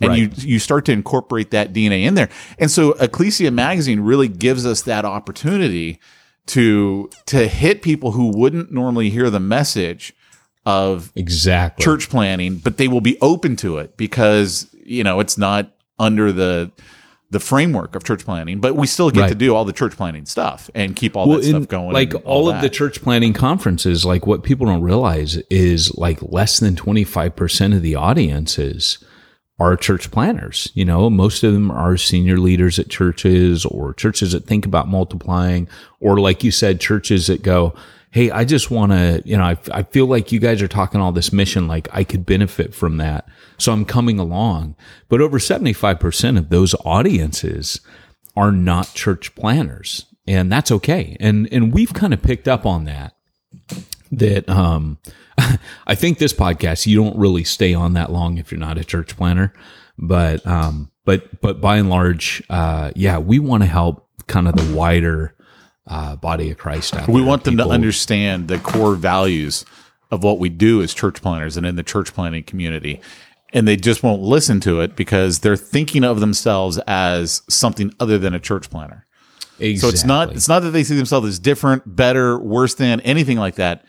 and 0.00 0.10
Right. 0.10 0.18
you 0.18 0.30
you 0.36 0.58
start 0.58 0.84
to 0.86 0.92
incorporate 0.92 1.50
that 1.52 1.72
DNA 1.72 2.04
in 2.04 2.14
there. 2.14 2.28
And 2.58 2.70
so, 2.70 2.92
Ecclesia 2.92 3.50
Magazine 3.50 4.00
really 4.00 4.28
gives 4.28 4.66
us 4.66 4.82
that 4.82 5.04
opportunity 5.04 5.98
to 6.46 7.10
to 7.26 7.48
hit 7.48 7.82
people 7.82 8.12
who 8.12 8.28
wouldn't 8.36 8.72
normally 8.72 9.10
hear 9.10 9.30
the 9.30 9.40
message 9.40 10.12
of 10.64 11.12
exactly 11.16 11.82
church 11.82 12.10
planting, 12.10 12.56
but 12.56 12.76
they 12.76 12.88
will 12.88 13.00
be 13.00 13.16
open 13.20 13.56
to 13.56 13.78
it 13.78 13.96
because 13.96 14.68
you 14.84 15.02
know 15.04 15.20
it's 15.20 15.38
not 15.38 15.70
under 15.98 16.32
the 16.32 16.70
the 17.30 17.40
framework 17.40 17.96
of 17.96 18.04
church 18.04 18.24
planting, 18.24 18.60
but 18.60 18.76
we 18.76 18.86
still 18.86 19.10
get 19.10 19.22
Right. 19.22 19.28
to 19.30 19.34
do 19.34 19.52
all 19.54 19.64
the 19.64 19.72
church 19.72 19.96
planting 19.96 20.26
stuff 20.26 20.70
and 20.76 20.94
keep 20.94 21.16
all 21.16 21.28
well, 21.28 21.38
that 21.38 21.44
stuff 21.44 21.66
going. 21.66 21.92
Like 21.92 22.14
and 22.14 22.22
all, 22.22 22.48
of 22.48 22.60
the 22.62 22.70
church 22.70 23.02
planting 23.02 23.32
conferences, 23.32 24.04
like 24.04 24.28
what 24.28 24.44
people 24.44 24.66
don't 24.66 24.82
realize 24.82 25.36
is 25.50 25.92
like 25.96 26.20
less 26.22 26.60
than 26.60 26.76
25% 26.76 27.74
of 27.74 27.82
the 27.82 27.96
audiences 27.96 28.98
are 29.58 29.76
church 29.76 30.10
planters. 30.10 30.70
You 30.74 30.84
know, 30.84 31.08
most 31.08 31.42
of 31.42 31.52
them 31.52 31.70
are 31.70 31.96
senior 31.96 32.38
leaders 32.38 32.78
at 32.78 32.90
churches 32.90 33.64
or 33.64 33.94
churches 33.94 34.32
that 34.32 34.44
think 34.44 34.66
about 34.66 34.88
multiplying, 34.88 35.68
or 36.00 36.20
like 36.20 36.44
you 36.44 36.50
said, 36.50 36.80
churches 36.80 37.26
that 37.28 37.42
go, 37.42 37.74
Hey, 38.10 38.30
I 38.30 38.44
just 38.44 38.70
want 38.70 38.92
to, 38.92 39.20
you 39.26 39.36
know, 39.36 39.44
I, 39.44 39.58
I 39.72 39.82
feel 39.82 40.06
like 40.06 40.32
you 40.32 40.40
guys 40.40 40.62
are 40.62 40.68
talking 40.68 41.00
all 41.00 41.12
this 41.12 41.32
mission, 41.32 41.68
like 41.68 41.88
I 41.92 42.02
could 42.02 42.24
benefit 42.24 42.74
from 42.74 42.96
that. 42.96 43.28
So 43.58 43.72
I'm 43.72 43.84
coming 43.84 44.18
along. 44.18 44.74
But 45.08 45.20
over 45.20 45.38
75% 45.38 46.38
of 46.38 46.48
those 46.48 46.74
audiences 46.84 47.80
are 48.34 48.52
not 48.52 48.94
church 48.94 49.34
planters 49.34 50.06
and 50.26 50.50
that's 50.50 50.70
okay. 50.70 51.16
And, 51.20 51.48
and 51.52 51.74
we've 51.74 51.92
kind 51.92 52.14
of 52.14 52.22
picked 52.22 52.48
up 52.48 52.64
on 52.64 52.84
that, 52.84 53.16
that, 54.12 54.48
um, 54.48 54.98
I 55.86 55.94
think 55.94 56.18
this 56.18 56.32
podcast, 56.32 56.86
you 56.86 56.96
don't 56.96 57.16
really 57.16 57.44
stay 57.44 57.74
on 57.74 57.94
that 57.94 58.10
long 58.12 58.38
if 58.38 58.50
you're 58.50 58.60
not 58.60 58.78
a 58.78 58.84
church 58.84 59.16
planter, 59.16 59.52
but, 59.98 60.46
um, 60.46 60.90
but, 61.04 61.40
but 61.40 61.60
by 61.60 61.76
and 61.76 61.88
large, 61.90 62.42
uh, 62.50 62.90
yeah, 62.96 63.18
we 63.18 63.38
want 63.38 63.62
to 63.62 63.68
help 63.68 64.08
kind 64.26 64.48
of 64.48 64.56
the 64.56 64.74
wider, 64.76 65.34
uh, 65.86 66.16
body 66.16 66.50
of 66.50 66.58
Christ 66.58 66.94
out 66.96 67.08
We 67.08 67.20
there. 67.20 67.28
want 67.28 67.44
them 67.44 67.56
to 67.58 67.68
understand 67.68 68.48
the 68.48 68.58
core 68.58 68.94
values 68.96 69.64
of 70.10 70.22
what 70.22 70.38
we 70.38 70.48
do 70.48 70.82
as 70.82 70.94
church 70.94 71.20
planters 71.22 71.56
and 71.56 71.66
in 71.66 71.76
the 71.76 71.82
church 71.82 72.12
planting 72.14 72.42
community. 72.42 73.00
And 73.52 73.66
they 73.66 73.76
just 73.76 74.02
won't 74.02 74.22
listen 74.22 74.60
to 74.60 74.80
it 74.80 74.96
because 74.96 75.40
they're 75.40 75.56
thinking 75.56 76.04
of 76.04 76.20
themselves 76.20 76.78
as 76.86 77.42
something 77.48 77.92
other 78.00 78.18
than 78.18 78.34
a 78.34 78.40
church 78.40 78.68
planter. 78.70 79.06
So 79.76 79.88
it's 79.88 80.04
not 80.04 80.32
it's 80.32 80.48
not 80.48 80.60
that 80.64 80.70
they 80.72 80.84
see 80.84 80.96
themselves 80.96 81.26
as 81.26 81.38
different, 81.38 81.96
better, 81.96 82.38
worse 82.38 82.74
than 82.74 83.00
anything 83.00 83.38
like 83.38 83.54
that. 83.54 83.84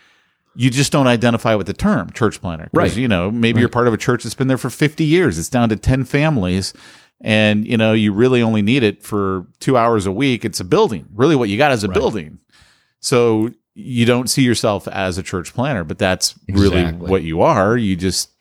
You 0.58 0.70
just 0.70 0.91
don't 0.91 1.08
identify 1.08 1.56
with 1.56 1.67
the 1.67 1.74
term 1.74 2.12
church 2.12 2.41
planter. 2.41 2.70
Right. 2.74 2.96
You 2.96 3.08
know, 3.08 3.30
maybe 3.30 3.60
you're 3.60 3.70
part 3.70 3.88
of 3.88 3.93
a 3.93 3.98
church 3.98 4.24
that's 4.24 4.36
been 4.36 4.48
there 4.48 4.58
for 4.58 4.70
50 4.72 5.04
years. 5.04 5.38
It's 5.38 5.50
down 5.50 5.70
to 5.70 5.76
10 5.76 6.04
families. 6.06 6.74
And, 7.22 7.65
you 7.67 7.78
know, 7.78 7.93
you 7.93 8.12
really 8.12 8.41
only 8.41 8.62
need 8.62 8.84
it 8.84 9.04
for 9.04 9.46
two 9.60 9.78
hours 9.78 10.06
a 10.06 10.12
week. 10.12 10.43
It's 10.43 10.60
a 10.60 10.63
building. 10.63 11.08
Really, 11.13 11.36
what 11.36 11.50
you 11.50 11.58
got 11.58 11.72
is 11.72 11.84
a 11.84 11.88
building. 11.88 12.39
So 13.00 13.52
you 13.76 14.06
don't 14.06 14.28
see 14.30 14.41
yourself 14.41 14.88
as 14.88 15.20
a 15.20 15.24
church 15.24 15.54
planter, 15.54 15.84
but 15.84 16.00
that's 16.00 16.34
really 16.50 16.86
what 16.93 17.22
you 17.24 17.41
are. 17.41 17.78
You 17.78 17.96
just 17.96 18.32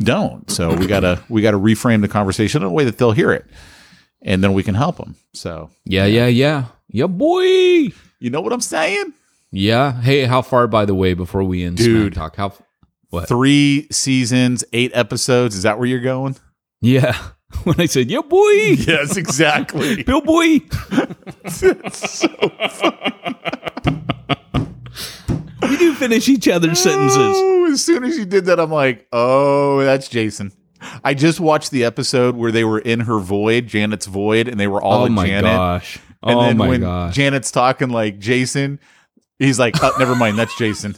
don't. 0.00 0.50
So 0.50 0.74
we 0.74 0.86
gotta 0.86 1.22
we 1.28 1.42
gotta 1.42 1.58
reframe 1.58 2.00
the 2.00 2.08
conversation 2.08 2.62
in 2.62 2.68
a 2.68 2.72
way 2.72 2.84
that 2.84 2.96
they'll 2.98 3.12
hear 3.12 3.30
it, 3.32 3.44
and 4.22 4.42
then 4.42 4.54
we 4.54 4.62
can 4.62 4.74
help 4.74 4.96
them. 4.96 5.16
So 5.34 5.70
Yeah, 5.84 6.06
yeah, 6.06 6.26
yeah. 6.26 6.66
Yeah, 6.88 7.06
boy. 7.06 7.42
you 7.44 8.30
know 8.30 8.40
what 8.40 8.52
I'm 8.52 8.60
saying? 8.60 9.12
Yeah. 9.54 10.00
Hey, 10.00 10.24
how 10.24 10.42
far, 10.42 10.66
by 10.66 10.84
the 10.84 10.94
way, 10.96 11.14
before 11.14 11.44
we 11.44 11.62
end 11.64 11.76
Dude. 11.76 12.14
Smack 12.14 12.34
Talk? 12.34 12.36
How? 12.36 12.64
What? 13.10 13.28
Three 13.28 13.86
seasons, 13.92 14.64
eight 14.72 14.90
episodes. 14.94 15.54
Is 15.54 15.62
that 15.62 15.78
where 15.78 15.86
you're 15.86 16.00
going? 16.00 16.36
Yeah. 16.80 17.16
When 17.62 17.80
I 17.80 17.86
said, 17.86 18.10
yeah, 18.10 18.20
boy. 18.20 18.50
Yes, 18.50 19.16
exactly. 19.16 20.02
Bill 20.02 20.20
boy. 20.20 20.58
we 25.62 25.76
do 25.76 25.94
finish 25.94 26.28
each 26.28 26.48
other's 26.48 26.80
sentences. 26.80 27.16
Oh, 27.36 27.68
as 27.72 27.82
soon 27.84 28.02
as 28.02 28.16
you 28.18 28.24
did 28.24 28.46
that, 28.46 28.58
I'm 28.58 28.72
like, 28.72 29.06
oh, 29.12 29.84
that's 29.84 30.08
Jason. 30.08 30.50
I 31.02 31.14
just 31.14 31.38
watched 31.40 31.70
the 31.70 31.84
episode 31.84 32.36
where 32.36 32.50
they 32.52 32.64
were 32.64 32.80
in 32.80 33.00
her 33.00 33.18
void, 33.20 33.68
Janet's 33.68 34.06
void, 34.06 34.48
and 34.48 34.58
they 34.58 34.66
were 34.66 34.82
all 34.82 35.02
Oh 35.02 35.06
in 35.06 35.12
my 35.12 35.26
Janet. 35.26 35.44
gosh. 35.52 35.98
And 36.22 36.38
oh 36.38 36.42
then 36.42 36.56
my 36.56 36.68
when 36.68 36.80
gosh. 36.80 37.14
Janet's 37.14 37.50
talking 37.50 37.90
like 37.90 38.18
Jason, 38.18 38.80
he's 39.44 39.58
like, 39.58 39.74
oh, 39.82 39.92
never 39.98 40.14
mind, 40.14 40.38
that's 40.38 40.56
Jason. 40.56 40.94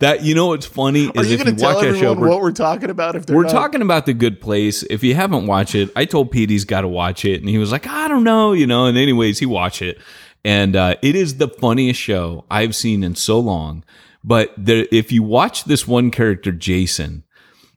that 0.00 0.22
you 0.22 0.34
know 0.34 0.48
what's 0.48 0.66
funny 0.66 1.08
Are 1.08 1.22
is 1.22 1.28
you 1.28 1.34
if 1.34 1.44
going 1.44 1.54
you 1.54 1.56
to 1.56 1.60
tell 1.60 1.74
watch 1.74 1.84
that 1.84 1.94
show, 1.94 2.12
everyone 2.12 2.20
we're, 2.20 2.28
what 2.28 2.40
we're 2.40 2.52
talking 2.52 2.90
about? 2.90 3.16
If 3.16 3.26
they're 3.26 3.36
we're 3.36 3.42
not? 3.44 3.52
talking 3.52 3.82
about 3.82 4.06
the 4.06 4.14
good 4.14 4.40
place. 4.40 4.82
If 4.84 5.02
you 5.02 5.14
haven't 5.14 5.46
watched 5.46 5.74
it, 5.74 5.90
I 5.96 6.04
told 6.04 6.30
Pete 6.30 6.50
he's 6.50 6.64
got 6.64 6.82
to 6.82 6.88
watch 6.88 7.24
it, 7.24 7.40
and 7.40 7.48
he 7.48 7.58
was 7.58 7.72
like, 7.72 7.86
I 7.86 8.08
don't 8.08 8.24
know, 8.24 8.52
you 8.52 8.66
know. 8.66 8.86
And 8.86 8.96
anyways, 8.96 9.38
he 9.38 9.46
watched 9.46 9.82
it, 9.82 9.98
and 10.44 10.76
uh, 10.76 10.96
it 11.02 11.14
is 11.14 11.38
the 11.38 11.48
funniest 11.48 12.00
show 12.00 12.44
I've 12.50 12.76
seen 12.76 13.02
in 13.02 13.14
so 13.14 13.40
long. 13.40 13.84
But 14.22 14.52
there, 14.56 14.86
if 14.92 15.10
you 15.12 15.22
watch 15.22 15.64
this 15.64 15.86
one 15.86 16.10
character, 16.10 16.52
Jason, 16.52 17.24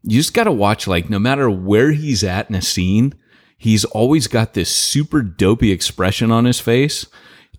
you 0.04 0.18
just 0.18 0.34
got 0.34 0.46
to 0.46 0.52
watch 0.52 0.88
like 0.88 1.10
no 1.10 1.20
matter 1.20 1.50
where 1.50 1.92
he's 1.92 2.24
at 2.24 2.50
in 2.50 2.56
a 2.56 2.62
scene, 2.62 3.14
he's 3.62 3.86
always 3.86 4.26
got 4.26 4.56
this 4.56 4.76
super 4.76 5.22
dopey 5.22 5.72
expression 5.72 6.32
on 6.32 6.46
his 6.46 6.60
face. 6.60 7.06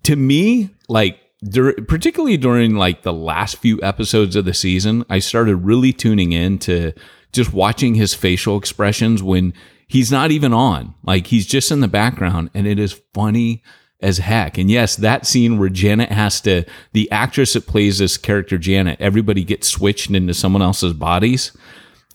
To 0.03 0.17
me, 0.17 0.71
like 0.89 1.17
dur- 1.41 1.81
particularly 1.87 2.35
during 2.35 2.75
like 2.75 3.03
the 3.03 3.13
last 3.13 3.55
few 3.55 3.81
episodes 3.81 4.35
of 4.35 4.43
the 4.43 4.53
season, 4.53 5.05
I 5.09 5.19
started 5.19 5.55
really 5.55 5.93
tuning 5.93 6.33
in 6.33 6.59
to 6.59 6.91
just 7.31 7.53
watching 7.53 7.95
his 7.95 8.13
facial 8.13 8.57
expressions 8.57 9.23
when 9.23 9.53
he's 9.87 10.11
not 10.11 10.29
even 10.29 10.51
on. 10.51 10.93
Like 11.03 11.27
he's 11.27 11.45
just 11.45 11.71
in 11.71 11.79
the 11.79 11.87
background 11.87 12.49
and 12.53 12.67
it 12.67 12.79
is 12.79 13.01
funny 13.13 13.63
as 14.01 14.17
heck. 14.17 14.57
And 14.57 14.69
yes, 14.69 14.97
that 14.97 15.25
scene 15.25 15.57
where 15.57 15.69
Janet 15.69 16.11
has 16.11 16.41
to, 16.41 16.65
the 16.91 17.09
actress 17.11 17.53
that 17.53 17.65
plays 17.65 17.99
this 17.99 18.17
character, 18.17 18.57
Janet, 18.57 18.99
everybody 18.99 19.45
gets 19.45 19.69
switched 19.69 20.09
into 20.11 20.33
someone 20.33 20.61
else's 20.61 20.91
bodies. 20.91 21.55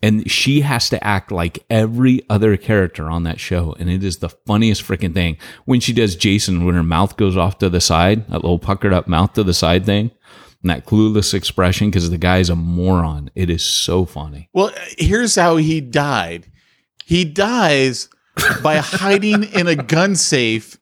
And 0.03 0.31
she 0.31 0.61
has 0.61 0.89
to 0.91 1.05
act 1.05 1.33
like 1.33 1.65
every 1.69 2.23
other 2.31 2.57
character 2.57 3.11
on 3.11 3.25
that 3.25 3.41
show. 3.41 3.75
And 3.79 3.91
it 3.91 4.05
is 4.05 4.19
the 4.19 4.29
funniest 4.29 4.83
freaking 4.83 5.15
thing. 5.15 5.39
When 5.65 5.81
she 5.81 5.93
does 5.93 6.15
Jason, 6.15 6.65
when 6.65 6.75
her 6.75 6.83
mouth 6.83 7.17
goes 7.17 7.37
off 7.37 7.59
to 7.59 7.69
the 7.69 7.81
side, 7.81 8.27
that 8.29 8.43
little 8.43 8.59
puckered 8.59 8.93
up 8.93 9.09
mouth 9.09 9.33
to 9.35 9.43
the 9.43 9.55
side 9.55 9.85
thing, 9.85 10.13
and 10.63 10.71
that 10.71 10.87
clueless 10.87 11.35
expression 11.35 11.89
because 11.89 12.11
the 12.11 12.19
guy's 12.19 12.51
a 12.51 12.57
moron. 12.57 13.31
It 13.35 13.51
is 13.51 13.65
so 13.65 14.05
funny. 14.05 14.49
Well, 14.53 14.73
here's 14.97 15.35
how 15.35 15.57
he 15.57 15.81
died. 15.81 16.47
He 17.05 17.25
dies 17.25 18.09
by 18.63 18.77
hiding 18.83 19.45
in 19.45 19.67
a 19.67 19.77
gun 19.77 20.15
safe 20.15 20.79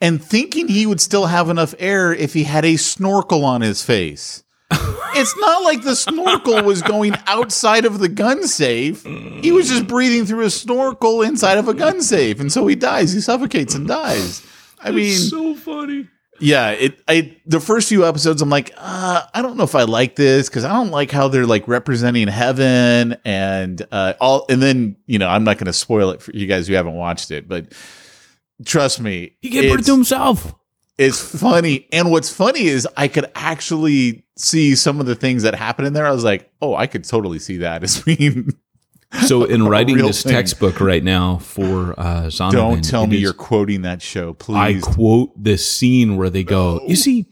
and 0.00 0.22
thinking 0.22 0.68
he 0.68 0.86
would 0.86 1.00
still 1.00 1.26
have 1.26 1.50
enough 1.50 1.74
air 1.78 2.12
if 2.12 2.34
he 2.34 2.44
had 2.44 2.64
a 2.64 2.76
snorkel 2.76 3.44
on 3.44 3.60
his 3.60 3.82
face. 3.82 4.42
It's 4.72 5.36
not 5.38 5.62
like 5.62 5.82
the 5.82 5.96
snorkel 5.96 6.62
was 6.62 6.82
going 6.82 7.14
outside 7.26 7.84
of 7.84 7.98
the 7.98 8.08
gun 8.08 8.46
safe. 8.46 9.04
He 9.04 9.52
was 9.52 9.68
just 9.68 9.86
breathing 9.86 10.26
through 10.26 10.44
a 10.44 10.50
snorkel 10.50 11.22
inside 11.22 11.58
of 11.58 11.68
a 11.68 11.74
gun 11.74 12.00
safe. 12.02 12.40
And 12.40 12.52
so 12.52 12.66
he 12.66 12.76
dies. 12.76 13.12
He 13.12 13.20
suffocates 13.20 13.74
and 13.74 13.88
dies. 13.88 14.46
I 14.80 14.92
mean, 14.92 15.16
so 15.16 15.54
funny. 15.54 16.08
yeah, 16.38 16.70
it. 16.70 17.02
I 17.06 17.36
the 17.44 17.60
first 17.60 17.88
few 17.88 18.06
episodes, 18.06 18.40
I'm 18.40 18.48
like, 18.48 18.72
uh, 18.78 19.22
I 19.34 19.42
don't 19.42 19.56
know 19.56 19.64
if 19.64 19.74
I 19.74 19.82
like 19.82 20.16
this 20.16 20.48
because 20.48 20.64
I 20.64 20.72
don't 20.72 20.90
like 20.90 21.10
how 21.10 21.28
they're 21.28 21.46
like 21.46 21.68
representing 21.68 22.28
heaven 22.28 23.16
and 23.24 23.86
uh, 23.92 24.14
all. 24.20 24.46
And 24.48 24.62
then 24.62 24.96
you 25.06 25.18
know, 25.18 25.28
I'm 25.28 25.44
not 25.44 25.58
going 25.58 25.66
to 25.66 25.72
spoil 25.72 26.10
it 26.10 26.22
for 26.22 26.32
you 26.32 26.46
guys 26.46 26.66
who 26.68 26.74
haven't 26.74 26.94
watched 26.94 27.30
it, 27.30 27.46
but 27.46 27.72
trust 28.64 29.00
me, 29.00 29.36
He 29.42 29.50
gave 29.50 29.74
birth 29.74 29.84
to 29.86 29.92
himself. 29.92 30.54
It's 31.00 31.40
funny. 31.40 31.88
And 31.92 32.10
what's 32.10 32.28
funny 32.28 32.66
is 32.66 32.86
I 32.96 33.08
could 33.08 33.24
actually 33.34 34.24
see 34.36 34.74
some 34.74 35.00
of 35.00 35.06
the 35.06 35.14
things 35.14 35.42
that 35.44 35.54
happen 35.54 35.86
in 35.86 35.94
there. 35.94 36.06
I 36.06 36.10
was 36.10 36.24
like, 36.24 36.50
oh, 36.60 36.74
I 36.74 36.86
could 36.86 37.04
totally 37.04 37.38
see 37.38 37.56
that 37.58 37.82
as 37.82 38.00
being. 38.02 38.50
So 39.26 39.42
in 39.42 39.66
writing 39.68 39.96
this 39.96 40.22
thing. 40.22 40.30
textbook 40.30 40.78
right 40.78 41.02
now 41.02 41.38
for 41.38 41.98
uh, 41.98 42.26
Zondervan, 42.26 42.52
don't 42.52 42.84
tell 42.84 43.08
me 43.08 43.16
is- 43.16 43.22
you're 43.22 43.32
quoting 43.32 43.82
that 43.82 44.02
show, 44.02 44.34
please. 44.34 44.84
I 44.86 44.92
quote 44.92 45.32
this 45.36 45.68
scene 45.68 46.16
where 46.16 46.30
they 46.30 46.44
go, 46.44 46.80
You 46.86 46.94
see, 46.94 47.26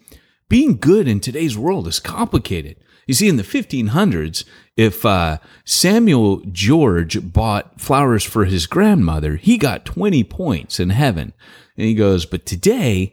being 0.48 0.78
good 0.78 1.06
in 1.06 1.20
today's 1.20 1.56
world 1.56 1.86
is 1.86 2.00
complicated. 2.00 2.78
You 3.06 3.14
see, 3.14 3.28
in 3.28 3.36
the 3.36 3.44
1500s, 3.44 4.44
if 4.76 5.06
uh, 5.06 5.38
Samuel 5.64 6.42
George 6.50 7.32
bought 7.32 7.80
flowers 7.80 8.24
for 8.24 8.44
his 8.44 8.66
grandmother, 8.66 9.36
he 9.36 9.56
got 9.56 9.84
20 9.84 10.24
points 10.24 10.80
in 10.80 10.90
heaven. 10.90 11.32
And 11.76 11.86
he 11.86 11.94
goes, 11.94 12.26
But 12.26 12.44
today, 12.44 13.12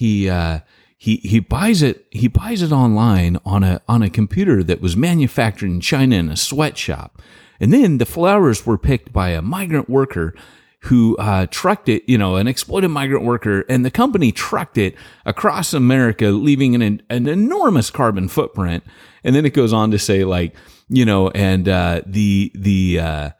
he. 0.00 0.28
Uh, 0.28 0.60
he, 1.02 1.16
he 1.16 1.40
buys 1.40 1.80
it 1.80 2.04
he 2.10 2.28
buys 2.28 2.60
it 2.60 2.72
online 2.72 3.38
on 3.46 3.64
a 3.64 3.80
on 3.88 4.02
a 4.02 4.10
computer 4.10 4.62
that 4.62 4.82
was 4.82 4.98
manufactured 4.98 5.70
in 5.70 5.80
China 5.80 6.16
in 6.16 6.28
a 6.28 6.36
sweatshop. 6.36 7.22
And 7.58 7.72
then 7.72 7.96
the 7.96 8.04
flowers 8.04 8.66
were 8.66 8.76
picked 8.76 9.10
by 9.10 9.30
a 9.30 9.40
migrant 9.40 9.88
worker 9.88 10.34
who 10.84 11.16
uh, 11.16 11.46
trucked 11.50 11.88
it, 11.88 12.02
you 12.06 12.18
know, 12.18 12.36
an 12.36 12.46
exploited 12.46 12.90
migrant 12.90 13.24
worker, 13.24 13.64
and 13.68 13.82
the 13.82 13.90
company 13.90 14.30
trucked 14.30 14.78
it 14.78 14.94
across 15.24 15.72
America, 15.74 16.26
leaving 16.26 16.74
an, 16.74 17.02
an 17.08 17.26
enormous 17.26 17.90
carbon 17.90 18.28
footprint. 18.28 18.84
And 19.24 19.34
then 19.34 19.44
it 19.46 19.54
goes 19.54 19.72
on 19.72 19.90
to 19.90 19.98
say, 19.98 20.24
like, 20.24 20.54
you 20.88 21.04
know, 21.04 21.28
and 21.30 21.68
uh, 21.68 22.02
the 22.06 22.52
the 22.54 23.00
uh, 23.00 23.30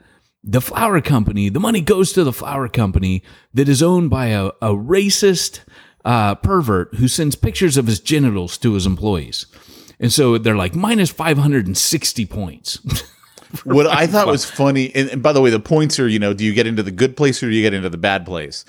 the 0.42 0.60
flower 0.60 1.00
company, 1.00 1.50
the 1.50 1.60
money 1.60 1.82
goes 1.82 2.12
to 2.12 2.24
the 2.24 2.32
flower 2.32 2.68
company 2.68 3.22
that 3.52 3.68
is 3.68 3.82
owned 3.82 4.08
by 4.08 4.28
a, 4.28 4.46
a 4.62 4.74
racist 4.74 5.60
uh, 6.04 6.34
pervert 6.36 6.94
who 6.94 7.08
sends 7.08 7.36
pictures 7.36 7.76
of 7.76 7.86
his 7.86 8.00
genitals 8.00 8.58
to 8.58 8.74
his 8.74 8.86
employees. 8.86 9.46
And 9.98 10.12
so 10.12 10.38
they're 10.38 10.56
like 10.56 10.74
minus 10.74 11.10
560 11.10 12.26
points. 12.26 12.78
what 13.64 13.86
I 13.86 14.06
thought 14.06 14.26
was 14.26 14.44
funny, 14.44 14.94
and, 14.94 15.10
and 15.10 15.22
by 15.22 15.32
the 15.32 15.40
way, 15.40 15.50
the 15.50 15.60
points 15.60 15.98
are, 16.00 16.08
you 16.08 16.18
know, 16.18 16.32
do 16.32 16.44
you 16.44 16.54
get 16.54 16.66
into 16.66 16.82
the 16.82 16.90
good 16.90 17.16
place 17.16 17.42
or 17.42 17.50
do 17.50 17.54
you 17.54 17.62
get 17.62 17.74
into 17.74 17.90
the 17.90 17.98
bad 17.98 18.24
place? 18.24 18.64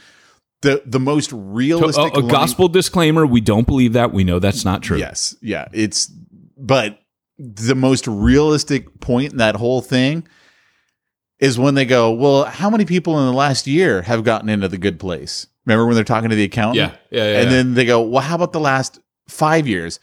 The 0.62 0.84
the 0.86 1.00
most 1.00 1.32
realistic 1.34 2.14
a 2.14 2.20
line- 2.20 2.28
gospel 2.28 2.68
disclaimer 2.68 3.26
we 3.26 3.42
don't 3.42 3.66
believe 3.66 3.94
that. 3.94 4.14
We 4.14 4.24
know 4.24 4.38
that's 4.38 4.64
not 4.64 4.84
true. 4.84 4.98
Yes, 4.98 5.36
yeah, 5.42 5.68
it's 5.74 6.06
but 6.56 7.00
the 7.40 7.74
most 7.74 8.06
realistic 8.08 9.00
point 9.00 9.32
in 9.32 9.38
that 9.40 9.56
whole 9.56 9.82
thing 9.82 10.28
is 11.40 11.58
when 11.58 11.74
they 11.74 11.86
go, 11.86 12.12
well, 12.12 12.46
how 12.46 12.70
many 12.70 12.86
people 12.86 13.20
in 13.20 13.26
the 13.26 13.34
last 13.34 13.66
year 13.66 14.04
have 14.04 14.24
gotten 14.24 14.48
into 14.48 14.68
the 14.68 14.78
good 14.78 15.00
place? 15.00 15.48
Remember 15.66 15.86
when 15.86 15.95
they're 15.95 16.03
talking 16.03 16.30
to 16.30 16.36
the 16.36 16.43
accountant? 16.43 16.78
Yeah. 16.78 16.95
Yeah. 17.18 17.32
yeah, 17.32 17.39
and 17.41 17.49
yeah. 17.49 17.55
then 17.57 17.74
they 17.76 17.86
go, 17.86 18.01
well, 18.01 18.22
how 18.22 18.36
about 18.36 18.51
the 18.51 18.59
last 18.59 18.99
five 19.28 19.68
years? 19.68 19.99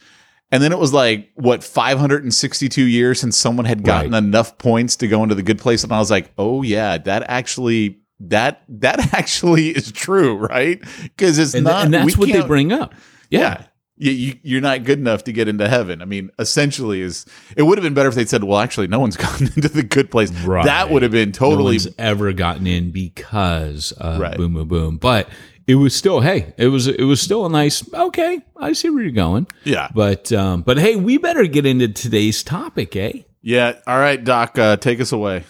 And 0.51 0.63
then 0.63 0.71
it 0.71 0.79
was 0.79 0.93
like, 0.93 1.29
what, 1.35 1.63
562 1.63 2.83
years 2.83 3.19
since 3.19 3.37
someone 3.37 3.65
had 3.65 3.83
gotten 3.83 4.11
Right. 4.13 4.17
enough 4.17 4.57
points 4.57 4.95
to 4.97 5.07
go 5.07 5.21
into 5.21 5.35
the 5.35 5.43
good 5.43 5.59
place. 5.59 5.83
And 5.83 5.91
I 5.93 5.99
was 5.99 6.09
like, 6.09 6.31
oh, 6.37 6.61
yeah, 6.63 6.97
that 6.97 7.23
actually. 7.29 7.97
That 8.21 8.63
that 8.67 9.13
actually 9.13 9.69
is 9.69 9.93
true, 9.93 10.35
right? 10.35 10.81
Because 11.03 11.37
it's 11.39 11.53
and, 11.53 11.63
not. 11.63 11.85
and 11.85 11.93
that's 11.93 12.17
what 12.17 12.29
they 12.29 12.41
bring 12.41 12.73
up. 12.73 12.93
Yeah. 13.29 13.39
yeah. 13.39 13.63
You, 14.01 14.11
you, 14.11 14.39
you're 14.43 14.61
not 14.61 14.85
good 14.85 14.97
enough 14.97 15.25
to 15.25 15.33
get 15.33 15.47
into 15.49 15.67
heaven. 15.67 16.01
I 16.01 16.05
mean, 16.05 16.31
essentially, 16.39 17.01
is 17.01 17.25
it 17.57 17.63
would 17.63 17.77
have 17.77 17.83
been 17.83 17.93
better 17.93 18.07
if 18.09 18.15
they'd 18.15 18.29
said, 18.29 18.43
"Well, 18.45 18.57
actually, 18.57 18.87
no 18.87 18.99
one's 18.99 19.17
gotten 19.25 19.47
into 19.47 19.67
the 19.67 19.83
good 19.83 20.09
place." 20.09 20.31
Right. 20.31 20.63
That 20.65 20.89
would 20.89 21.03
have 21.03 21.11
been 21.11 21.29
no 21.29 21.33
totally 21.33 21.73
one's 21.75 21.89
ever 21.97 22.31
gotten 22.31 22.65
in 22.65 22.91
because 22.91 23.91
of 23.91 24.19
Right. 24.21 24.37
boom 24.37 24.53
boom 24.53 24.67
boom 24.69 24.97
but 24.97 25.29
it 25.67 25.75
was 25.75 25.93
still 25.93 26.21
hey 26.21 26.53
it 26.57 26.67
was 26.67 26.87
it 26.87 27.03
was 27.03 27.21
still 27.21 27.45
a 27.45 27.49
nice 27.49 27.83
okay 27.93 28.39
i 28.57 28.73
see 28.73 28.89
where 28.89 29.03
you're 29.03 29.11
going 29.11 29.45
yeah, 29.65 29.89
but 29.93 30.31
um 30.31 30.61
but 30.63 30.77
hey 30.79 30.95
we 30.95 31.17
better 31.17 31.45
get 31.45 31.65
into 31.65 31.87
today's 31.89 32.41
topic 32.41 32.95
eh 32.95 33.21
yeah. 33.41 33.79
All 33.87 33.97
right, 33.99 34.21
Doc, 34.21 34.57
uh, 34.59 34.75
take 34.77 34.99
us 34.99 35.11
away. 35.13 35.43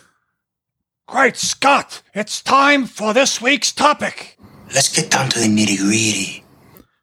Great 1.08 1.38
Scott! 1.38 2.02
It's 2.14 2.42
time 2.42 2.86
for 2.86 3.14
this 3.14 3.42
week's 3.42 3.72
topic. 3.72 4.38
Let's 4.74 4.94
get 4.96 5.10
down 5.10 5.30
to 5.30 5.40
the 5.40 5.48
nitty 5.48 5.78
gritty. 5.80 6.39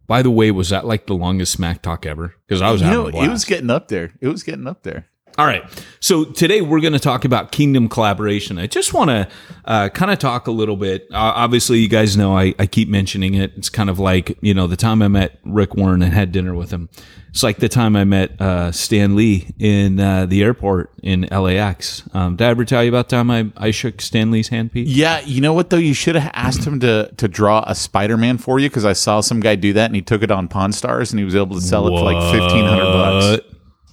By 0.06 0.22
the 0.22 0.30
way 0.30 0.50
was 0.50 0.70
that 0.70 0.86
like 0.86 1.06
the 1.06 1.14
longest 1.14 1.52
smack 1.52 1.82
talk 1.82 2.06
ever 2.06 2.34
because 2.46 2.62
i 2.62 2.70
was 2.70 2.80
You 2.80 2.86
having 2.88 3.12
know, 3.12 3.22
it 3.22 3.30
was 3.30 3.44
getting 3.44 3.70
up 3.70 3.88
there. 3.88 4.12
It 4.20 4.28
was 4.28 4.42
getting 4.42 4.66
up 4.66 4.82
there. 4.82 5.06
All 5.38 5.46
right. 5.46 5.64
So 6.00 6.24
today 6.24 6.62
we're 6.62 6.80
going 6.80 6.92
to 6.94 6.98
talk 6.98 7.24
about 7.24 7.52
kingdom 7.52 7.88
collaboration. 7.88 8.58
I 8.58 8.66
just 8.66 8.94
want 8.94 9.10
to 9.10 9.28
uh, 9.66 9.88
kind 9.90 10.10
of 10.10 10.18
talk 10.18 10.46
a 10.46 10.50
little 10.50 10.76
bit. 10.76 11.02
Uh, 11.12 11.16
obviously, 11.34 11.78
you 11.78 11.88
guys 11.88 12.16
know 12.16 12.36
I, 12.36 12.54
I 12.58 12.66
keep 12.66 12.88
mentioning 12.88 13.34
it. 13.34 13.52
It's 13.56 13.68
kind 13.68 13.90
of 13.90 13.98
like, 13.98 14.38
you 14.40 14.54
know, 14.54 14.66
the 14.66 14.76
time 14.76 15.02
I 15.02 15.08
met 15.08 15.38
Rick 15.44 15.74
Warren 15.74 16.02
and 16.02 16.12
had 16.12 16.32
dinner 16.32 16.54
with 16.54 16.70
him. 16.70 16.88
It's 17.28 17.42
like 17.42 17.58
the 17.58 17.68
time 17.68 17.96
I 17.96 18.04
met 18.04 18.40
uh, 18.40 18.72
Stan 18.72 19.14
Lee 19.14 19.52
in 19.58 20.00
uh, 20.00 20.24
the 20.24 20.42
airport 20.42 20.90
in 21.02 21.28
LAX. 21.30 22.02
Um, 22.14 22.36
did 22.36 22.46
I 22.46 22.48
ever 22.48 22.64
tell 22.64 22.82
you 22.82 22.88
about 22.88 23.10
the 23.10 23.16
time 23.16 23.30
I, 23.30 23.52
I 23.58 23.72
shook 23.72 24.00
Stan 24.00 24.30
Lee's 24.30 24.48
hand, 24.48 24.72
Pete? 24.72 24.86
Yeah, 24.86 25.20
you 25.20 25.42
know 25.42 25.52
what 25.52 25.68
though? 25.68 25.76
You 25.76 25.92
should 25.92 26.14
have 26.14 26.30
asked 26.32 26.66
him 26.66 26.80
to 26.80 27.12
to 27.14 27.28
draw 27.28 27.62
a 27.66 27.74
Spider 27.74 28.16
Man 28.16 28.38
for 28.38 28.58
you 28.58 28.70
because 28.70 28.86
I 28.86 28.94
saw 28.94 29.20
some 29.20 29.40
guy 29.40 29.54
do 29.54 29.74
that 29.74 29.84
and 29.84 29.94
he 29.94 30.00
took 30.00 30.22
it 30.22 30.30
on 30.30 30.48
Pawn 30.48 30.72
Stars 30.72 31.12
and 31.12 31.18
he 31.18 31.26
was 31.26 31.36
able 31.36 31.56
to 31.56 31.60
sell 31.60 31.86
it 31.88 31.90
for 31.90 32.04
like 32.04 32.32
fifteen 32.32 32.64
hundred 32.64 32.84
bucks. 32.84 33.44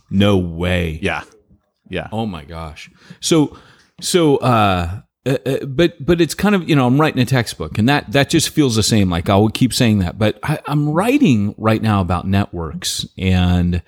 No 0.10 0.38
way. 0.38 1.00
Yeah, 1.02 1.24
yeah. 1.94 2.10
Oh 2.12 2.26
my 2.26 2.44
gosh. 2.44 2.90
So 3.20 3.58
so 4.02 4.38
uh 4.38 5.02
uh, 5.26 5.38
uh, 5.46 5.66
but 5.66 6.06
but 6.06 6.20
it's 6.20 6.36
kind 6.36 6.54
of 6.54 6.68
you 6.68 6.76
know 6.76 6.86
I'm 6.86 7.00
writing 7.00 7.22
a 7.22 7.26
textbook 7.26 7.78
and 7.78 7.88
that 7.88 8.12
that 8.12 8.30
just 8.30 8.50
feels 8.50 8.76
the 8.76 8.84
same 8.84 9.10
like 9.10 9.30
I 9.30 9.38
will 9.38 9.50
keep 9.50 9.74
saying 9.74 10.00
that 10.00 10.20
but 10.20 10.38
I, 10.44 10.60
I'm 10.66 10.90
writing 10.90 11.56
right 11.58 11.82
now 11.82 12.02
about 12.02 12.28
networks 12.28 13.08
and 13.18 13.82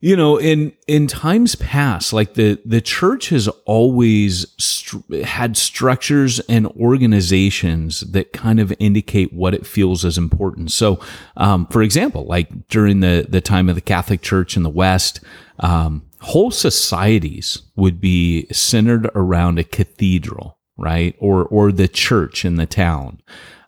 you 0.00 0.16
know 0.16 0.38
in 0.38 0.72
in 0.86 1.06
times 1.06 1.54
past 1.54 2.14
like 2.14 2.32
the 2.32 2.58
the 2.64 2.80
church 2.80 3.28
has 3.28 3.46
always 3.66 4.46
str- 4.58 5.16
had 5.22 5.58
structures 5.58 6.40
and 6.40 6.66
organizations 6.68 8.00
that 8.00 8.32
kind 8.32 8.58
of 8.58 8.72
indicate 8.78 9.34
what 9.34 9.52
it 9.52 9.66
feels 9.66 10.02
as 10.02 10.16
important 10.16 10.72
so 10.72 10.98
um, 11.36 11.66
for 11.66 11.82
example 11.82 12.24
like 12.24 12.68
during 12.68 13.00
the 13.00 13.26
the 13.28 13.42
time 13.42 13.68
of 13.68 13.74
the 13.74 13.82
catholic 13.82 14.22
church 14.22 14.56
in 14.56 14.62
the 14.62 14.70
west 14.70 15.20
um, 15.60 16.02
whole 16.22 16.50
societies 16.50 17.62
would 17.76 18.00
be 18.00 18.46
centered 18.52 19.10
around 19.14 19.58
a 19.58 19.64
cathedral 19.64 20.58
right 20.76 21.14
or 21.18 21.44
or 21.44 21.70
the 21.70 21.88
church 21.88 22.44
in 22.44 22.56
the 22.56 22.66
town 22.66 23.20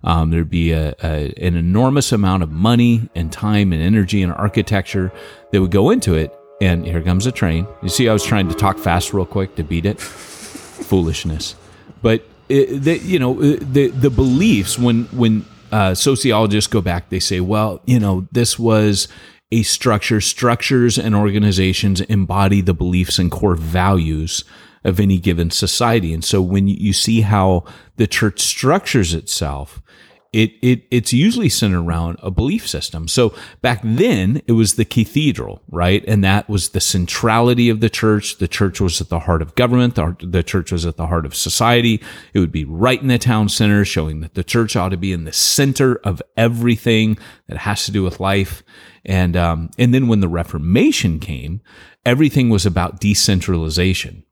um, 0.04 0.30
there'd 0.30 0.50
be 0.50 0.72
a, 0.72 0.94
a, 1.02 1.32
an 1.38 1.56
enormous 1.56 2.12
amount 2.12 2.42
of 2.42 2.50
money 2.52 3.08
and 3.14 3.32
time 3.32 3.72
and 3.72 3.82
energy 3.82 4.22
and 4.22 4.30
architecture 4.34 5.10
that 5.50 5.62
would 5.62 5.70
go 5.70 5.88
into 5.88 6.12
it. 6.12 6.30
And 6.60 6.84
here 6.84 7.00
comes 7.00 7.24
a 7.26 7.32
train. 7.32 7.66
You 7.82 7.88
see, 7.88 8.06
I 8.06 8.12
was 8.12 8.22
trying 8.22 8.48
to 8.50 8.54
talk 8.54 8.76
fast 8.76 9.14
real 9.14 9.24
quick 9.24 9.56
to 9.56 9.64
beat 9.64 9.86
it. 9.86 9.98
foolishness. 10.74 11.54
But 12.02 12.22
it, 12.48 12.82
the, 12.82 12.98
you 12.98 13.18
know 13.18 13.34
the 13.34 13.88
the 13.88 14.10
beliefs 14.10 14.78
when 14.78 15.04
when 15.06 15.46
uh, 15.72 15.94
sociologists 15.94 16.68
go 16.68 16.80
back, 16.80 17.08
they 17.08 17.18
say, 17.18 17.40
well, 17.40 17.80
you 17.86 17.98
know, 17.98 18.28
this 18.30 18.58
was 18.58 19.08
a 19.54 19.62
structure. 19.62 20.20
Structures 20.20 20.98
and 20.98 21.14
organizations 21.14 22.00
embody 22.02 22.60
the 22.60 22.74
beliefs 22.74 23.18
and 23.18 23.30
core 23.30 23.54
values 23.54 24.44
of 24.84 25.00
any 25.00 25.18
given 25.18 25.50
society. 25.50 26.12
And 26.12 26.24
so 26.24 26.42
when 26.42 26.68
you 26.68 26.92
see 26.92 27.22
how 27.22 27.64
the 27.96 28.06
church 28.06 28.40
structures 28.40 29.14
itself, 29.14 29.80
it, 30.34 30.52
it 30.62 30.82
it's 30.90 31.12
usually 31.12 31.48
centered 31.48 31.78
around 31.78 32.18
a 32.20 32.30
belief 32.30 32.68
system. 32.68 33.06
So 33.06 33.32
back 33.62 33.80
then 33.84 34.42
it 34.48 34.52
was 34.52 34.74
the 34.74 34.84
cathedral, 34.84 35.62
right? 35.70 36.04
And 36.08 36.24
that 36.24 36.48
was 36.48 36.70
the 36.70 36.80
centrality 36.80 37.70
of 37.70 37.78
the 37.78 37.88
church. 37.88 38.38
The 38.38 38.48
church 38.48 38.80
was 38.80 39.00
at 39.00 39.10
the 39.10 39.20
heart 39.20 39.42
of 39.42 39.54
government. 39.54 39.94
The, 39.94 40.16
the 40.20 40.42
church 40.42 40.72
was 40.72 40.84
at 40.86 40.96
the 40.96 41.06
heart 41.06 41.24
of 41.24 41.36
society. 41.36 42.02
It 42.32 42.40
would 42.40 42.50
be 42.50 42.64
right 42.64 43.00
in 43.00 43.06
the 43.06 43.18
town 43.18 43.48
center, 43.48 43.84
showing 43.84 44.22
that 44.22 44.34
the 44.34 44.42
church 44.42 44.74
ought 44.74 44.88
to 44.88 44.96
be 44.96 45.12
in 45.12 45.22
the 45.22 45.32
center 45.32 46.00
of 46.02 46.20
everything 46.36 47.16
that 47.46 47.58
has 47.58 47.84
to 47.86 47.92
do 47.92 48.02
with 48.02 48.18
life. 48.18 48.64
And 49.04 49.36
um, 49.36 49.70
and 49.78 49.92
then 49.92 50.08
when 50.08 50.20
the 50.20 50.28
Reformation 50.28 51.18
came, 51.18 51.60
everything 52.06 52.48
was 52.48 52.64
about 52.64 53.00
decentralization. 53.00 54.24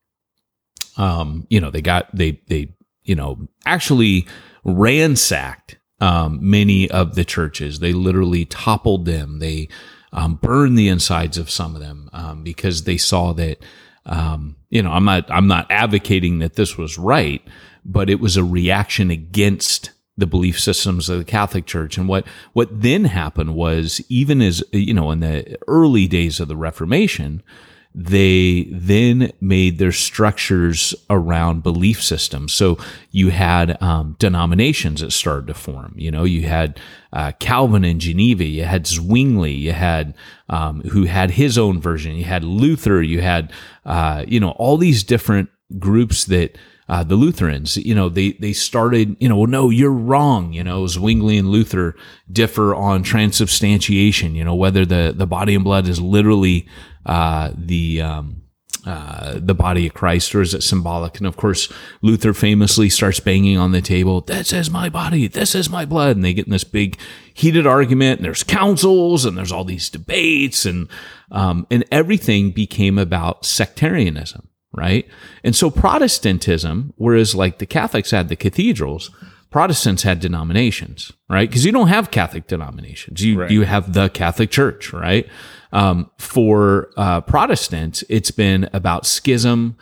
Um, 0.96 1.46
you 1.50 1.60
know, 1.60 1.70
they 1.70 1.82
got 1.82 2.14
they 2.14 2.40
they 2.48 2.74
you 3.02 3.14
know 3.14 3.48
actually 3.66 4.26
ransacked 4.64 5.76
um, 6.00 6.38
many 6.40 6.90
of 6.90 7.14
the 7.14 7.24
churches. 7.24 7.78
They 7.78 7.92
literally 7.92 8.44
toppled 8.44 9.04
them. 9.04 9.38
They 9.38 9.68
um, 10.12 10.36
burned 10.36 10.78
the 10.78 10.88
insides 10.88 11.38
of 11.38 11.50
some 11.50 11.74
of 11.74 11.80
them 11.80 12.10
um, 12.12 12.42
because 12.42 12.84
they 12.84 12.96
saw 12.96 13.32
that. 13.34 13.58
Um, 14.04 14.56
you 14.68 14.82
know, 14.82 14.90
I'm 14.90 15.04
not 15.04 15.30
I'm 15.30 15.46
not 15.46 15.70
advocating 15.70 16.40
that 16.40 16.54
this 16.54 16.76
was 16.76 16.98
right, 16.98 17.42
but 17.84 18.10
it 18.10 18.20
was 18.20 18.36
a 18.36 18.42
reaction 18.42 19.10
against 19.10 19.90
the 20.16 20.26
belief 20.26 20.60
systems 20.60 21.08
of 21.08 21.18
the 21.18 21.24
Catholic 21.24 21.66
Church. 21.66 21.96
And 21.96 22.08
what 22.08 22.26
what 22.52 22.82
then 22.82 23.04
happened 23.04 23.54
was 23.54 24.00
even 24.08 24.42
as 24.42 24.62
you 24.72 24.94
know 24.94 25.10
in 25.10 25.20
the 25.20 25.58
early 25.66 26.06
days 26.06 26.40
of 26.40 26.48
the 26.48 26.56
Reformation 26.56 27.42
they 27.94 28.68
then 28.70 29.32
made 29.40 29.78
their 29.78 29.92
structures 29.92 30.94
around 31.10 31.62
belief 31.62 32.02
systems. 32.02 32.52
So 32.54 32.78
you 33.10 33.30
had 33.30 33.80
um, 33.82 34.16
denominations 34.18 35.02
that 35.02 35.12
started 35.12 35.48
to 35.48 35.54
form. 35.54 35.94
You 35.96 36.10
know, 36.10 36.24
you 36.24 36.42
had 36.42 36.80
uh, 37.12 37.32
Calvin 37.38 37.84
in 37.84 38.00
Geneva, 38.00 38.44
you 38.44 38.64
had 38.64 38.86
Zwingli, 38.86 39.52
you 39.52 39.72
had 39.72 40.14
um, 40.48 40.80
who 40.82 41.04
had 41.04 41.32
his 41.32 41.58
own 41.58 41.80
version, 41.80 42.16
you 42.16 42.24
had 42.24 42.44
Luther, 42.44 43.02
you 43.02 43.20
had 43.20 43.52
uh, 43.84 44.24
you 44.26 44.40
know 44.40 44.50
all 44.52 44.76
these 44.76 45.02
different 45.02 45.50
groups 45.78 46.24
that. 46.26 46.56
Uh, 46.92 47.02
the 47.02 47.16
Lutherans, 47.16 47.78
you 47.78 47.94
know, 47.94 48.10
they 48.10 48.32
they 48.32 48.52
started, 48.52 49.16
you 49.18 49.26
know, 49.26 49.38
well, 49.38 49.46
no, 49.58 49.70
you're 49.70 49.90
wrong. 50.10 50.52
You 50.52 50.62
know, 50.62 50.86
Zwingli 50.86 51.38
and 51.38 51.48
Luther 51.48 51.96
differ 52.30 52.74
on 52.74 53.02
transubstantiation. 53.02 54.34
You 54.34 54.44
know, 54.44 54.54
whether 54.54 54.84
the 54.84 55.14
the 55.16 55.26
body 55.26 55.54
and 55.54 55.64
blood 55.64 55.88
is 55.88 56.00
literally 56.02 56.68
uh, 57.06 57.50
the 57.56 58.02
um, 58.02 58.42
uh, 58.84 59.38
the 59.40 59.54
body 59.54 59.86
of 59.86 59.94
Christ, 59.94 60.34
or 60.34 60.42
is 60.42 60.52
it 60.52 60.62
symbolic? 60.62 61.16
And 61.16 61.26
of 61.26 61.36
course, 61.36 61.72
Luther 62.02 62.34
famously 62.34 62.90
starts 62.90 63.20
banging 63.20 63.56
on 63.56 63.72
the 63.72 63.80
table. 63.80 64.20
This 64.20 64.52
is 64.52 64.70
my 64.70 64.90
body. 64.90 65.28
This 65.28 65.54
is 65.54 65.70
my 65.70 65.86
blood. 65.86 66.16
And 66.16 66.24
they 66.24 66.34
get 66.34 66.46
in 66.46 66.52
this 66.52 66.64
big 66.64 66.98
heated 67.32 67.66
argument. 67.66 68.18
And 68.18 68.26
there's 68.26 68.44
councils, 68.44 69.24
and 69.24 69.38
there's 69.38 69.52
all 69.52 69.64
these 69.64 69.88
debates, 69.88 70.66
and 70.66 70.88
um, 71.30 71.66
and 71.70 71.84
everything 71.90 72.50
became 72.50 72.98
about 72.98 73.46
sectarianism, 73.46 74.48
right? 74.72 75.06
And 75.44 75.54
so 75.54 75.70
Protestantism, 75.70 76.92
whereas 76.96 77.34
like 77.34 77.58
the 77.58 77.66
Catholics 77.66 78.10
had 78.10 78.28
the 78.28 78.36
cathedrals. 78.36 79.10
Protestants 79.50 80.02
had 80.02 80.18
denominations, 80.18 81.12
right? 81.28 81.46
Because 81.48 81.66
you 81.66 81.72
don't 81.72 81.88
have 81.88 82.10
Catholic 82.10 82.46
denominations. 82.46 83.22
You 83.22 83.40
Right. 83.40 83.50
you 83.50 83.62
have 83.62 83.92
the 83.92 84.08
Catholic 84.08 84.50
Church, 84.50 84.94
right? 84.94 85.28
Um, 85.72 86.10
for 86.18 86.90
uh, 86.96 87.20
Protestants, 87.20 88.02
it's 88.08 88.30
been 88.30 88.68
about 88.72 89.04
schism 89.04 89.76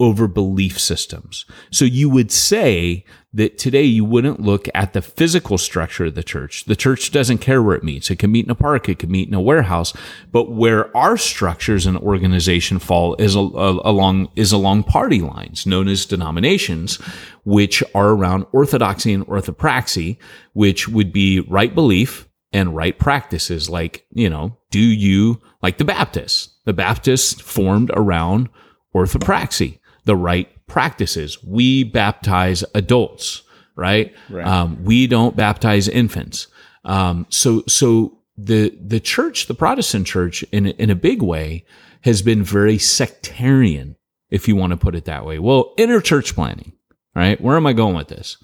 over 0.00 0.26
belief 0.26 0.78
systems. 0.80 1.44
So 1.70 1.84
you 1.84 2.08
would 2.10 2.32
say 2.32 3.04
that 3.34 3.56
today 3.56 3.84
you 3.84 4.04
wouldn't 4.04 4.40
look 4.40 4.68
at 4.74 4.92
the 4.92 5.00
physical 5.00 5.56
structure 5.56 6.06
of 6.06 6.14
the 6.14 6.22
church. 6.22 6.66
The 6.66 6.76
church 6.76 7.10
doesn't 7.10 7.38
care 7.38 7.62
where 7.62 7.76
it 7.76 7.84
meets. 7.84 8.10
It 8.10 8.18
can 8.18 8.30
meet 8.30 8.44
in 8.44 8.50
a 8.50 8.54
park. 8.54 8.88
It 8.88 8.98
can 8.98 9.10
meet 9.10 9.28
in 9.28 9.34
a 9.34 9.40
warehouse. 9.40 9.94
But 10.30 10.50
where 10.50 10.94
our 10.94 11.16
structures 11.16 11.86
and 11.86 11.96
organization 11.96 12.78
fall 12.78 13.14
is 13.18 13.34
along 13.34 14.28
is 14.36 14.52
along 14.52 14.84
party 14.84 15.20
lines, 15.20 15.66
known 15.66 15.88
as 15.88 16.04
denominations, 16.04 16.96
which 17.44 17.82
are 17.94 18.10
around 18.10 18.46
orthodoxy 18.52 19.14
and 19.14 19.26
orthopraxy, 19.26 20.18
which 20.52 20.88
would 20.88 21.12
be 21.12 21.40
right 21.40 21.74
belief 21.74 22.28
and 22.52 22.76
right 22.76 22.98
practices. 22.98 23.70
Like 23.70 24.04
you 24.12 24.28
know, 24.28 24.58
do 24.70 24.80
you 24.80 25.40
like 25.62 25.78
the 25.78 25.86
Baptists? 25.86 26.50
The 26.66 26.74
Baptists 26.74 27.40
formed 27.40 27.90
around 27.94 28.50
orthopraxy, 28.94 29.78
the 30.04 30.16
right 30.16 30.50
practices. 30.72 31.42
We 31.44 31.84
baptize 31.84 32.64
adults, 32.74 33.42
right? 33.76 34.14
Um, 34.46 34.82
we 34.84 35.06
don't 35.06 35.36
baptize 35.36 35.86
infants. 35.86 36.48
Um, 36.84 37.26
so, 37.28 37.62
so 37.68 38.18
the 38.38 38.76
the 38.80 38.98
church, 39.00 39.46
the 39.46 39.54
Protestant 39.54 40.06
church, 40.06 40.42
in 40.50 40.66
in 40.66 40.90
a 40.90 40.94
big 40.94 41.22
way, 41.22 41.64
has 42.00 42.22
been 42.22 42.42
very 42.42 42.78
sectarian, 42.78 43.96
if 44.30 44.48
you 44.48 44.56
want 44.56 44.70
to 44.72 44.76
put 44.78 44.94
it 44.94 45.04
that 45.04 45.26
way. 45.26 45.38
Well, 45.38 45.74
interchurch 45.76 46.34
planting, 46.34 46.72
right? 47.14 47.38
Where 47.40 47.56
am 47.56 47.66
I 47.66 47.74
going 47.74 47.94
with 47.94 48.08
this? 48.08 48.38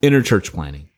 Interchurch 0.00 0.52
planting. 0.52 0.88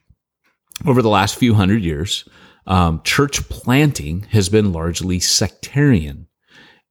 Over 0.84 1.00
the 1.02 1.08
last 1.08 1.36
few 1.36 1.54
hundred 1.54 1.82
years, 1.82 2.28
um, 2.66 3.00
church 3.02 3.48
planting 3.48 4.26
has 4.30 4.50
been 4.50 4.72
largely 4.72 5.20
sectarian. 5.20 6.26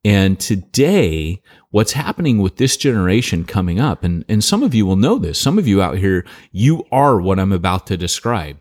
And 0.04 0.40
today, 0.40 1.42
what's 1.76 1.92
happening 1.92 2.38
with 2.38 2.56
this 2.56 2.78
generation 2.78 3.44
coming 3.44 3.82
up, 3.82 4.02
and, 4.02 4.24
and 4.30 4.42
some 4.42 4.64
of 4.64 4.74
you 4.74 4.86
will 4.86 4.96
know 4.96 5.18
this, 5.18 5.38
some 5.38 5.60
of 5.60 5.68
you 5.68 5.82
out 5.82 5.98
here, 5.98 6.26
you 6.54 6.82
are 6.90 7.20
what 7.20 7.38
I'm 7.38 7.52
about 7.52 7.86
to 7.88 7.98
describe. 7.98 8.58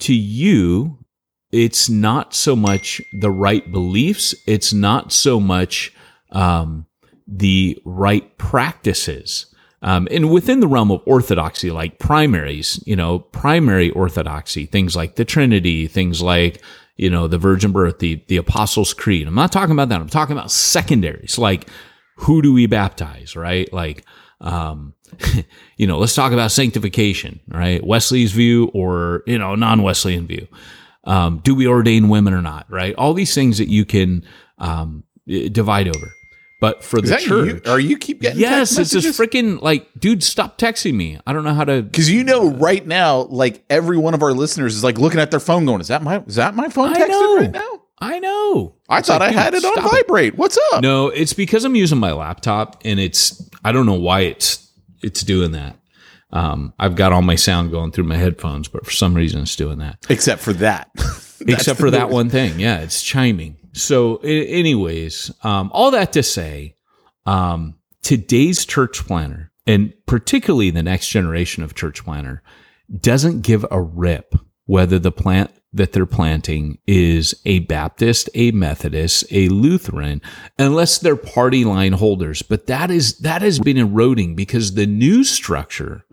To 0.00 0.12
you, 0.12 0.98
it's 1.52 1.88
not 1.88 2.34
so 2.34 2.54
much 2.54 3.00
the 3.18 3.30
right 3.30 3.72
beliefs, 3.72 4.34
it's 4.46 4.74
not 4.74 5.10
so 5.10 5.40
much 5.40 5.90
um, 6.30 6.84
the 7.26 7.80
right 7.86 8.36
practices. 8.36 9.46
Um, 9.80 10.06
and 10.10 10.30
within 10.30 10.60
the 10.60 10.68
realm 10.68 10.90
of 10.90 11.00
orthodoxy, 11.06 11.70
like 11.70 11.98
primaries, 11.98 12.78
you 12.84 12.94
know, 12.94 13.20
primary 13.20 13.88
orthodoxy, 13.92 14.66
things 14.66 14.94
like 14.94 15.14
the 15.14 15.24
Trinity, 15.24 15.86
things 15.86 16.20
like, 16.20 16.62
you 16.98 17.08
know, 17.08 17.26
the 17.26 17.38
virgin 17.38 17.72
birth, 17.72 18.00
the, 18.00 18.22
the 18.28 18.36
Apostles' 18.36 18.92
Creed. 18.92 19.26
I'm 19.26 19.34
not 19.34 19.50
talking 19.50 19.72
about 19.72 19.88
that. 19.88 19.98
I'm 19.98 20.10
talking 20.10 20.36
about 20.36 20.50
secondaries, 20.50 21.38
like 21.38 21.70
who 22.18 22.42
do 22.42 22.52
we 22.52 22.66
baptize, 22.66 23.36
right? 23.36 23.72
Like, 23.72 24.04
um, 24.40 24.94
you 25.76 25.86
know, 25.86 25.98
let's 25.98 26.14
talk 26.14 26.32
about 26.32 26.50
sanctification, 26.50 27.40
right? 27.48 27.84
Wesley's 27.84 28.32
view 28.32 28.70
or, 28.74 29.22
you 29.26 29.38
know, 29.38 29.54
non 29.54 29.82
Wesleyan 29.82 30.26
view. 30.26 30.46
Um, 31.04 31.38
do 31.38 31.54
we 31.54 31.66
ordain 31.66 32.08
women 32.08 32.34
or 32.34 32.42
not, 32.42 32.66
right? 32.68 32.94
All 32.96 33.14
these 33.14 33.34
things 33.34 33.58
that 33.58 33.68
you 33.68 33.84
can 33.84 34.24
um, 34.58 35.04
divide 35.26 35.88
over. 35.88 36.12
But 36.60 36.82
for 36.82 36.98
Is 36.98 37.10
the 37.10 37.18
church, 37.18 37.62
you? 37.64 37.70
Are 37.70 37.78
you 37.78 37.96
keep 37.96 38.20
getting 38.20 38.40
yes, 38.40 38.76
it's 38.76 38.90
just 38.90 39.18
freaking 39.18 39.62
like, 39.62 39.88
dude, 39.96 40.24
stop 40.24 40.58
texting 40.58 40.94
me. 40.94 41.20
I 41.24 41.32
don't 41.32 41.44
know 41.44 41.54
how 41.54 41.64
to. 41.64 41.82
Because 41.82 42.10
you 42.10 42.24
know, 42.24 42.50
right 42.50 42.84
now, 42.84 43.20
like 43.30 43.64
every 43.70 43.96
one 43.96 44.12
of 44.12 44.24
our 44.24 44.32
listeners 44.32 44.74
is 44.74 44.82
like 44.82 44.98
looking 44.98 45.20
at 45.20 45.30
their 45.30 45.38
phone, 45.38 45.66
going, 45.66 45.80
"Is 45.80 45.86
that 45.86 46.02
my 46.02 46.18
is 46.26 46.34
that 46.34 46.56
my 46.56 46.68
phone 46.68 46.88
I 46.88 46.98
texting 46.98 47.08
know. 47.10 47.36
right 47.36 47.50
now?" 47.52 47.82
I 48.00 48.18
know. 48.18 48.76
I 48.88 48.98
It's 48.98 49.08
thought 49.08 49.20
like, 49.20 49.34
I 49.34 49.40
had 49.40 49.54
it 49.54 49.64
on 49.64 49.82
vibrate. 49.82 50.36
What's 50.36 50.58
up? 50.72 50.82
No, 50.82 51.08
it's 51.08 51.32
because 51.32 51.64
I'm 51.64 51.74
using 51.74 51.98
my 51.98 52.12
laptop 52.12 52.80
and 52.84 53.00
it's 53.00 53.48
I 53.64 53.72
don't 53.72 53.86
know 53.86 53.94
why 53.94 54.20
it's 54.20 54.70
it's 55.02 55.22
doing 55.22 55.52
that. 55.52 55.76
Um, 56.30 56.74
I've 56.78 56.94
got 56.94 57.12
all 57.12 57.22
my 57.22 57.36
sound 57.36 57.70
going 57.70 57.90
through 57.90 58.04
my 58.04 58.16
headphones, 58.16 58.68
but 58.68 58.84
for 58.84 58.90
some 58.90 59.14
reason 59.14 59.42
it's 59.42 59.56
doing 59.56 59.78
that. 59.78 60.06
Except 60.08 60.40
for 60.40 60.52
that. 60.54 60.90
Except 61.46 61.78
for 61.80 61.90
that 61.90 62.10
one 62.10 62.30
thing. 62.30 62.58
Yeah, 62.60 62.80
it's 62.80 63.02
chiming. 63.02 63.56
So, 63.72 64.16
anyways, 64.16 65.30
um, 65.44 65.70
all 65.72 65.92
that 65.92 66.12
to 66.14 66.22
say, 66.22 66.74
um, 67.26 67.76
today's 68.02 68.66
church 68.66 69.06
planter, 69.06 69.52
and 69.66 69.92
particularly 70.06 70.70
the 70.70 70.82
next 70.82 71.08
generation 71.08 71.62
of 71.62 71.74
church 71.74 72.04
planter, 72.04 72.42
doesn't 73.00 73.42
give 73.42 73.64
a 73.70 73.80
rip 73.80 74.34
whether 74.66 74.98
the 74.98 75.12
plant 75.12 75.50
that 75.72 75.92
they're 75.92 76.06
planting 76.06 76.78
is 76.86 77.34
a 77.44 77.60
Baptist, 77.60 78.30
a 78.34 78.50
Methodist, 78.52 79.24
a 79.30 79.48
Lutheran, 79.48 80.22
unless 80.58 80.98
they're 80.98 81.16
party 81.16 81.64
line 81.64 81.92
holders. 81.92 82.42
But 82.42 82.66
that 82.66 82.90
is 82.90 83.18
that 83.18 83.42
has 83.42 83.58
been 83.58 83.76
eroding 83.76 84.34
because 84.34 84.74
the 84.74 84.86
new 84.86 85.24
structure 85.24 86.04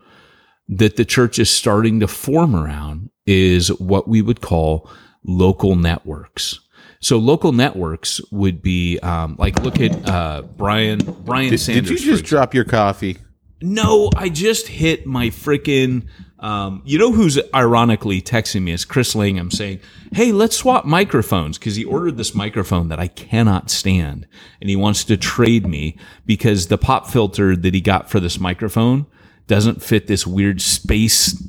that 0.68 0.98
the 0.98 1.06
church 1.06 1.40
is 1.40 1.50
starting 1.50 2.00
to 2.00 2.08
form 2.08 2.56
around 2.56 3.10
is 3.26 3.70
what 3.80 4.08
we 4.08 4.22
would 4.22 4.42
call 4.42 4.90
local 5.24 5.76
networks. 5.76 6.60
So 7.00 7.18
local 7.18 7.52
networks 7.52 8.20
would 8.32 8.62
be 8.62 9.00
um, 9.00 9.36
like 9.38 9.60
look 9.62 9.80
at 9.80 10.10
uh, 10.10 10.42
Brian 10.42 11.00
Brian 11.24 11.52
Did, 11.52 11.60
Sanders. 11.60 11.90
did 11.90 12.04
you 12.04 12.12
just 12.14 12.26
drop 12.26 12.54
your 12.54 12.66
coffee? 12.66 13.18
No, 13.62 14.10
I 14.16 14.30
just 14.30 14.68
hit 14.68 15.06
my 15.06 15.28
freaking. 15.28 16.08
Um, 16.40 16.82
you 16.86 17.00
know 17.00 17.12
who's 17.12 17.40
ironically 17.54 18.22
texting 18.22 18.64
me 18.64 18.74
is 18.74 18.84
Chris 18.84 19.16
Langham 19.16 19.52
saying, 19.52 19.80
"Hey, 20.12 20.32
let's 20.32 20.58
swap 20.58 20.86
microphones," 20.86 21.58
because 21.58 21.76
he 21.76 21.86
ordered 21.86 22.18
this 22.18 22.36
microphone 22.36 22.90
that 22.90 23.00
I 23.00 23.08
cannot 23.08 23.70
stand, 23.70 24.28
and 24.60 24.70
he 24.70 24.76
wants 24.76 25.06
to 25.06 25.18
trade 25.18 25.66
me 25.66 25.98
because 26.26 26.68
the 26.68 26.78
pop 26.78 27.08
filter 27.08 27.56
that 27.56 27.74
he 27.74 27.82
got 27.82 28.10
for 28.10 28.20
this 28.20 28.40
microphone 28.40 29.06
doesn't 29.48 29.82
fit 29.82 30.08
this 30.08 30.28
weird 30.28 30.62
space 30.62 31.42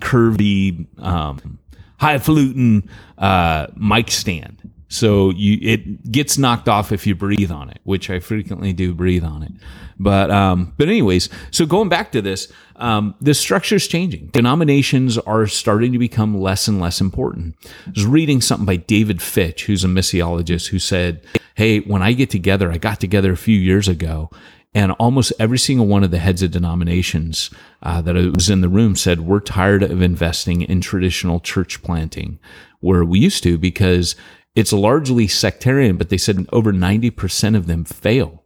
curvy 0.00 0.86
um, 1.00 1.58
highfalutin 2.00 2.88
uh, 3.18 3.68
mic 3.76 4.10
stand. 4.10 4.70
So 4.96 5.30
you 5.30 5.58
it 5.60 6.10
gets 6.10 6.38
knocked 6.38 6.68
off 6.68 6.90
if 6.90 7.06
you 7.06 7.14
breathe 7.14 7.50
on 7.50 7.68
it, 7.68 7.80
which 7.84 8.08
I 8.08 8.18
frequently 8.18 8.72
do 8.72 8.94
breathe 8.94 9.24
on 9.24 9.42
it. 9.42 9.52
But 9.98 10.30
um, 10.30 10.72
but 10.78 10.88
anyways, 10.88 11.28
so 11.50 11.66
going 11.66 11.88
back 11.88 12.12
to 12.12 12.22
this, 12.22 12.50
um, 12.76 13.14
the 13.20 13.34
structure 13.34 13.76
is 13.76 13.86
changing. 13.86 14.28
Denominations 14.28 15.18
are 15.18 15.46
starting 15.46 15.92
to 15.92 15.98
become 15.98 16.40
less 16.40 16.66
and 16.66 16.80
less 16.80 17.00
important. 17.00 17.56
I 17.86 17.90
was 17.94 18.06
reading 18.06 18.40
something 18.40 18.66
by 18.66 18.76
David 18.76 19.20
Fitch, 19.20 19.66
who's 19.66 19.84
a 19.84 19.88
missiologist, 19.88 20.68
who 20.68 20.78
said, 20.78 21.24
"Hey, 21.54 21.80
when 21.80 22.02
I 22.02 22.12
get 22.12 22.30
together, 22.30 22.72
I 22.72 22.78
got 22.78 22.98
together 22.98 23.32
a 23.32 23.36
few 23.36 23.58
years 23.58 23.88
ago, 23.88 24.30
and 24.76 24.92
almost 24.92 25.32
every 25.38 25.58
single 25.58 25.86
one 25.86 26.04
of 26.04 26.10
the 26.10 26.18
heads 26.18 26.42
of 26.42 26.50
denominations 26.50 27.48
uh, 27.82 28.02
that 28.02 28.14
was 28.34 28.50
in 28.50 28.60
the 28.60 28.68
room 28.68 28.94
said, 28.94 29.20
We're 29.20 29.40
tired 29.40 29.82
of 29.82 30.02
investing 30.02 30.60
in 30.60 30.82
traditional 30.82 31.40
church 31.40 31.82
planting 31.82 32.38
where 32.80 33.02
we 33.02 33.18
used 33.18 33.42
to 33.44 33.56
because 33.56 34.16
it's 34.56 34.72
largely 34.72 35.28
sectarian, 35.28 35.98
but 35.98 36.08
they 36.08 36.16
said 36.16 36.46
over 36.50 36.72
90% 36.72 37.56
of 37.56 37.66
them 37.66 37.84
fail. 37.84 38.42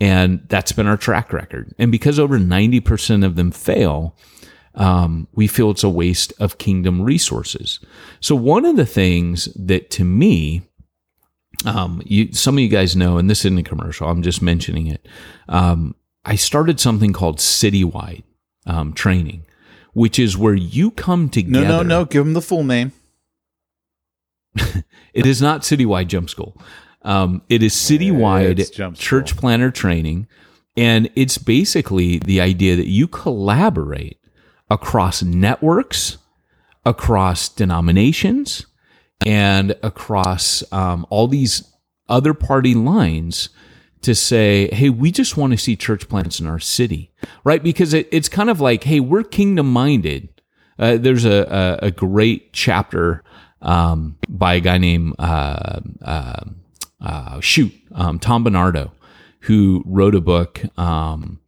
And 0.00 0.46
that's 0.48 0.72
been 0.72 0.86
our 0.86 0.96
track 0.96 1.32
record. 1.32 1.74
And 1.78 1.92
because 1.92 2.18
over 2.18 2.38
90% 2.38 3.24
of 3.26 3.34
them 3.34 3.50
fail, 3.50 4.16
um, 4.76 5.28
we 5.32 5.48
feel 5.48 5.70
it's 5.70 5.84
a 5.84 5.90
waste 5.90 6.32
of 6.38 6.58
kingdom 6.58 7.02
resources. 7.02 7.80
So, 8.20 8.34
one 8.34 8.64
of 8.64 8.76
the 8.76 8.86
things 8.86 9.48
that 9.54 9.90
to 9.90 10.04
me, 10.04 10.62
um, 11.66 12.00
you, 12.06 12.32
some 12.32 12.56
of 12.56 12.60
you 12.60 12.68
guys 12.68 12.96
know, 12.96 13.18
and 13.18 13.28
this 13.28 13.44
isn't 13.44 13.58
a 13.58 13.62
commercial, 13.62 14.08
I'm 14.08 14.22
just 14.22 14.40
mentioning 14.40 14.86
it. 14.86 15.06
Um, 15.48 15.94
I 16.24 16.36
started 16.36 16.80
something 16.80 17.12
called 17.12 17.38
Citywide 17.38 18.22
um, 18.64 18.94
Training, 18.94 19.44
which 19.92 20.18
is 20.18 20.38
where 20.38 20.54
you 20.54 20.90
come 20.90 21.28
together. 21.28 21.66
No, 21.66 21.82
no, 21.82 21.82
no. 21.82 22.04
Give 22.06 22.24
them 22.24 22.32
the 22.32 22.40
full 22.40 22.64
name. 22.64 22.92
it 25.14 25.26
is 25.26 25.40
not 25.40 25.62
Citywide 25.62 26.08
Jump 26.08 26.30
School. 26.30 26.56
Um, 27.02 27.42
it 27.48 27.62
is 27.62 27.74
Citywide 27.74 28.58
It's 28.58 28.70
Church. 28.98 29.36
Planter 29.36 29.70
Training. 29.70 30.26
And 30.76 31.10
it's 31.14 31.38
basically 31.38 32.18
the 32.18 32.40
idea 32.40 32.76
that 32.76 32.88
you 32.88 33.06
collaborate 33.06 34.18
across 34.70 35.22
networks, 35.22 36.18
across 36.84 37.48
denominations, 37.48 38.66
and 39.26 39.76
across 39.82 40.64
um, 40.72 41.06
all 41.10 41.28
these 41.28 41.70
other 42.08 42.34
party 42.34 42.74
lines 42.74 43.50
to 44.00 44.14
say, 44.14 44.68
hey, 44.74 44.88
we 44.88 45.12
just 45.12 45.36
want 45.36 45.52
to 45.52 45.58
see 45.58 45.76
church 45.76 46.08
plants 46.08 46.40
in 46.40 46.46
our 46.46 46.58
city, 46.58 47.12
right? 47.44 47.62
Because 47.62 47.94
it, 47.94 48.08
it's 48.10 48.28
kind 48.28 48.50
of 48.50 48.60
like, 48.60 48.84
hey, 48.84 48.98
we're 48.98 49.22
kingdom 49.22 49.70
minded. 49.70 50.28
Uh, 50.78 50.96
there's 50.96 51.24
a, 51.24 51.78
a, 51.82 51.86
a 51.86 51.90
great 51.90 52.52
chapter 52.52 53.22
um, 53.62 54.18
by 54.28 54.54
a 54.54 54.60
guy 54.60 54.78
named 54.78 55.14
uh, 55.18 55.80
uh, 56.02 56.44
uh, 57.00 57.40
shoot 57.40 57.72
um, 57.94 58.18
Tom 58.18 58.44
Bennardo, 58.44 58.90
who 59.40 59.82
wrote 59.86 60.14
a 60.14 60.20
book. 60.20 60.60
Um, 60.78 61.40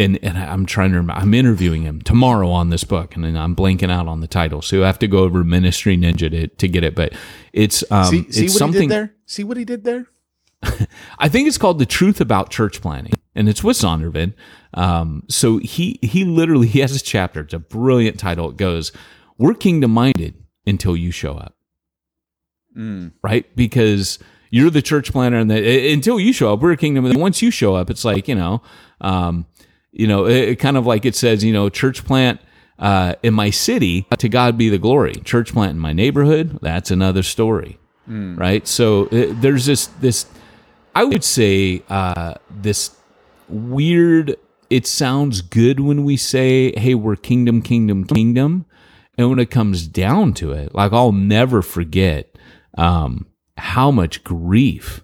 and, 0.00 0.18
and 0.22 0.36
I'm 0.36 0.66
trying 0.66 0.90
to 0.90 0.96
remember. 0.96 1.20
I'm 1.20 1.34
interviewing 1.34 1.82
him 1.82 2.02
tomorrow 2.02 2.50
on 2.50 2.70
this 2.70 2.82
book, 2.82 3.14
and 3.14 3.24
then 3.24 3.36
I'm 3.36 3.54
blanking 3.54 3.90
out 3.90 4.08
on 4.08 4.20
the 4.20 4.26
title. 4.26 4.60
So 4.60 4.82
I 4.82 4.86
have 4.86 4.98
to 5.00 5.06
go 5.06 5.18
over 5.18 5.44
Ministry 5.44 5.96
Ninja 5.96 6.30
to, 6.30 6.48
to 6.48 6.68
get 6.68 6.82
it. 6.82 6.96
But 6.96 7.12
it's 7.52 7.84
um, 7.92 8.06
see, 8.06 8.30
see 8.32 8.46
it's 8.46 8.54
what 8.54 8.58
something. 8.58 8.82
he 8.82 8.88
did 8.88 8.94
there? 8.94 9.14
See 9.26 9.44
what 9.44 9.56
he 9.56 9.64
did 9.64 9.84
there? 9.84 10.06
I 11.18 11.28
think 11.28 11.46
it's 11.46 11.58
called 11.58 11.78
the 11.78 11.86
truth 11.86 12.20
about 12.20 12.50
church 12.50 12.80
planting, 12.80 13.14
and 13.34 13.48
it's 13.48 13.62
with 13.62 13.76
Zondervan. 13.76 14.34
Um, 14.74 15.24
so 15.28 15.58
he 15.58 16.00
he 16.02 16.24
literally 16.24 16.66
he 16.66 16.80
has 16.80 16.96
a 16.96 17.00
chapter. 17.00 17.40
It's 17.40 17.54
a 17.54 17.58
brilliant 17.60 18.18
title. 18.18 18.50
It 18.50 18.56
goes, 18.56 18.90
"We're 19.38 19.54
kingdom 19.54 19.92
minded 19.92 20.41
until 20.66 20.96
you 20.96 21.10
show 21.10 21.34
up." 21.34 21.54
Right, 23.22 23.54
because 23.54 24.18
you're 24.50 24.70
the 24.70 24.82
church 24.82 25.12
planter, 25.12 25.38
and 25.38 25.50
the, 25.50 25.92
until 25.92 26.18
you 26.18 26.32
show 26.32 26.52
up, 26.52 26.60
we're 26.60 26.72
a 26.72 26.76
kingdom. 26.76 27.04
And 27.06 27.20
once 27.20 27.42
you 27.42 27.50
show 27.50 27.74
up, 27.74 27.90
it's 27.90 28.04
like 28.04 28.28
you 28.28 28.34
know, 28.34 28.62
um, 29.00 29.46
you 29.92 30.06
know, 30.06 30.26
it, 30.26 30.48
it 30.50 30.56
kind 30.56 30.76
of 30.76 30.86
like 30.86 31.04
it 31.04 31.14
says, 31.14 31.44
you 31.44 31.52
know, 31.52 31.68
church 31.68 32.04
plant. 32.04 32.40
Uh, 32.78 33.14
in 33.22 33.32
my 33.32 33.48
city, 33.50 34.06
to 34.18 34.28
God 34.28 34.58
be 34.58 34.68
the 34.68 34.78
glory. 34.78 35.12
Church 35.12 35.52
plant 35.52 35.72
in 35.72 35.78
my 35.78 35.92
neighborhood, 35.92 36.58
that's 36.62 36.90
another 36.90 37.22
story, 37.22 37.78
right? 38.34 38.66
So 38.66 39.04
uh, 39.06 39.26
there's 39.40 39.66
this 39.66 39.86
this 40.00 40.26
I 40.94 41.04
would 41.04 41.22
say 41.22 41.82
uh, 41.88 42.34
this 42.50 42.96
weird. 43.48 44.36
It 44.68 44.86
sounds 44.86 45.42
good 45.42 45.78
when 45.80 46.02
we 46.02 46.16
say, 46.16 46.72
"Hey, 46.76 46.94
we're 46.96 47.14
kingdom, 47.14 47.62
kingdom, 47.62 48.04
kingdom," 48.04 48.64
and 49.22 49.30
when 49.30 49.38
it 49.38 49.50
comes 49.50 49.86
down 49.86 50.34
to 50.34 50.52
it, 50.52 50.74
like 50.74 50.92
I'll 50.92 51.12
never 51.12 51.62
forget 51.62 52.36
um, 52.76 53.26
how 53.56 53.90
much 53.90 54.24
grief 54.24 55.02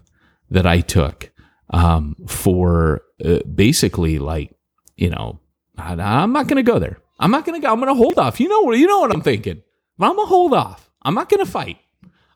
that 0.49 0.65
I 0.65 0.81
took 0.81 1.31
um, 1.71 2.15
for 2.27 3.01
uh, 3.23 3.39
basically 3.43 4.19
like 4.19 4.55
you 4.95 5.09
know 5.09 5.39
I, 5.77 5.93
I'm 5.93 6.33
not 6.33 6.47
going 6.47 6.63
to 6.63 6.71
go 6.71 6.79
there. 6.79 6.99
I'm 7.19 7.31
not 7.31 7.45
going 7.45 7.59
to 7.59 7.65
go. 7.65 7.71
I'm 7.71 7.79
going 7.79 7.93
to 7.93 7.95
hold 7.95 8.17
off. 8.17 8.39
You 8.39 8.47
know 8.47 8.61
what? 8.61 8.77
You 8.77 8.87
know 8.87 8.99
what 8.99 9.13
I'm 9.13 9.21
thinking. 9.21 9.61
But 9.97 10.09
I'm 10.09 10.15
going 10.15 10.27
to 10.27 10.29
hold 10.29 10.53
off. 10.53 10.89
I'm 11.01 11.15
not 11.15 11.29
going 11.29 11.43
to 11.43 11.51
fight. 11.51 11.77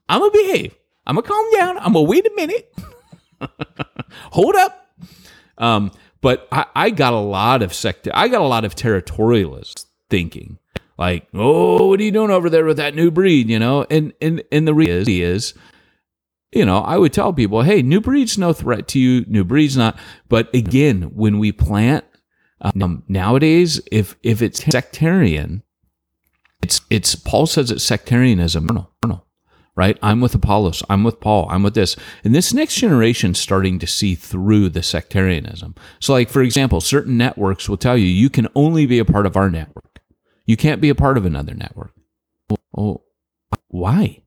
I'm 0.09 0.19
going 0.19 0.31
to 0.31 0.37
behave. 0.37 0.75
I'm 1.05 1.15
going 1.15 1.23
to 1.23 1.29
calm 1.29 1.51
down. 1.53 1.77
I'm 1.77 1.93
going 1.93 2.05
to 2.05 2.09
wait 2.09 2.25
a 2.25 2.31
minute 2.35 2.73
hold 4.31 4.55
up. 4.55 4.87
Um, 5.57 5.91
but 6.21 6.47
I, 6.51 6.65
I 6.75 6.89
got 6.89 7.13
a 7.13 7.19
lot 7.19 7.61
of 7.61 7.73
sect. 7.73 8.07
I 8.13 8.27
got 8.27 8.41
a 8.41 8.47
lot 8.47 8.65
of 8.65 8.75
territorialist 8.75 9.85
thinking, 10.09 10.57
like, 10.97 11.27
"Oh, 11.33 11.87
what 11.87 11.99
are 11.99 12.03
you 12.03 12.11
doing 12.11 12.31
over 12.31 12.49
there 12.49 12.65
with 12.65 12.77
that 12.77 12.95
new 12.95 13.11
breed?" 13.11 13.49
You 13.49 13.59
know, 13.59 13.85
and 13.89 14.13
and 14.21 14.43
and 14.51 14.67
the 14.67 14.73
reality 14.73 15.21
is, 15.21 15.53
you 16.51 16.65
know, 16.65 16.79
I 16.79 16.97
would 16.97 17.13
tell 17.13 17.33
people, 17.33 17.63
"Hey, 17.63 17.81
new 17.81 18.01
breed's 18.01 18.37
no 18.37 18.53
threat 18.53 18.87
to 18.89 18.99
you. 18.99 19.25
New 19.27 19.43
breed's 19.43 19.77
not." 19.77 19.97
But 20.29 20.53
again, 20.53 21.11
when 21.13 21.39
we 21.39 21.51
plant 21.51 22.05
um, 22.61 23.03
nowadays, 23.07 23.81
if 23.91 24.15
if 24.23 24.41
it's 24.41 24.63
sectarian, 24.63 25.63
it's 26.61 26.81
it's 26.89 27.15
Paul 27.15 27.45
says 27.45 27.71
it's 27.71 27.83
sectarianism. 27.83 28.87
Right? 29.75 29.97
I'm 30.03 30.21
with 30.21 30.35
Apollos. 30.35 30.83
I'm 30.87 31.03
with 31.03 31.19
Paul. 31.19 31.47
I'm 31.49 31.63
with 31.63 31.73
this. 31.73 31.95
And 32.23 32.35
this 32.35 32.53
next 32.53 32.75
generation 32.75 33.33
starting 33.33 33.79
to 33.79 33.87
see 33.87 34.13
through 34.13 34.69
the 34.69 34.83
sectarianism. 34.83 35.73
So, 35.99 36.13
like, 36.13 36.29
for 36.29 36.43
example, 36.43 36.79
certain 36.79 37.17
networks 37.17 37.67
will 37.67 37.77
tell 37.77 37.97
you 37.97 38.05
you 38.05 38.29
can 38.29 38.47
only 38.53 38.85
be 38.85 38.99
a 38.99 39.05
part 39.05 39.25
of 39.25 39.35
our 39.35 39.49
network. 39.49 39.92
You 40.45 40.57
can't 40.57 40.81
be 40.81 40.89
a 40.89 40.95
part 40.95 41.17
of 41.17 41.25
another 41.25 41.53
network. 41.53 41.93
Oh, 42.77 43.03
why? 43.67 44.23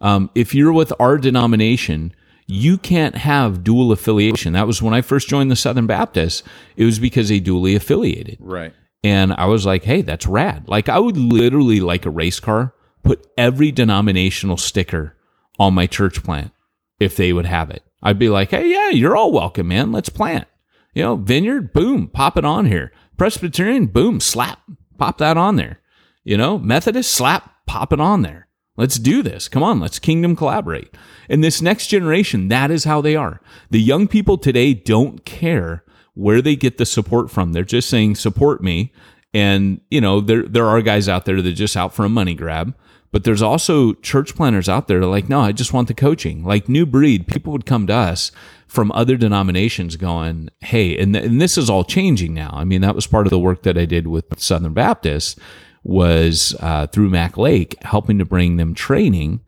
Um, 0.00 0.30
if 0.34 0.54
you're 0.54 0.72
with 0.72 0.92
our 1.00 1.18
denomination, 1.18 2.14
you 2.46 2.76
can't 2.76 3.16
have 3.16 3.64
dual 3.64 3.90
affiliation. 3.92 4.52
That 4.52 4.66
was 4.66 4.82
when 4.82 4.92
I 4.92 5.00
first 5.00 5.28
joined 5.28 5.50
the 5.50 5.56
Southern 5.56 5.86
Baptists. 5.86 6.42
It 6.76 6.84
was 6.84 6.98
because 6.98 7.28
they 7.28 7.40
dually 7.40 7.74
affiliated. 7.74 8.36
Right. 8.40 8.74
And 9.02 9.32
I 9.32 9.46
was 9.46 9.64
like, 9.64 9.84
hey, 9.84 10.02
that's 10.02 10.26
rad. 10.26 10.68
Like, 10.68 10.88
I 10.88 10.98
would 10.98 11.16
literally, 11.16 11.80
like 11.80 12.06
a 12.06 12.10
race 12.10 12.40
car, 12.40 12.74
put 13.02 13.26
every 13.36 13.70
denominational 13.70 14.56
sticker 14.56 15.16
on 15.58 15.74
my 15.74 15.86
church 15.86 16.22
plant 16.22 16.52
if 16.98 17.16
they 17.16 17.32
would 17.32 17.46
have 17.46 17.70
it. 17.70 17.82
I'd 18.02 18.18
be 18.18 18.28
like, 18.28 18.50
hey, 18.50 18.70
yeah, 18.70 18.90
you're 18.90 19.16
all 19.16 19.32
welcome, 19.32 19.68
man. 19.68 19.92
Let's 19.92 20.08
plant. 20.08 20.46
You 20.94 21.02
know, 21.02 21.16
vineyard, 21.16 21.72
boom, 21.72 22.08
pop 22.08 22.36
it 22.36 22.44
on 22.44 22.66
here. 22.66 22.92
Presbyterian, 23.16 23.86
boom, 23.86 24.20
slap, 24.20 24.60
pop 24.98 25.18
that 25.18 25.36
on 25.36 25.56
there. 25.56 25.80
You 26.24 26.36
know, 26.36 26.58
Methodist, 26.58 27.12
slap, 27.12 27.50
pop 27.66 27.92
it 27.92 28.00
on 28.00 28.22
there. 28.22 28.48
Let's 28.76 28.98
do 28.98 29.22
this. 29.22 29.46
Come 29.46 29.62
on, 29.62 29.78
let's 29.78 29.98
kingdom 29.98 30.34
collaborate. 30.34 30.92
And 31.28 31.44
this 31.44 31.62
next 31.62 31.86
generation, 31.86 32.48
that 32.48 32.70
is 32.70 32.84
how 32.84 33.00
they 33.00 33.14
are. 33.14 33.40
The 33.70 33.80
young 33.80 34.08
people 34.08 34.36
today 34.36 34.74
don't 34.74 35.24
care 35.24 35.84
where 36.14 36.42
they 36.42 36.56
get 36.56 36.78
the 36.78 36.86
support 36.86 37.30
from. 37.30 37.52
They're 37.52 37.64
just 37.64 37.88
saying, 37.88 38.16
support 38.16 38.62
me. 38.62 38.92
And, 39.32 39.80
you 39.90 40.00
know, 40.00 40.20
there, 40.20 40.42
there 40.42 40.66
are 40.66 40.82
guys 40.82 41.08
out 41.08 41.24
there 41.24 41.40
that 41.40 41.46
are 41.46 41.54
just 41.54 41.76
out 41.76 41.94
for 41.94 42.04
a 42.04 42.08
money 42.08 42.34
grab. 42.34 42.74
But 43.12 43.22
there's 43.22 43.42
also 43.42 43.92
church 43.94 44.34
planters 44.34 44.68
out 44.68 44.88
there 44.88 44.98
that 44.98 45.06
are 45.06 45.10
like, 45.10 45.28
no, 45.28 45.40
I 45.40 45.52
just 45.52 45.72
want 45.72 45.86
the 45.86 45.94
coaching. 45.94 46.42
Like 46.42 46.68
New 46.68 46.84
Breed, 46.84 47.28
people 47.28 47.52
would 47.52 47.66
come 47.66 47.86
to 47.86 47.94
us 47.94 48.32
from 48.74 48.90
other 48.92 49.16
denominations 49.16 49.96
going, 49.96 50.50
hey, 50.60 50.98
and, 50.98 51.14
th- 51.14 51.24
and 51.24 51.40
this 51.40 51.56
is 51.56 51.70
all 51.70 51.84
changing 51.84 52.34
now. 52.34 52.50
I 52.52 52.64
mean, 52.64 52.80
that 52.80 52.96
was 52.96 53.06
part 53.06 53.26
of 53.26 53.30
the 53.30 53.38
work 53.38 53.62
that 53.62 53.78
I 53.78 53.84
did 53.84 54.08
with 54.08 54.24
Southern 54.38 54.74
Baptists 54.74 55.36
was 55.84 56.56
uh, 56.60 56.88
through 56.88 57.10
Mac 57.10 57.36
Lake, 57.38 57.76
helping 57.82 58.18
to 58.18 58.24
bring 58.24 58.56
them 58.56 58.74
training. 58.74 59.40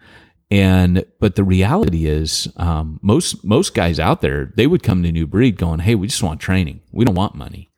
And 0.48 1.04
but 1.18 1.34
the 1.34 1.42
reality 1.42 2.06
is, 2.06 2.46
um, 2.56 3.00
most 3.02 3.44
most 3.44 3.74
guys 3.74 3.98
out 3.98 4.20
there, 4.20 4.52
they 4.54 4.68
would 4.68 4.84
come 4.84 5.02
to 5.02 5.10
New 5.10 5.26
Breed 5.26 5.56
going, 5.56 5.80
"Hey, 5.80 5.96
we 5.96 6.06
just 6.06 6.22
want 6.22 6.40
training. 6.40 6.82
We 6.92 7.04
don't 7.04 7.16
want 7.16 7.34
money." 7.34 7.68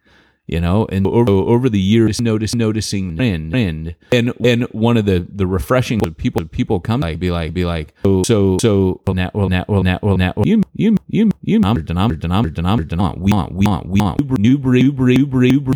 You 0.49 0.61
know 0.61 0.87
and 0.87 1.07
over, 1.07 1.31
over 1.31 1.69
the 1.69 1.79
years 1.79 2.23
notice 2.23 2.55
noticing 2.55 3.17
trend 3.17 3.55
and 3.55 3.95
and 4.11 4.33
and 4.43 4.63
one 4.73 4.97
of 4.97 5.05
the 5.05 5.27
the 5.29 5.47
refreshing 5.47 6.01
people 6.17 6.43
people 6.47 6.81
come 6.81 7.03
like 7.03 7.19
be 7.19 7.31
like 7.31 7.53
be 7.53 7.67
like 7.67 7.93
oh 8.05 8.23
so 8.23 8.57
so 8.59 9.03
well 9.07 9.15
nat 9.15 9.35
well 9.35 9.51
nat 9.51 9.69
well 9.69 10.17
nat 10.17 10.37
well 10.37 10.47
you 10.47 10.63
you 10.73 10.97
you 11.09 11.31
you 11.43 11.59
denominator 11.59 11.87
denominator 11.87 12.55
denominator 12.55 12.89
denominator 12.89 13.23
we 13.23 13.31
want 13.31 13.53
we 13.53 13.67
want 13.67 13.87
we 13.87 14.01
want 14.01 14.39
new 14.39 14.57
breed 14.57 14.99
new 14.99 15.27
new 15.27 15.73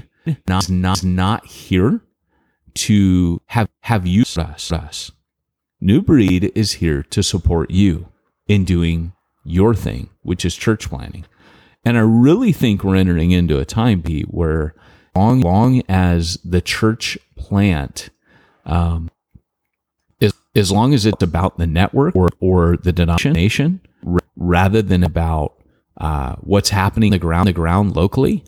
not 0.48 0.70
not 0.70 1.04
not 1.04 1.46
here 1.46 2.00
to 2.74 3.42
have 3.46 3.68
have 3.82 4.06
you 4.06 4.22
us 4.22 4.72
us 4.72 5.12
new 5.82 6.00
breed 6.00 6.50
is 6.54 6.72
here 6.74 7.02
to 7.02 7.22
support 7.22 7.70
you 7.70 8.08
in 8.46 8.64
doing 8.64 9.12
your 9.44 9.74
thing 9.74 10.08
which 10.22 10.44
is 10.44 10.56
church 10.56 10.88
planting 10.88 11.26
and 11.84 11.96
I 11.96 12.00
really 12.00 12.52
think 12.52 12.84
we're 12.84 12.96
entering 12.96 13.32
into 13.32 13.58
a 13.58 13.64
time, 13.64 14.02
Pete, 14.02 14.32
where 14.32 14.74
long, 15.16 15.40
long 15.40 15.82
as 15.88 16.38
the 16.44 16.60
church 16.60 17.18
plant, 17.36 18.10
um, 18.64 19.10
is, 20.20 20.32
as 20.54 20.70
long 20.70 20.94
as 20.94 21.06
it's 21.06 21.22
about 21.22 21.58
the 21.58 21.66
network 21.66 22.14
or, 22.14 22.28
or 22.40 22.76
the 22.76 22.92
denomination 22.92 23.80
r- 24.06 24.20
rather 24.36 24.82
than 24.82 25.02
about 25.02 25.54
uh, 25.98 26.36
what's 26.36 26.70
happening 26.70 27.10
the 27.10 27.18
ground, 27.18 27.48
the 27.48 27.52
ground 27.52 27.96
locally, 27.96 28.44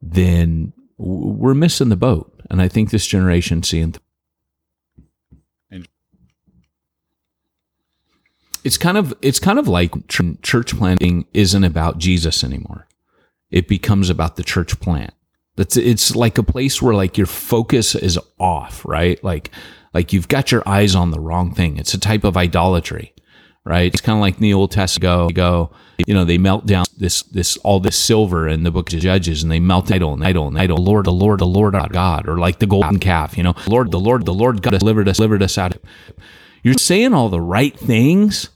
then 0.00 0.72
we're 0.96 1.54
missing 1.54 1.90
the 1.90 1.96
boat. 1.96 2.32
And 2.50 2.60
I 2.60 2.68
think 2.68 2.90
this 2.90 3.06
generation 3.06 3.62
seeing. 3.62 3.94
It's 8.64 8.78
kind 8.78 8.96
of 8.96 9.14
it's 9.22 9.38
kind 9.38 9.58
of 9.58 9.68
like 9.68 9.92
ch- 10.08 10.40
church 10.42 10.76
planting 10.76 11.26
isn't 11.32 11.64
about 11.64 11.98
Jesus 11.98 12.44
anymore. 12.44 12.86
It 13.50 13.68
becomes 13.68 14.08
about 14.08 14.36
the 14.36 14.42
church 14.42 14.80
plant. 14.80 15.14
That's 15.56 15.76
it's 15.76 16.16
like 16.16 16.38
a 16.38 16.42
place 16.42 16.80
where 16.80 16.94
like 16.94 17.18
your 17.18 17.26
focus 17.26 17.94
is 17.94 18.18
off, 18.38 18.84
right? 18.84 19.22
Like 19.22 19.50
like 19.92 20.12
you've 20.12 20.28
got 20.28 20.50
your 20.50 20.66
eyes 20.66 20.94
on 20.94 21.10
the 21.10 21.20
wrong 21.20 21.54
thing. 21.54 21.76
It's 21.76 21.94
a 21.94 22.00
type 22.00 22.24
of 22.24 22.36
idolatry, 22.36 23.12
right? 23.64 23.92
It's 23.92 24.00
kind 24.00 24.16
of 24.16 24.20
like 24.20 24.36
in 24.36 24.42
the 24.42 24.54
Old 24.54 24.70
Testament. 24.70 25.02
Go, 25.02 25.28
go, 25.28 25.70
you 26.06 26.14
know, 26.14 26.24
they 26.24 26.38
melt 26.38 26.64
down 26.64 26.86
this 26.96 27.22
this 27.24 27.58
all 27.58 27.80
this 27.80 27.98
silver 27.98 28.48
in 28.48 28.62
the 28.62 28.70
book 28.70 28.92
of 28.92 29.00
Judges, 29.00 29.42
and 29.42 29.52
they 29.52 29.60
melt 29.60 29.92
idol 29.92 30.14
and 30.14 30.24
idol 30.24 30.48
and 30.48 30.58
idol. 30.58 30.78
Lord, 30.78 31.04
the 31.06 31.12
Lord, 31.12 31.40
the 31.40 31.46
Lord 31.46 31.74
our 31.74 31.88
God, 31.88 32.28
or 32.28 32.38
like 32.38 32.58
the 32.58 32.66
golden 32.66 32.98
calf, 32.98 33.36
you 33.36 33.42
know, 33.42 33.54
Lord, 33.66 33.90
the 33.90 34.00
Lord, 34.00 34.24
the 34.24 34.34
Lord 34.34 34.62
God 34.62 34.78
delivered 34.78 35.08
us, 35.08 35.16
delivered 35.16 35.42
us 35.42 35.58
out. 35.58 35.76
You're 36.62 36.74
saying 36.74 37.12
all 37.12 37.28
the 37.28 37.40
right 37.40 37.76
things, 37.76 38.50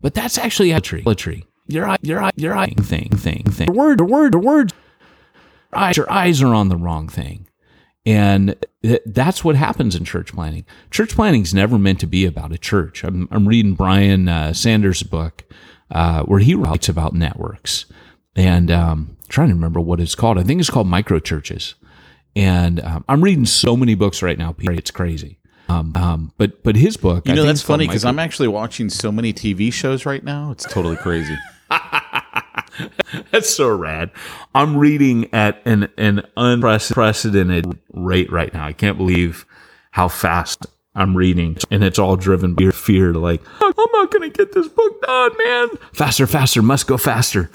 but 0.00 0.14
that's 0.14 0.38
actually 0.38 0.72
idolatry. 0.72 1.44
Your 1.66 1.88
eye, 1.88 1.98
your 2.00 2.22
eye, 2.22 2.30
your 2.36 2.56
eye 2.56 2.70
thing, 2.70 3.10
thing, 3.10 3.44
thing. 3.44 3.72
Word, 3.74 4.00
word, 4.00 4.34
word. 4.36 4.72
Your 5.96 6.10
eyes 6.10 6.40
are 6.40 6.54
on 6.54 6.68
the 6.68 6.76
wrong 6.76 7.08
thing. 7.08 7.48
And 8.06 8.56
th- 8.82 9.02
that's 9.04 9.44
what 9.44 9.56
happens 9.56 9.94
in 9.94 10.04
church 10.04 10.32
planting. 10.32 10.64
Church 10.90 11.14
planting 11.14 11.42
is 11.42 11.52
never 11.52 11.78
meant 11.78 12.00
to 12.00 12.06
be 12.06 12.24
about 12.24 12.52
a 12.52 12.58
church. 12.58 13.04
I'm, 13.04 13.28
I'm 13.30 13.46
reading 13.46 13.74
Brian 13.74 14.28
uh, 14.28 14.54
Sanders' 14.54 15.02
book 15.02 15.44
uh, 15.90 16.22
where 16.22 16.40
he 16.40 16.54
writes 16.54 16.88
about 16.88 17.12
networks. 17.12 17.84
And 18.34 18.70
um, 18.70 19.18
trying 19.28 19.48
to 19.48 19.54
remember 19.54 19.80
what 19.80 20.00
it's 20.00 20.14
called. 20.14 20.38
I 20.38 20.42
think 20.42 20.60
it's 20.60 20.70
called 20.70 20.86
micro 20.86 21.18
churches. 21.18 21.74
And 22.34 22.80
um, 22.80 23.04
I'm 23.08 23.22
reading 23.22 23.44
so 23.44 23.76
many 23.76 23.94
books 23.94 24.22
right 24.22 24.38
now, 24.38 24.52
Peter. 24.52 24.72
It's 24.72 24.90
crazy. 24.90 25.38
Um, 25.68 25.92
um, 25.96 26.32
but 26.38 26.62
but 26.62 26.76
his 26.76 26.96
book, 26.96 27.26
You 27.26 27.32
I 27.32 27.36
know, 27.36 27.42
think 27.42 27.48
that's 27.50 27.62
funny 27.62 27.86
because 27.86 28.04
I'm 28.04 28.18
actually 28.18 28.48
watching 28.48 28.88
so 28.88 29.12
many 29.12 29.32
TV 29.32 29.72
shows 29.72 30.06
right 30.06 30.24
now. 30.24 30.50
It's 30.50 30.64
totally 30.64 30.96
crazy. 30.96 31.36
That's 33.32 33.50
so 33.50 33.68
rad. 33.76 34.10
I'm 34.54 34.76
reading 34.76 35.28
at 35.34 35.60
an 35.66 35.88
an 35.98 36.22
unprecedented 36.36 37.78
rate 37.92 38.30
right 38.30 38.52
now. 38.52 38.64
I 38.66 38.72
can't 38.72 38.96
believe 38.96 39.44
how 39.92 40.08
fast 40.08 40.66
I'm 40.94 41.16
reading, 41.16 41.56
and 41.70 41.82
it's 41.84 41.98
all 41.98 42.16
driven 42.16 42.54
by 42.54 42.70
fear. 42.70 43.12
Like 43.14 43.42
I'm 43.60 43.72
not 43.92 44.10
going 44.10 44.30
to 44.30 44.36
get 44.36 44.52
this 44.52 44.68
book 44.68 45.02
done, 45.02 45.30
man. 45.38 45.68
Faster, 45.92 46.26
faster, 46.26 46.62
must 46.62 46.86
go 46.86 46.96
faster. 46.96 47.50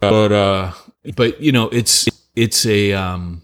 But 0.00 0.32
uh, 0.32 0.72
but 1.16 1.40
you 1.40 1.52
know, 1.52 1.68
it's 1.68 2.08
it's 2.34 2.66
a 2.66 2.92
um. 2.92 3.42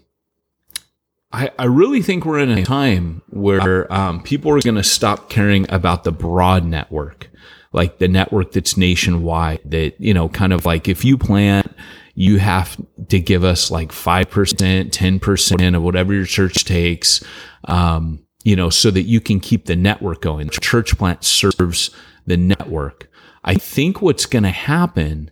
I, 1.33 1.51
I 1.57 1.65
really 1.65 2.01
think 2.01 2.25
we're 2.25 2.39
in 2.39 2.51
a 2.51 2.63
time 2.63 3.21
where 3.29 3.91
um, 3.91 4.21
people 4.21 4.51
are 4.51 4.59
going 4.59 4.75
to 4.75 4.83
stop 4.83 5.29
caring 5.29 5.65
about 5.69 6.03
the 6.03 6.11
broad 6.11 6.65
network, 6.65 7.29
like 7.71 7.99
the 7.99 8.07
network 8.07 8.51
that's 8.51 8.75
nationwide. 8.75 9.61
That 9.65 9.99
you 9.99 10.13
know, 10.13 10.29
kind 10.29 10.53
of 10.53 10.65
like 10.65 10.87
if 10.87 11.05
you 11.05 11.17
plant, 11.17 11.73
you 12.15 12.39
have 12.39 12.79
to 13.09 13.19
give 13.19 13.43
us 13.43 13.71
like 13.71 13.91
five 13.91 14.29
percent, 14.29 14.91
ten 14.91 15.19
percent 15.19 15.75
of 15.75 15.81
whatever 15.81 16.13
your 16.13 16.25
church 16.25 16.65
takes, 16.65 17.23
um, 17.65 18.25
you 18.43 18.55
know, 18.55 18.69
so 18.69 18.91
that 18.91 19.03
you 19.03 19.21
can 19.21 19.39
keep 19.39 19.65
the 19.65 19.75
network 19.75 20.21
going. 20.21 20.49
Church 20.49 20.97
plant 20.97 21.23
serves 21.23 21.91
the 22.25 22.37
network. 22.37 23.09
I 23.43 23.55
think 23.55 24.01
what's 24.01 24.25
going 24.25 24.43
to 24.43 24.49
happen 24.49 25.31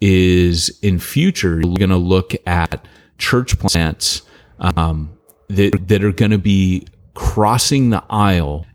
is 0.00 0.78
in 0.82 0.98
future 0.98 1.60
you're 1.60 1.76
going 1.76 1.88
to 1.90 1.96
look 1.96 2.34
at 2.46 2.86
church 3.16 3.58
plants 3.58 4.22
um, 4.58 5.15
that 5.48 5.88
that 5.88 6.04
are 6.04 6.12
going 6.12 6.30
to 6.30 6.38
be 6.38 6.86
crossing 7.14 7.90
the 7.90 8.04
aisle 8.10 8.66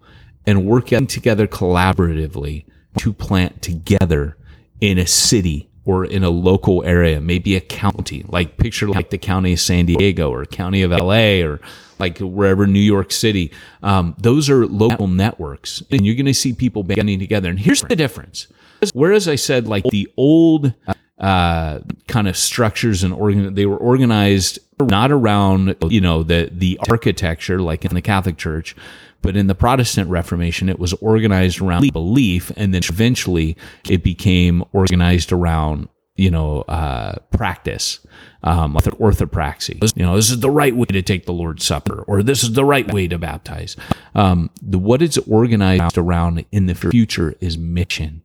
and 0.46 0.66
working 0.66 1.08
together 1.08 1.48
collaboratively 1.48 2.66
to 2.98 3.14
plant 3.14 3.62
together 3.62 4.38
in 4.80 4.98
a 4.98 5.06
city 5.06 5.70
or 5.86 6.06
in 6.06 6.24
a 6.24 6.30
local 6.30 6.84
area, 6.84 7.20
maybe 7.20 7.56
a 7.56 7.62
county, 7.62 8.24
like 8.28 8.58
picture 8.58 8.88
like 8.88 9.10
the 9.10 9.18
county 9.18 9.54
of 9.54 9.60
San 9.60 9.86
Diego 9.86 10.32
or 10.32 10.46
county 10.46 10.82
of 10.84 10.92
LA 10.92 11.42
or 11.44 11.60
like 12.00 12.20
wherever 12.20 12.68
New 12.68 12.80
York 12.80 13.12
City. 13.12 13.52
Um, 13.82 14.16
those 14.18 14.50
are 14.50 14.66
local 14.66 15.08
networks, 15.08 15.82
and 15.92 16.06
you're 16.06 16.16
going 16.16 16.26
to 16.26 16.34
see 16.34 16.54
people 16.54 16.84
getting 16.84 17.20
together. 17.20 17.50
And 17.50 17.60
here's 17.60 17.82
the 17.82 17.96
difference: 17.96 18.48
whereas 18.94 19.28
I 19.28 19.36
said 19.36 19.68
like 19.68 19.84
the 19.86 20.12
old 20.18 20.74
uh, 21.18 21.80
kind 22.08 22.28
of 22.28 22.38
structures 22.38 23.04
and 23.04 23.14
organ, 23.14 23.54
they 23.54 23.66
were 23.66 23.78
organized 23.78 24.60
not 24.86 25.12
around 25.12 25.76
you 25.90 26.02
know 26.02 26.24
the 26.24 26.50
the 26.52 26.80
architecture 26.90 27.62
like 27.62 27.86
in 27.86 27.94
the 27.94 28.02
Catholic 28.02 28.38
Church, 28.38 28.76
but 29.22 29.36
in 29.36 29.48
the 29.48 29.56
Protestant 29.56 30.10
Reformation, 30.10 30.70
it 30.70 30.80
was 30.80 30.94
organized 30.94 31.62
around 31.62 31.92
belief, 31.92 32.52
and 32.56 32.74
then 32.74 32.82
eventually 32.88 33.58
it 33.90 34.04
became 34.04 34.64
organized 34.74 35.32
around 35.32 35.90
you 36.16 36.32
know 36.32 36.62
uh, 36.64 37.16
practice, 37.32 38.06
um, 38.44 38.74
like 38.74 38.86
orthopraxy. 38.86 39.80
You 39.96 40.04
know, 40.04 40.16
this 40.16 40.30
is 40.30 40.40
the 40.40 40.52
right 40.52 40.76
way 40.76 40.86
to 40.86 41.02
take 41.02 41.26
the 41.26 41.34
Lord's 41.34 41.64
Supper, 41.64 42.04
or 42.08 42.24
this 42.24 42.44
is 42.44 42.54
the 42.54 42.66
right 42.66 42.92
way 42.92 43.08
to 43.08 43.18
baptize. 43.18 43.76
Um, 44.16 44.50
the 44.62 44.80
what 44.80 45.02
it's 45.02 45.18
organized 45.20 45.98
around 45.98 46.46
in 46.52 46.66
the 46.66 46.76
future 46.76 47.36
is 47.40 47.58
mission 47.58 48.24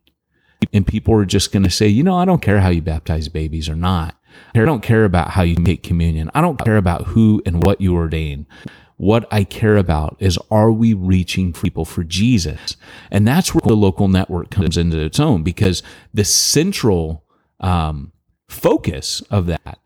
and 0.73 0.85
people 0.85 1.13
are 1.13 1.25
just 1.25 1.51
going 1.51 1.63
to 1.63 1.69
say, 1.69 1.87
you 1.87 2.03
know, 2.03 2.15
I 2.15 2.25
don't 2.25 2.41
care 2.41 2.61
how 2.61 2.69
you 2.69 2.81
baptize 2.81 3.29
babies 3.29 3.69
or 3.69 3.75
not. 3.75 4.15
I 4.55 4.59
don't 4.65 4.83
care 4.83 5.05
about 5.05 5.31
how 5.31 5.43
you 5.43 5.55
take 5.55 5.83
communion. 5.83 6.31
I 6.33 6.41
don't 6.41 6.63
care 6.63 6.77
about 6.77 7.07
who 7.07 7.41
and 7.45 7.63
what 7.63 7.81
you 7.81 7.95
ordain. 7.95 8.47
What 8.97 9.27
I 9.31 9.43
care 9.43 9.77
about 9.77 10.17
is 10.19 10.39
are 10.49 10.71
we 10.71 10.93
reaching 10.93 11.53
people 11.53 11.85
for 11.85 12.03
Jesus? 12.03 12.75
And 13.11 13.27
that's 13.27 13.53
where 13.53 13.61
the 13.63 13.75
local 13.75 14.07
network 14.07 14.49
comes 14.49 14.75
into 14.75 14.99
its 14.99 15.19
own 15.19 15.43
because 15.43 15.83
the 16.13 16.25
central 16.25 17.23
um, 17.59 18.11
focus 18.49 19.21
of 19.29 19.45
that 19.45 19.79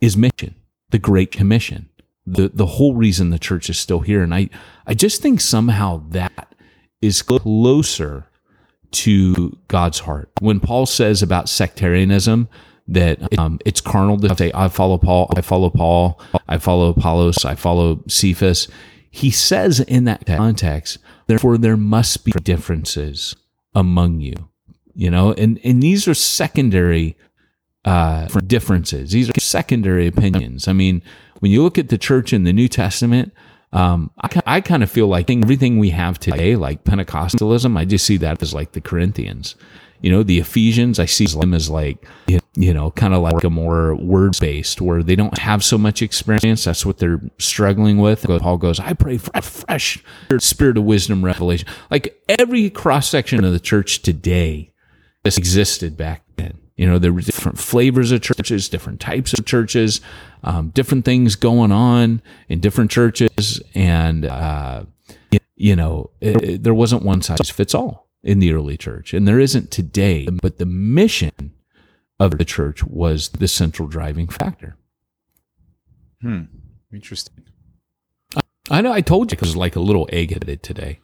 is 0.00 0.16
mission, 0.16 0.54
the 0.90 0.98
Great 0.98 1.32
Commission, 1.32 1.88
the 2.26 2.48
the 2.48 2.66
whole 2.66 2.94
reason 2.94 3.30
the 3.30 3.38
church 3.38 3.70
is 3.70 3.78
still 3.78 4.00
here. 4.00 4.22
And 4.22 4.34
I 4.34 4.50
I 4.86 4.94
just 4.94 5.22
think 5.22 5.40
somehow 5.40 6.04
that 6.10 6.54
is 7.00 7.22
closer 7.22 8.26
to 8.90 9.56
God's 9.68 10.00
heart. 10.00 10.30
When 10.40 10.60
Paul 10.60 10.86
says 10.86 11.22
about 11.22 11.48
sectarianism 11.48 12.48
that 12.88 13.38
um, 13.38 13.58
it's 13.64 13.80
carnal 13.80 14.18
to 14.18 14.34
say, 14.34 14.50
I 14.54 14.68
follow 14.68 14.98
Paul, 14.98 15.30
I 15.36 15.42
follow 15.42 15.70
Paul, 15.70 16.20
I 16.48 16.58
follow 16.58 16.88
Apollos, 16.90 17.44
I 17.44 17.54
follow 17.54 18.02
Cephas, 18.08 18.68
he 19.10 19.30
says 19.30 19.80
in 19.80 20.04
that 20.04 20.26
context, 20.26 20.98
therefore 21.26 21.58
there 21.58 21.76
must 21.76 22.24
be 22.24 22.32
differences 22.32 23.36
among 23.74 24.20
you, 24.20 24.48
you 24.94 25.10
know, 25.10 25.32
and, 25.32 25.60
and 25.62 25.82
these 25.82 26.08
are 26.08 26.14
secondary 26.14 27.16
uh, 27.84 28.26
differences. 28.46 29.12
These 29.12 29.30
are 29.30 29.40
secondary 29.40 30.06
opinions. 30.06 30.68
I 30.68 30.72
mean, 30.72 31.02
when 31.40 31.52
you 31.52 31.62
look 31.62 31.78
at 31.78 31.88
the 31.88 31.98
church 31.98 32.32
in 32.32 32.44
the 32.44 32.52
New 32.52 32.68
Testament, 32.68 33.32
um, 33.72 34.10
I, 34.22 34.42
I 34.46 34.60
kind 34.60 34.82
of 34.82 34.90
feel 34.90 35.06
like 35.06 35.30
everything 35.30 35.78
we 35.78 35.90
have 35.90 36.18
today, 36.18 36.56
like 36.56 36.84
Pentecostalism, 36.84 37.78
I 37.78 37.84
just 37.84 38.06
see 38.06 38.16
that 38.18 38.42
as 38.42 38.54
like 38.54 38.72
the 38.72 38.80
Corinthians. 38.80 39.56
You 40.00 40.10
know, 40.12 40.22
the 40.22 40.38
Ephesians, 40.38 40.98
I 40.98 41.06
see 41.06 41.26
them 41.26 41.54
as 41.54 41.68
like, 41.68 42.06
you 42.54 42.72
know, 42.72 42.90
kind 42.92 43.14
of 43.14 43.22
like 43.22 43.42
a 43.44 43.50
more 43.50 43.94
word 43.96 44.36
based 44.40 44.80
where 44.80 45.02
they 45.02 45.16
don't 45.16 45.36
have 45.38 45.64
so 45.64 45.76
much 45.78 46.02
experience. 46.02 46.64
That's 46.64 46.86
what 46.86 46.98
they're 46.98 47.20
struggling 47.38 47.98
with. 47.98 48.22
Paul 48.24 48.58
goes, 48.58 48.78
I 48.80 48.92
pray 48.92 49.18
for 49.18 49.30
a 49.34 49.42
fresh 49.42 50.02
spirit 50.38 50.76
of 50.78 50.84
wisdom, 50.84 51.24
revelation. 51.24 51.66
Like 51.90 52.20
every 52.28 52.70
cross 52.70 53.08
section 53.08 53.44
of 53.44 53.52
the 53.52 53.60
church 53.60 54.02
today 54.02 54.72
this 55.24 55.36
existed 55.36 55.96
back 55.96 56.22
then. 56.36 56.58
You 56.76 56.86
know, 56.86 56.98
there 57.00 57.12
were 57.12 57.20
different 57.20 57.58
flavors 57.58 58.12
of 58.12 58.22
churches, 58.22 58.68
different 58.68 59.00
types 59.00 59.36
of 59.36 59.44
churches, 59.44 60.00
um, 60.44 60.68
different 60.70 61.04
things 61.04 61.34
going 61.34 61.72
on 61.72 62.22
in 62.48 62.60
different 62.60 62.92
churches, 62.92 63.60
and 63.74 64.24
uh, 64.24 64.84
you 65.56 65.74
know, 65.74 66.10
it, 66.20 66.42
it- 66.44 66.62
there 66.62 66.72
wasn't 66.74 67.02
one 67.02 67.20
size 67.20 67.50
fits 67.50 67.74
all 67.74 68.07
in 68.22 68.38
the 68.40 68.52
early 68.52 68.76
church, 68.76 69.14
and 69.14 69.26
there 69.26 69.40
isn't 69.40 69.70
today. 69.70 70.26
But 70.42 70.58
the 70.58 70.66
mission 70.66 71.52
of 72.18 72.36
the 72.38 72.44
church 72.44 72.82
was 72.84 73.28
the 73.30 73.48
central 73.48 73.88
driving 73.88 74.28
factor. 74.28 74.76
Hmm. 76.20 76.42
Interesting. 76.92 77.44
I 78.70 78.80
know 78.82 78.92
I 78.92 79.00
told 79.00 79.30
you 79.30 79.36
because 79.36 79.48
it 79.48 79.52
was 79.52 79.56
like 79.56 79.76
a 79.76 79.80
little 79.80 80.08
egg-headed 80.12 80.62
today. 80.62 81.00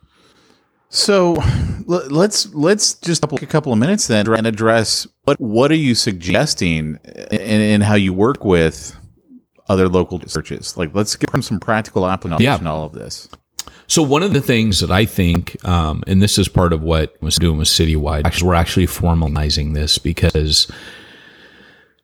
So 0.90 1.42
let's 1.86 2.52
let's 2.54 2.94
just 2.94 3.22
take 3.22 3.42
a 3.42 3.46
couple 3.46 3.72
of 3.72 3.78
minutes 3.78 4.06
then 4.06 4.28
and 4.32 4.46
address 4.46 5.06
what 5.24 5.40
what 5.40 5.70
are 5.72 5.76
you 5.76 5.94
suggesting 5.94 6.98
in, 7.32 7.40
in 7.40 7.80
how 7.80 7.94
you 7.94 8.12
work 8.12 8.44
with 8.44 8.94
other 9.68 9.88
local 9.88 10.18
churches? 10.20 10.76
Like, 10.76 10.94
let's 10.94 11.16
get 11.16 11.42
some 11.42 11.58
practical 11.58 12.06
application 12.06 12.64
Yeah. 12.64 12.70
all 12.70 12.84
of 12.84 12.92
this. 12.92 13.28
So 13.86 14.02
one 14.02 14.22
of 14.22 14.32
the 14.32 14.40
things 14.40 14.80
that 14.80 14.90
I 14.90 15.04
think, 15.04 15.62
um, 15.66 16.02
and 16.06 16.22
this 16.22 16.38
is 16.38 16.48
part 16.48 16.72
of 16.72 16.82
what 16.82 17.20
was 17.22 17.36
doing 17.36 17.58
with 17.58 17.68
Citywide, 17.68 18.24
actually, 18.24 18.48
we're 18.48 18.54
actually 18.54 18.86
formalizing 18.86 19.74
this 19.74 19.98
because, 19.98 20.70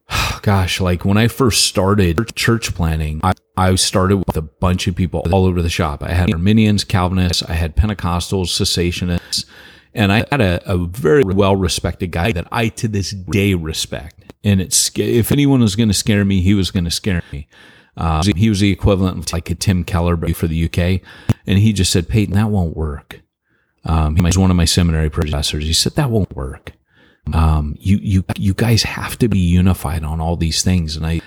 gosh, 0.43 0.81
like 0.81 1.05
when 1.05 1.17
I 1.17 1.29
first 1.29 1.65
started 1.65 2.35
church 2.37 2.75
planting, 2.75 3.21
I, 3.25 3.33
I 3.57 3.75
started 3.77 4.19
with 4.19 4.37
a 4.37 4.43
bunch 4.43 4.87
of 4.87 4.95
people 4.95 5.27
all 5.33 5.47
over 5.47 5.63
the 5.63 5.71
shop. 5.71 6.03
I 6.03 6.13
had 6.13 6.33
Arminians, 6.33 6.85
Calvinists, 6.85 7.43
I 7.43 7.55
had 7.55 7.77
Pentecostals, 7.77 8.49
cessationists, 8.49 9.47
and 9.95 10.13
I 10.13 10.27
had 10.31 10.41
a, 10.41 10.63
a 10.71 10.87
very 10.87 11.25
well 11.25 11.57
respected 11.57 12.11
guy 12.11 12.33
that 12.33 12.47
I 12.53 12.69
to 12.69 12.89
this 12.89 13.11
day 13.11 13.55
respect. 13.55 14.33
And 14.45 14.61
it's 14.61 14.91
if 14.99 15.33
anyone 15.33 15.61
was 15.61 15.77
going 15.77 15.89
to 15.89 15.95
scare 15.95 16.25
me, 16.25 16.41
he 16.41 16.55
was 16.55 16.71
going 16.71 16.85
to 16.85 16.91
scare 16.91 17.23
me. 17.33 17.49
Uh, 17.97 18.23
he 18.37 18.49
was 18.49 18.61
the 18.61 18.71
equivalent 18.71 19.19
of 19.19 19.33
like 19.33 19.51
a 19.51 19.55
Tim 19.55 19.85
Keller 19.85 20.17
for 20.33 20.47
the 20.47 20.65
UK, 20.65 21.03
and 21.47 21.59
he 21.59 21.73
just 21.73 21.93
said, 21.93 22.09
"Peyton, 22.09 22.35
that 22.35 22.51
won't 22.51 22.77
work." 22.77 23.21
Um, 23.85 24.17
he 24.17 24.23
was 24.23 24.39
one 24.39 24.51
of 24.51 24.57
my 24.57 24.65
seminary 24.65 25.11
professors. 25.11 25.65
He 25.65 25.73
said 25.73 25.95
that 25.95 26.11
won't 26.11 26.35
work. 26.37 26.73
Um, 27.33 27.77
you 27.79 27.99
you 28.03 28.25
you 28.39 28.55
guys 28.55 28.83
have 28.83 29.19
to 29.19 29.29
be 29.29 29.39
unified 29.39 30.05
on 30.05 30.21
all 30.21 30.37
these 30.37 30.63
things, 30.63 30.97
and 30.97 31.07
I 31.07 31.21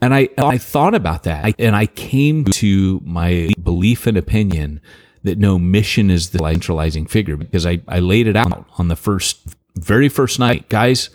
and 0.00 0.14
I 0.14 0.28
I 0.38 0.58
thought 0.58 0.94
about 0.94 1.24
that, 1.24 1.44
I, 1.44 1.54
and 1.58 1.76
I 1.76 1.86
came 1.86 2.44
to 2.44 3.00
my 3.04 3.50
belief 3.62 4.06
and 4.06 4.16
opinion 4.16 4.80
that 5.22 5.38
no 5.38 5.58
mission 5.58 6.10
is 6.10 6.30
the 6.30 6.38
centralizing 6.38 7.06
figure 7.06 7.36
because 7.36 7.66
I 7.66 7.80
I 7.86 8.00
laid 8.00 8.26
it 8.26 8.36
out 8.36 8.66
on 8.78 8.88
the 8.88 8.96
first 8.96 9.40
very 9.76 10.08
first 10.08 10.38
night, 10.38 10.68
guys. 10.68 11.10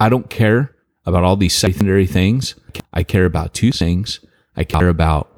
I 0.00 0.08
don't 0.08 0.30
care 0.30 0.74
about 1.08 1.24
all 1.24 1.36
these 1.36 1.54
secondary 1.54 2.06
things. 2.06 2.54
I 2.92 3.02
care 3.02 3.24
about 3.24 3.54
two 3.54 3.72
things. 3.72 4.20
I 4.56 4.64
care 4.64 4.88
about 4.88 5.30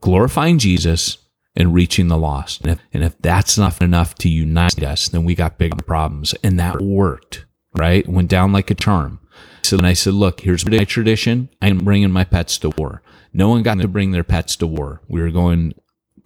glorifying 0.00 0.58
Jesus 0.58 1.18
and 1.54 1.72
reaching 1.72 2.08
the 2.08 2.18
lost. 2.18 2.62
And 2.62 2.72
if, 2.72 2.80
and 2.92 3.04
if 3.04 3.16
that's 3.18 3.56
not 3.56 3.80
enough 3.80 4.14
to 4.16 4.28
unite 4.28 4.82
us, 4.82 5.08
then 5.08 5.24
we 5.24 5.34
got 5.34 5.58
big 5.58 5.86
problems. 5.86 6.34
And 6.42 6.58
that 6.58 6.82
worked, 6.82 7.46
right? 7.74 8.06
Went 8.06 8.28
down 8.28 8.52
like 8.52 8.70
a 8.70 8.74
charm. 8.74 9.20
So 9.62 9.76
then 9.76 9.86
I 9.86 9.94
said, 9.94 10.14
look, 10.14 10.40
here's 10.40 10.68
my 10.68 10.84
tradition. 10.84 11.48
I'm 11.60 11.78
bringing 11.78 12.10
my 12.10 12.24
pets 12.24 12.58
to 12.58 12.70
war. 12.70 13.02
No 13.32 13.48
one 13.48 13.62
got 13.62 13.78
to 13.78 13.88
bring 13.88 14.12
their 14.12 14.24
pets 14.24 14.56
to 14.56 14.66
war. 14.66 15.02
We 15.08 15.20
were 15.20 15.30
going 15.30 15.74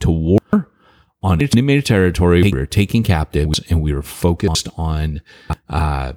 to 0.01 0.11
war 0.11 0.69
on 1.23 1.41
enemy 1.43 1.83
territory. 1.83 2.43
We 2.43 2.53
were 2.53 2.67
taking 2.67 3.03
captives 3.03 3.61
and 3.71 3.83
we 3.83 3.93
were 3.93 4.03
focused 4.03 4.69
on, 4.77 5.21
uh, 5.69 6.13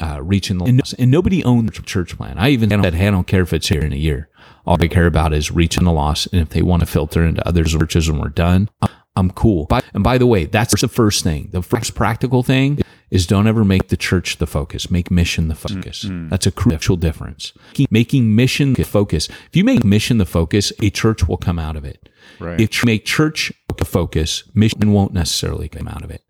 uh, 0.00 0.20
reaching 0.22 0.58
the 0.58 0.64
and, 0.64 0.82
and 0.98 1.10
nobody 1.10 1.44
owned 1.44 1.68
the 1.68 1.82
church 1.82 2.16
plan. 2.16 2.38
I 2.38 2.50
even 2.50 2.70
said, 2.70 2.94
hey, 2.94 3.08
I 3.08 3.10
don't 3.10 3.26
care 3.26 3.42
if 3.42 3.52
it's 3.52 3.68
here 3.68 3.82
in 3.82 3.92
a 3.92 3.96
year. 3.96 4.28
All 4.66 4.76
I 4.80 4.88
care 4.88 5.06
about 5.06 5.32
is 5.32 5.50
reaching 5.50 5.84
the 5.84 5.92
lost. 5.92 6.28
And 6.32 6.42
if 6.42 6.50
they 6.50 6.62
want 6.62 6.80
to 6.80 6.86
filter 6.86 7.24
into 7.24 7.46
other 7.46 7.64
churches 7.64 8.10
when 8.10 8.20
we're 8.20 8.28
done, 8.28 8.68
I'm 9.16 9.30
cool. 9.30 9.66
By, 9.66 9.82
and 9.94 10.04
by 10.04 10.18
the 10.18 10.26
way, 10.26 10.44
that's 10.44 10.80
the 10.80 10.88
first 10.88 11.24
thing. 11.24 11.48
The 11.52 11.62
first 11.62 11.94
practical 11.94 12.42
thing 12.42 12.80
is 13.10 13.26
don't 13.26 13.46
ever 13.46 13.64
make 13.64 13.88
the 13.88 13.96
church 13.96 14.36
the 14.36 14.46
focus. 14.46 14.90
Make 14.90 15.10
mission 15.10 15.48
the 15.48 15.54
focus. 15.54 16.04
That's 16.08 16.46
a 16.46 16.52
crucial 16.52 16.96
difference. 16.96 17.52
Keep 17.72 17.90
making 17.90 18.36
mission 18.36 18.74
the 18.74 18.84
focus. 18.84 19.28
If 19.28 19.56
you 19.56 19.64
make 19.64 19.84
mission 19.84 20.18
the 20.18 20.26
focus, 20.26 20.72
a 20.82 20.90
church 20.90 21.26
will 21.26 21.38
come 21.38 21.58
out 21.58 21.74
of 21.74 21.84
it. 21.84 22.08
Right. 22.38 22.60
If 22.60 22.82
you 22.82 22.86
make 22.86 23.04
church 23.04 23.52
the 23.76 23.84
focus, 23.84 24.44
mission 24.54 24.92
won't 24.92 25.14
necessarily 25.14 25.68
come 25.68 25.88
out 25.88 26.04
of 26.04 26.10
it. 26.10 26.22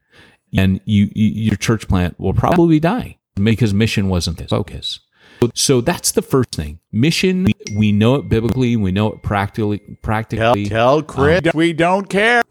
And 0.57 0.81
you, 0.87 1.11
you 1.14 1.27
your 1.27 1.57
church 1.57 1.89
plant 1.89 2.19
will 2.19 2.33
probably 2.33 2.81
die 2.81 3.18
because 3.45 3.74
mission 3.74 4.09
wasn't 4.09 4.39
the 4.39 4.47
focus. 4.47 5.01
So 5.55 5.80
that's 5.80 6.12
the 6.12 6.22
first 6.22 6.55
thing. 6.55 6.80
Mission, 6.91 7.45
we, 7.45 7.55
we 7.76 7.93
know 7.93 8.16
it 8.16 8.28
biblically, 8.28 8.76
we 8.76 8.91
know 8.91 9.12
it 9.12 9.22
practically. 9.22 9.78
Practically, 10.03 10.66
tell 10.66 11.03
Chris 11.03 11.43
we 11.55 11.72
don't 11.72 12.09
care. 12.09 12.43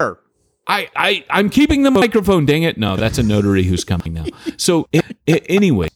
I, 0.69 0.89
I, 0.95 1.25
I'm 1.29 1.49
keeping 1.49 1.83
the 1.83 1.91
microphone. 1.91 2.45
Dang 2.45 2.63
it! 2.63 2.77
No, 2.77 2.97
that's 2.97 3.17
a 3.17 3.23
notary 3.23 3.63
who's 3.63 3.85
coming 3.85 4.13
now. 4.13 4.25
So, 4.57 4.88
i 4.95 5.01
i 5.27 5.38
anyways, 5.47 5.89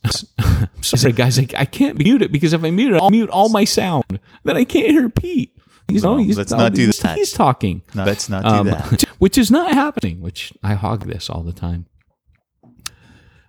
sorry 0.82 1.12
guys, 1.14 1.38
I, 1.40 1.48
I 1.58 1.66
can't 1.66 1.98
mute 1.98 2.22
it 2.22 2.32
because 2.32 2.54
if 2.54 2.64
I 2.64 2.72
mute 2.72 2.94
it, 2.94 3.02
I'll 3.02 3.10
mute 3.10 3.30
all 3.30 3.50
my 3.50 3.66
sound. 3.66 4.20
Then 4.44 4.56
I 4.58 4.64
can't 4.64 4.88
hear 4.92 5.10
Pete. 5.10 5.58
He's, 5.90 6.04
No, 6.04 6.18
he's, 6.18 6.38
let's 6.38 6.52
not 6.52 6.74
do 6.74 6.86
he's, 6.86 7.00
that. 7.00 7.18
He's 7.18 7.34
talking. 7.34 7.82
No, 7.94 8.06
let's 8.06 8.30
not 8.30 8.44
do 8.44 8.50
Um, 8.50 8.68
that. 8.68 9.04
which 9.20 9.38
is 9.38 9.52
not 9.52 9.74
happening. 9.74 10.22
Which 10.22 10.54
I 10.64 10.76
hog 10.76 11.06
this 11.06 11.30
all 11.30 11.44
the 11.44 11.52
time. 11.52 11.88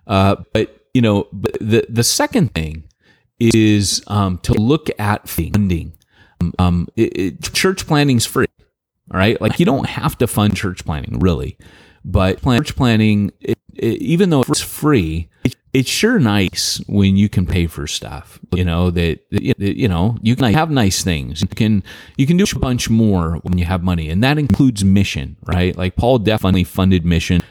Uh, 0.05 0.35
but 0.51 0.82
you 0.93 1.01
know, 1.01 1.27
but 1.31 1.53
the 1.59 1.85
the 1.89 2.03
second 2.03 2.53
thing 2.53 2.83
is 3.39 4.03
um, 4.07 4.37
to 4.39 4.53
look 4.53 4.89
at 4.99 5.27
funding. 5.27 5.93
Um, 6.39 6.53
Um, 6.59 6.87
it, 6.95 7.17
it, 7.17 7.53
church 7.53 7.87
planting's 7.87 8.25
free. 8.25 8.47
All 9.11 9.19
right, 9.19 9.39
like 9.41 9.59
you 9.59 9.65
don't 9.65 9.87
have 9.87 10.17
to 10.19 10.27
fund 10.27 10.55
church 10.55 10.85
planting 10.85 11.19
really, 11.19 11.57
but 12.05 12.41
plan- 12.41 12.59
church 12.59 12.75
planting, 12.75 13.31
it, 13.41 13.57
even 13.75 14.29
though 14.29 14.41
it's 14.41 14.61
free, 14.61 15.29
it, 15.43 15.55
it's 15.73 15.89
sure 15.89 16.19
nice 16.19 16.81
when 16.87 17.17
you 17.17 17.27
can 17.29 17.45
pay 17.45 17.67
for 17.67 17.85
stuff. 17.87 18.39
You 18.53 18.63
know 18.63 18.91
that 18.91 19.19
that, 19.31 19.59
you 19.59 19.87
know 19.87 20.17
you 20.21 20.35
can 20.35 20.53
have 20.53 20.71
nice 20.71 21.03
things. 21.03 21.41
You 21.41 21.47
can 21.47 21.83
you 22.17 22.25
can 22.25 22.37
do 22.37 22.45
a 22.55 22.59
bunch 22.59 22.89
more 22.89 23.39
when 23.43 23.57
you 23.57 23.65
have 23.65 23.83
money, 23.83 24.09
and 24.09 24.23
that 24.23 24.37
includes 24.37 24.83
mission, 24.83 25.37
right? 25.45 25.75
Like 25.77 25.95
Paul 25.95 26.19
definitely 26.19 26.63
funded 26.63 27.05
mission 27.05 27.41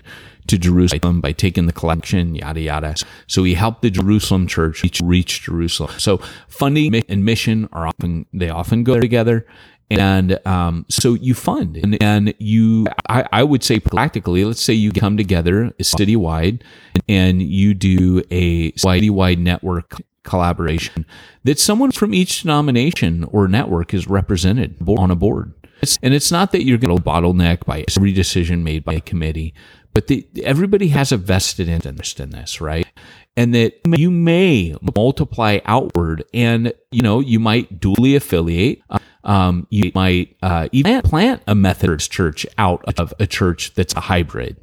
to 0.47 0.59
Jerusalem 0.59 1.21
by 1.21 1.33
taking 1.33 1.67
the 1.67 1.73
collection, 1.73 2.35
yada 2.35 2.61
yada. 2.61 2.95
So 3.27 3.45
he 3.45 3.55
helped 3.55 3.83
the 3.83 3.91
Jerusalem 3.91 4.47
church 4.47 4.83
reach, 4.83 5.01
reach 5.03 5.43
Jerusalem. 5.43 5.93
So 5.99 6.19
funding 6.49 6.95
and 7.09 7.25
mission 7.25 7.69
are 7.73 7.87
often 7.87 8.27
they 8.33 8.51
often 8.51 8.85
go 8.85 9.01
together. 9.01 9.47
And 9.91 10.39
um, 10.47 10.87
so 10.89 11.13
you 11.13 11.35
fund 11.35 11.77
and, 11.77 12.03
and 12.03 12.33
you, 12.39 12.87
I, 13.11 13.29
I 13.31 13.43
would 13.43 13.63
say 13.63 13.79
practically, 13.79 14.43
let's 14.43 14.63
say 14.63 14.73
you 14.73 14.91
come 14.91 15.19
together 15.19 15.71
citywide 15.83 16.63
and 17.11 17.43
you 17.43 17.75
do 17.75 18.23
a 18.31 18.73
citywide 18.73 19.37
network 19.39 20.01
collaboration 20.25 21.05
that 21.45 21.59
someone 21.59 21.91
from 21.91 22.15
each 22.15 22.43
denomination 22.43 23.25
or 23.25 23.49
network 23.49 23.93
is 23.93 24.07
represented 24.07 24.77
on 24.87 25.11
a 25.11 25.17
board. 25.17 25.53
It's, 25.83 25.99
and 26.03 26.15
it's 26.15 26.31
not 26.31 26.53
that 26.53 26.65
you're 26.65 26.79
going 26.79 26.97
to 26.97 27.03
bottleneck 27.03 27.67
by 27.67 27.85
every 27.97 28.13
decision 28.13 28.63
made 28.63 28.85
by 28.85 28.95
a 28.95 29.01
committee, 29.01 29.53
but 29.95 30.07
the, 30.07 30.27
everybody 30.43 30.89
has 30.89 31.13
a 31.13 31.17
vested 31.17 31.69
interest 31.69 32.21
in 32.21 32.31
this, 32.31 32.61
right? 32.61 32.87
And 33.37 33.55
that 33.55 33.81
you 33.87 34.11
may 34.11 34.77
multiply 34.95 35.61
outward, 35.65 36.25
and 36.35 36.73
you 36.91 37.03
know 37.03 37.21
you 37.21 37.41
might 37.41 37.81
duly 37.81 38.15
affiliate. 38.15 38.83
Uh, 38.91 38.99
Um, 39.25 39.67
you 39.71 39.93
might 39.95 40.37
uh, 40.43 40.69
even 40.73 41.01
plant 41.03 41.43
a 41.47 41.55
Methodist 41.55 42.11
church 42.11 42.47
out 42.59 42.83
of 42.99 43.15
a 43.21 43.27
church 43.27 43.75
that's 43.75 43.95
a 43.95 44.01
hybrid. 44.01 44.57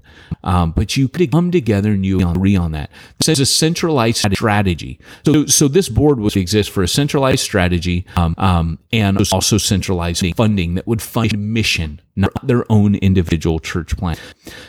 Um, 0.44 0.72
but 0.72 0.96
you 0.96 1.08
could 1.08 1.32
come 1.32 1.52
together 1.52 1.92
and 1.92 2.06
you 2.06 2.28
agree 2.28 2.56
on 2.56 2.72
that. 2.72 2.90
This 3.18 3.30
is 3.30 3.40
a 3.40 3.46
centralized 3.46 4.18
strategy. 4.18 5.00
So, 5.26 5.46
so 5.46 5.68
this 5.68 5.90
board 5.90 6.20
would 6.20 6.36
exist 6.38 6.70
for 6.70 6.84
a 6.84 6.88
centralized 6.88 7.42
strategy 7.42 8.06
um, 8.16 8.36
um, 8.38 8.80
and 8.92 9.18
also 9.32 9.58
centralizing 9.58 10.34
funding 10.34 10.76
that 10.76 10.88
would 10.88 11.02
fund 11.02 11.38
mission, 11.38 12.02
not 12.16 12.32
their 12.46 12.70
own 12.72 12.96
individual 12.96 13.60
church 13.60 13.98
plan. 13.98 14.18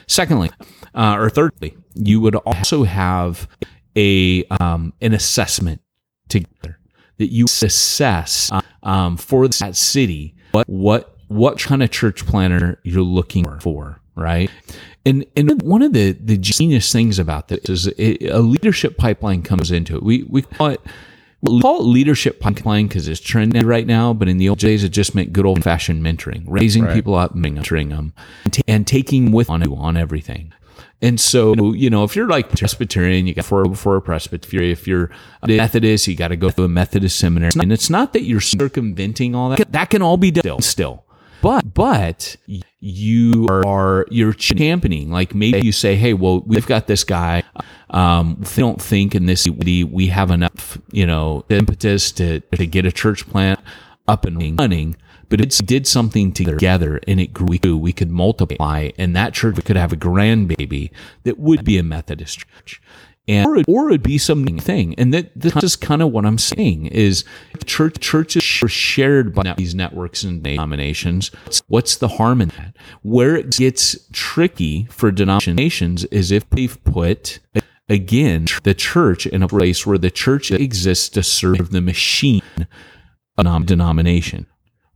Secondly, 0.06 0.50
uh, 0.94 1.16
or 1.18 1.30
thirdly, 1.30 1.76
you 1.94 2.20
would 2.20 2.36
also 2.36 2.84
have 2.84 3.48
a 3.96 4.44
um, 4.46 4.92
an 5.00 5.12
assessment 5.12 5.80
together 6.28 6.79
that 7.20 7.30
you 7.30 7.44
assess 7.44 8.50
um, 8.82 9.16
for 9.16 9.46
that 9.46 9.76
city 9.76 10.34
what 10.52 10.68
what 10.68 11.16
what 11.28 11.58
kind 11.60 11.82
of 11.82 11.90
church 11.90 12.26
planter 12.26 12.80
you're 12.82 13.02
looking 13.02 13.44
for, 13.60 14.00
right? 14.16 14.50
And 15.06 15.24
and 15.36 15.62
one 15.62 15.82
of 15.82 15.92
the 15.92 16.12
the 16.12 16.36
genius 16.36 16.90
things 16.92 17.18
about 17.18 17.48
this 17.48 17.68
is 17.68 17.86
it, 17.86 18.22
a 18.24 18.40
leadership 18.40 18.96
pipeline 18.96 19.42
comes 19.42 19.70
into 19.70 19.96
it. 19.96 20.02
We 20.02 20.24
we 20.24 20.42
call 20.42 20.68
it. 20.68 20.80
We 21.42 21.60
call 21.62 21.80
it 21.80 21.84
leadership 21.84 22.38
pipeline 22.38 22.86
because 22.88 23.08
it's 23.08 23.20
trendy 23.20 23.64
right 23.64 23.86
now, 23.86 24.12
but 24.12 24.28
in 24.28 24.36
the 24.36 24.50
old 24.50 24.58
days, 24.58 24.84
it 24.84 24.90
just 24.90 25.14
meant 25.14 25.32
good 25.32 25.46
old 25.46 25.64
fashioned 25.64 26.04
mentoring, 26.04 26.44
raising 26.46 26.86
people 26.86 27.14
up, 27.14 27.34
mentoring 27.34 27.88
them, 27.88 28.12
and, 28.44 28.52
ta- 28.52 28.62
and 28.68 28.86
taking 28.86 29.32
with 29.32 29.48
on 29.48 29.62
on 29.72 29.96
everything. 29.96 30.52
And 31.02 31.18
so, 31.18 31.72
you 31.72 31.88
know, 31.88 32.04
if 32.04 32.14
you're 32.14 32.28
like 32.28 32.50
Presbyterian, 32.50 33.26
you 33.26 33.34
got 33.34 33.46
for 33.46 33.74
for 33.74 33.96
a 33.96 34.02
Presbyterian. 34.02 34.70
If 34.70 34.86
you're 34.86 35.10
a 35.42 35.48
Methodist, 35.48 36.06
you 36.06 36.14
got 36.14 36.28
to 36.28 36.36
go 36.36 36.50
to 36.50 36.64
a 36.64 36.68
Methodist 36.68 37.18
seminary. 37.18 37.52
And 37.58 37.72
it's 37.72 37.88
not 37.88 38.12
that 38.12 38.22
you're 38.22 38.40
circumventing 38.40 39.34
all 39.34 39.48
that. 39.50 39.72
That 39.72 39.90
can 39.90 40.02
all 40.02 40.18
be 40.18 40.30
done 40.30 40.60
still. 40.60 41.04
But 41.40 41.72
but 41.72 42.36
you 42.80 43.46
are 43.48 44.06
you're 44.10 44.34
championing. 44.34 45.10
Like 45.10 45.34
maybe 45.34 45.60
you 45.60 45.72
say, 45.72 45.96
hey, 45.96 46.12
well, 46.12 46.40
we've 46.40 46.66
got 46.66 46.86
this 46.86 47.02
guy. 47.02 47.44
Um, 47.88 48.36
they 48.38 48.60
don't 48.60 48.80
think 48.80 49.14
in 49.14 49.24
this 49.24 49.44
city 49.44 49.84
we 49.84 50.08
have 50.08 50.30
enough, 50.30 50.78
you 50.92 51.06
know, 51.06 51.46
impetus 51.48 52.12
to 52.12 52.40
to 52.40 52.66
get 52.66 52.84
a 52.84 52.92
church 52.92 53.26
plant 53.26 53.60
up 54.06 54.26
and 54.26 54.58
running 54.58 54.96
but 55.30 55.40
it 55.40 55.58
did 55.64 55.86
something 55.86 56.32
together 56.32 57.00
and 57.08 57.18
it 57.18 57.32
grew. 57.32 57.76
We 57.76 57.92
could 57.92 58.10
multiply 58.10 58.90
and 58.98 59.16
that 59.16 59.32
church 59.32 59.64
could 59.64 59.76
have 59.76 59.92
a 59.92 59.96
grandbaby 59.96 60.90
that 61.22 61.38
would 61.38 61.64
be 61.64 61.78
a 61.78 61.82
Methodist 61.82 62.40
church. 62.40 62.82
And, 63.28 63.46
or, 63.46 63.62
or 63.68 63.88
it'd 63.90 64.02
be 64.02 64.18
something. 64.18 64.94
And 64.96 65.14
that 65.14 65.30
this 65.36 65.54
is 65.62 65.76
kind 65.76 66.02
of 66.02 66.10
what 66.10 66.26
I'm 66.26 66.38
saying 66.38 66.86
is 66.86 67.24
church, 67.64 68.00
churches 68.00 68.60
are 68.62 68.68
shared 68.68 69.34
by 69.34 69.54
these 69.56 69.74
networks 69.74 70.24
and 70.24 70.42
denominations. 70.42 71.30
What's 71.68 71.96
the 71.96 72.08
harm 72.08 72.40
in 72.40 72.48
that? 72.48 72.76
Where 73.02 73.36
it 73.36 73.52
gets 73.52 73.96
tricky 74.12 74.88
for 74.90 75.12
denominations 75.12 76.04
is 76.06 76.32
if 76.32 76.48
they've 76.50 76.82
put 76.82 77.38
again 77.88 78.46
the 78.64 78.74
church 78.74 79.26
in 79.26 79.44
a 79.44 79.48
place 79.48 79.86
where 79.86 79.98
the 79.98 80.10
church 80.10 80.50
exists 80.50 81.08
to 81.10 81.22
serve 81.22 81.70
the 81.70 81.80
machine 81.80 82.42
of 83.38 83.66
denomination 83.66 84.46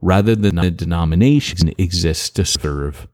rather 0.01 0.35
than 0.37 0.59
a 0.59 0.71
denomination 0.71 1.73
exists 1.79 2.31
to 2.31 2.45
serve 2.45 3.09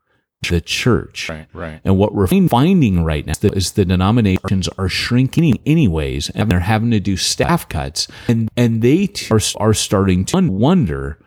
the 0.49 0.61
church. 0.61 1.29
Right, 1.29 1.47
right. 1.53 1.81
And 1.85 1.99
what 1.99 2.15
we're 2.15 2.27
finding 2.27 3.05
right 3.05 3.27
now 3.27 3.35
is 3.43 3.73
the 3.73 3.85
denominations 3.85 4.69
are 4.79 4.89
shrinking 4.89 5.59
anyways, 5.67 6.31
and 6.31 6.51
they're 6.51 6.61
having 6.61 6.91
to 6.93 7.01
do 7.01 7.17
staff 7.17 7.69
cuts, 7.69 8.09
and 8.29 8.51
and 8.57 8.83
they 8.83 9.13
are 9.31 9.41
are 9.57 9.75
starting 9.75 10.25
to 10.27 10.41
wonder. 10.41 11.19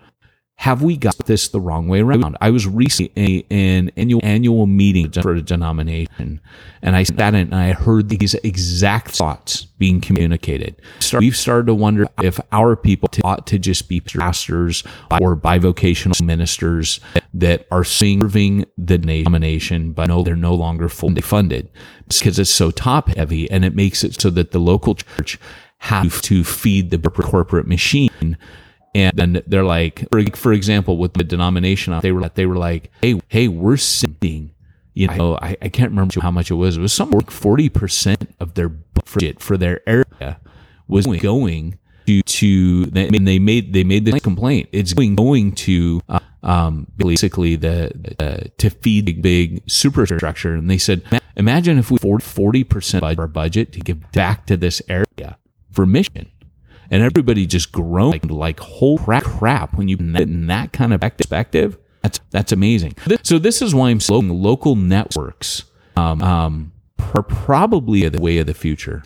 Have 0.63 0.81
we 0.81 0.95
got 0.95 1.17
this 1.25 1.49
the 1.49 1.59
wrong 1.59 1.89
way 1.89 1.99
around? 1.99 2.37
I 2.39 2.49
was 2.49 2.65
recently 2.65 3.45
in 3.49 3.89
an 3.89 3.91
annual 3.97 4.21
annual 4.23 4.65
meeting 4.65 5.11
for 5.11 5.33
a 5.33 5.41
denomination, 5.41 6.39
and 6.81 6.95
I 6.95 7.03
sat 7.03 7.35
in 7.35 7.35
and 7.35 7.53
I 7.53 7.73
heard 7.73 8.07
these 8.07 8.33
exact 8.45 9.11
thoughts 9.11 9.65
being 9.77 9.99
communicated. 9.99 10.81
We've 11.19 11.35
started 11.35 11.65
to 11.65 11.73
wonder 11.73 12.07
if 12.21 12.39
our 12.53 12.77
people 12.77 13.09
ought 13.25 13.45
to 13.47 13.59
just 13.59 13.89
be 13.89 13.99
pastors 13.99 14.85
or 15.19 15.35
bivocational 15.35 16.23
ministers 16.23 17.01
that 17.33 17.67
are 17.69 17.83
serving 17.83 18.65
the 18.77 18.97
denomination, 18.97 19.91
but 19.91 20.07
no, 20.07 20.23
they're 20.23 20.37
no 20.37 20.55
longer 20.55 20.87
fully 20.87 21.19
funded 21.19 21.69
because 22.07 22.39
it's 22.39 22.49
so 22.49 22.71
top 22.71 23.09
heavy 23.09 23.51
and 23.51 23.65
it 23.65 23.75
makes 23.75 24.01
it 24.01 24.21
so 24.21 24.29
that 24.29 24.51
the 24.51 24.59
local 24.59 24.95
church 24.95 25.37
have 25.79 26.21
to 26.21 26.45
feed 26.45 26.89
the 26.89 26.97
corporate 27.09 27.67
machine 27.67 28.37
and 28.95 29.17
then 29.17 29.43
they're 29.47 29.63
like, 29.63 30.07
for, 30.11 30.23
for 30.35 30.53
example, 30.53 30.97
with 30.97 31.13
the 31.13 31.23
denomination, 31.23 31.97
they 32.01 32.11
were 32.11 32.29
they 32.29 32.45
were 32.45 32.57
like, 32.57 32.91
hey, 33.01 33.19
hey, 33.29 33.47
we're 33.47 33.77
sending, 33.77 34.51
you 34.93 35.07
know, 35.07 35.37
I, 35.41 35.57
I 35.61 35.69
can't 35.69 35.91
remember 35.91 36.21
how 36.21 36.31
much 36.31 36.51
it 36.51 36.55
was. 36.55 36.77
It 36.77 36.81
was 36.81 36.99
like 36.99 37.31
forty 37.31 37.69
percent 37.69 38.33
of 38.39 38.53
their 38.53 38.69
budget 38.69 39.39
for 39.41 39.57
their 39.57 39.81
area 39.87 40.39
was 40.87 41.07
going 41.07 41.79
to 42.05 42.21
to. 42.21 42.91
I 42.95 43.09
mean, 43.09 43.23
they 43.23 43.39
made 43.39 43.73
they 43.73 43.83
made 43.83 44.05
this 44.05 44.21
complaint. 44.21 44.69
It's 44.71 44.93
going 44.93 45.15
going 45.15 45.53
to 45.53 46.01
uh, 46.09 46.19
um, 46.43 46.87
basically 46.97 47.55
the 47.55 47.91
uh, 48.19 48.49
to 48.59 48.69
feed 48.69 49.21
big 49.21 49.63
superstructure, 49.69 50.53
and 50.53 50.69
they 50.69 50.77
said, 50.77 51.03
imagine 51.35 51.79
if 51.79 51.89
we 51.89 51.97
forty 51.97 52.63
percent 52.63 53.03
of 53.03 53.17
our 53.17 53.27
budget 53.27 53.73
to 53.73 53.79
give 53.79 54.11
back 54.11 54.45
to 54.47 54.57
this 54.57 54.81
area 54.87 55.37
for 55.71 55.87
mission 55.87 56.29
and 56.89 57.03
everybody 57.03 57.45
just 57.45 57.71
groaned 57.71 58.31
like, 58.31 58.59
whole 58.59 58.97
crap, 58.97 59.23
crap 59.23 59.75
when 59.75 59.87
you 59.87 59.97
put 59.97 60.21
in 60.21 60.47
that 60.47 60.73
kind 60.73 60.93
of 60.93 61.01
perspective. 61.01 61.77
That's 62.01 62.19
that's 62.31 62.51
amazing. 62.51 62.95
So 63.23 63.39
this 63.39 63.61
is 63.61 63.73
why 63.73 63.89
I'm 63.89 64.01
saying 64.01 64.29
local 64.29 64.75
networks 64.75 65.63
um, 65.95 66.21
um, 66.21 66.71
are 67.13 67.23
probably 67.23 68.07
the 68.09 68.19
way 68.19 68.39
of 68.39 68.47
the 68.47 68.53
future, 68.53 69.03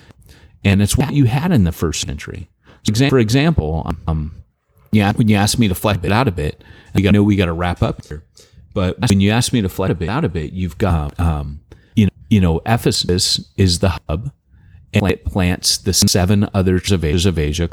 and 0.63 0.82
it's 0.82 0.97
what 0.97 1.13
you 1.13 1.25
had 1.25 1.51
in 1.51 1.63
the 1.63 1.71
first 1.71 2.01
century. 2.01 2.49
For 3.09 3.19
example, 3.19 3.91
um, 4.07 4.32
yeah, 4.91 5.13
when 5.13 5.28
you 5.28 5.36
asked 5.36 5.59
me 5.59 5.67
to 5.67 5.75
flesh 5.75 5.99
it 6.01 6.11
out 6.11 6.28
a 6.28 6.32
bit, 6.32 6.63
I 6.95 7.01
know 7.01 7.21
we 7.21 7.36
got 7.36 7.45
to 7.45 7.53
wrap 7.53 7.84
up 7.84 8.03
here, 8.05 8.23
but 8.73 8.97
when 9.09 9.21
you 9.21 9.30
asked 9.30 9.53
me 9.53 9.61
to 9.61 9.69
flesh 9.69 9.91
it 9.91 10.09
out 10.09 10.25
a 10.25 10.30
bit, 10.30 10.53
you've 10.53 10.80
got 10.80 11.19
um, 11.19 11.59
you 11.95 12.05
know, 12.05 12.11
you 12.30 12.41
know, 12.41 12.61
Ephesus 12.65 13.47
is 13.57 13.80
the 13.80 13.89
hub 14.07 14.32
and 14.94 15.06
it 15.08 15.26
plants 15.26 15.78
the 15.78 15.94
seven 15.94 16.50
others 16.54 16.92
of 16.92 17.04
Asia, 17.04 17.30
of 17.30 17.38
Asia 17.40 17.68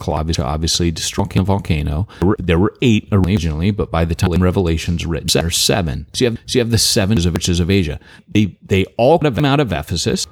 obviously 0.44 0.90
destroying 0.90 1.38
a 1.38 1.42
volcano. 1.42 2.08
There 2.20 2.28
were, 2.28 2.36
there 2.38 2.58
were, 2.58 2.74
eight 2.82 3.08
originally, 3.12 3.70
but 3.70 3.90
by 3.90 4.04
the 4.04 4.14
time 4.14 4.42
Revelation's 4.42 5.06
written, 5.06 5.28
there 5.32 5.46
are 5.46 5.50
seven. 5.50 6.06
So 6.12 6.24
you 6.24 6.30
have, 6.32 6.40
so 6.46 6.58
you 6.58 6.60
have 6.60 6.70
the 6.70 6.78
seven 6.78 7.16
of 7.60 7.70
Asia. 7.70 8.00
They, 8.28 8.56
they 8.60 8.84
all 8.98 9.18
come 9.18 9.44
out 9.44 9.60
of 9.60 9.72
Ephesus. 9.72 10.26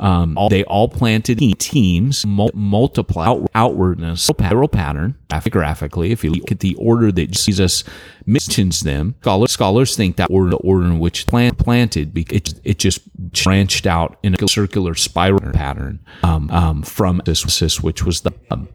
Um, 0.00 0.36
all, 0.36 0.48
they 0.48 0.64
all 0.64 0.88
planted 0.88 1.38
teams, 1.54 2.26
mul- 2.26 2.50
multiply 2.52 3.26
out, 3.26 3.48
outward 3.54 4.00
in 4.00 4.16
spiral 4.16 4.68
pattern, 4.68 5.16
graphically. 5.50 6.10
If 6.10 6.24
you 6.24 6.30
look 6.30 6.50
at 6.50 6.60
the 6.60 6.74
order 6.74 7.12
that 7.12 7.30
Jesus 7.30 7.84
mentions 8.26 8.80
them, 8.80 9.14
scholars, 9.20 9.52
scholars 9.52 9.96
think 9.96 10.16
that 10.16 10.30
order, 10.30 10.50
the 10.50 10.56
order 10.56 10.86
in 10.86 10.98
which 10.98 11.26
plant 11.26 11.58
planted, 11.58 12.16
it, 12.32 12.54
it 12.64 12.78
just 12.78 13.14
branched 13.16 13.86
out 13.86 14.18
in 14.22 14.34
a 14.34 14.48
circular 14.48 14.94
spiral 14.94 15.52
pattern 15.52 16.00
um, 16.22 16.50
um, 16.50 16.82
from 16.82 17.22
this, 17.24 17.80
which 17.80 18.04
was 18.04 18.22
the 18.22 18.32
um, 18.50 18.68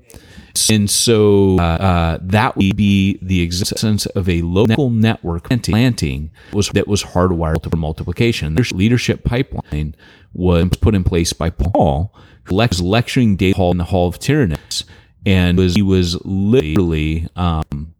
and 0.69 0.89
so 0.89 1.57
uh, 1.59 1.63
uh, 1.63 2.17
that 2.21 2.55
would 2.57 2.75
be 2.75 3.19
the 3.21 3.41
existence 3.41 4.05
of 4.07 4.27
a 4.29 4.41
local 4.41 4.89
network 4.89 5.49
planting 5.49 6.31
was 6.53 6.69
that 6.69 6.87
was 6.87 7.03
hardwired 7.03 7.69
for 7.69 7.75
multiplication. 7.77 8.55
Their 8.55 8.65
leadership 8.73 9.23
pipeline 9.23 9.95
was 10.33 10.69
put 10.81 10.95
in 10.95 11.03
place 11.03 11.33
by 11.33 11.49
Paul, 11.49 12.13
who 12.43 12.55
was 12.55 12.81
lecturing 12.81 13.35
David 13.35 13.55
Hall 13.55 13.71
in 13.71 13.77
the 13.77 13.85
Hall 13.85 14.07
of 14.07 14.19
Tyrannus, 14.19 14.83
and 15.25 15.57
was 15.57 15.75
he 15.75 15.81
was 15.81 16.23
literally 16.25 17.27
um, 17.35 17.93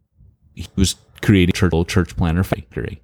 he 0.54 0.66
was 0.76 0.96
creating 1.22 1.52
church 1.52 1.72
church 1.88 2.16
planter 2.16 2.44
factory. 2.44 3.00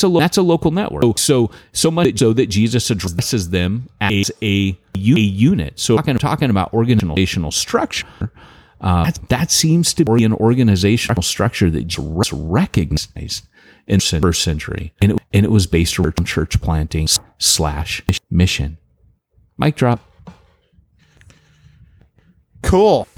So 0.00 0.18
that's 0.18 0.36
a 0.36 0.42
local 0.42 0.70
network. 0.70 1.18
So 1.18 1.50
so 1.72 1.90
much 1.90 2.18
so 2.18 2.32
that 2.32 2.46
Jesus 2.46 2.90
addresses 2.90 3.50
them 3.50 3.88
as 4.00 4.30
a, 4.42 4.76
a 4.94 4.98
unit. 4.98 5.78
So 5.78 5.96
talking 5.96 6.18
talking 6.18 6.50
about 6.50 6.72
organizational 6.72 7.50
structure. 7.50 8.30
Uh, 8.84 9.04
that, 9.04 9.28
that, 9.30 9.50
seems 9.50 9.94
to 9.94 10.04
be 10.04 10.24
an 10.24 10.34
organizational 10.34 11.22
structure 11.22 11.70
that 11.70 11.86
just 11.86 12.30
recognized 12.34 13.48
in 13.86 13.98
the 13.98 14.18
first 14.20 14.42
century, 14.42 14.92
and 15.00 15.12
it, 15.12 15.18
and 15.32 15.46
it 15.46 15.50
was 15.50 15.66
based 15.66 15.98
on 15.98 16.12
church 16.24 16.60
planting 16.60 17.08
slash 17.38 18.02
mission. 18.30 18.76
Mic 19.56 19.76
drop. 19.76 20.00
Cool. 22.62 23.08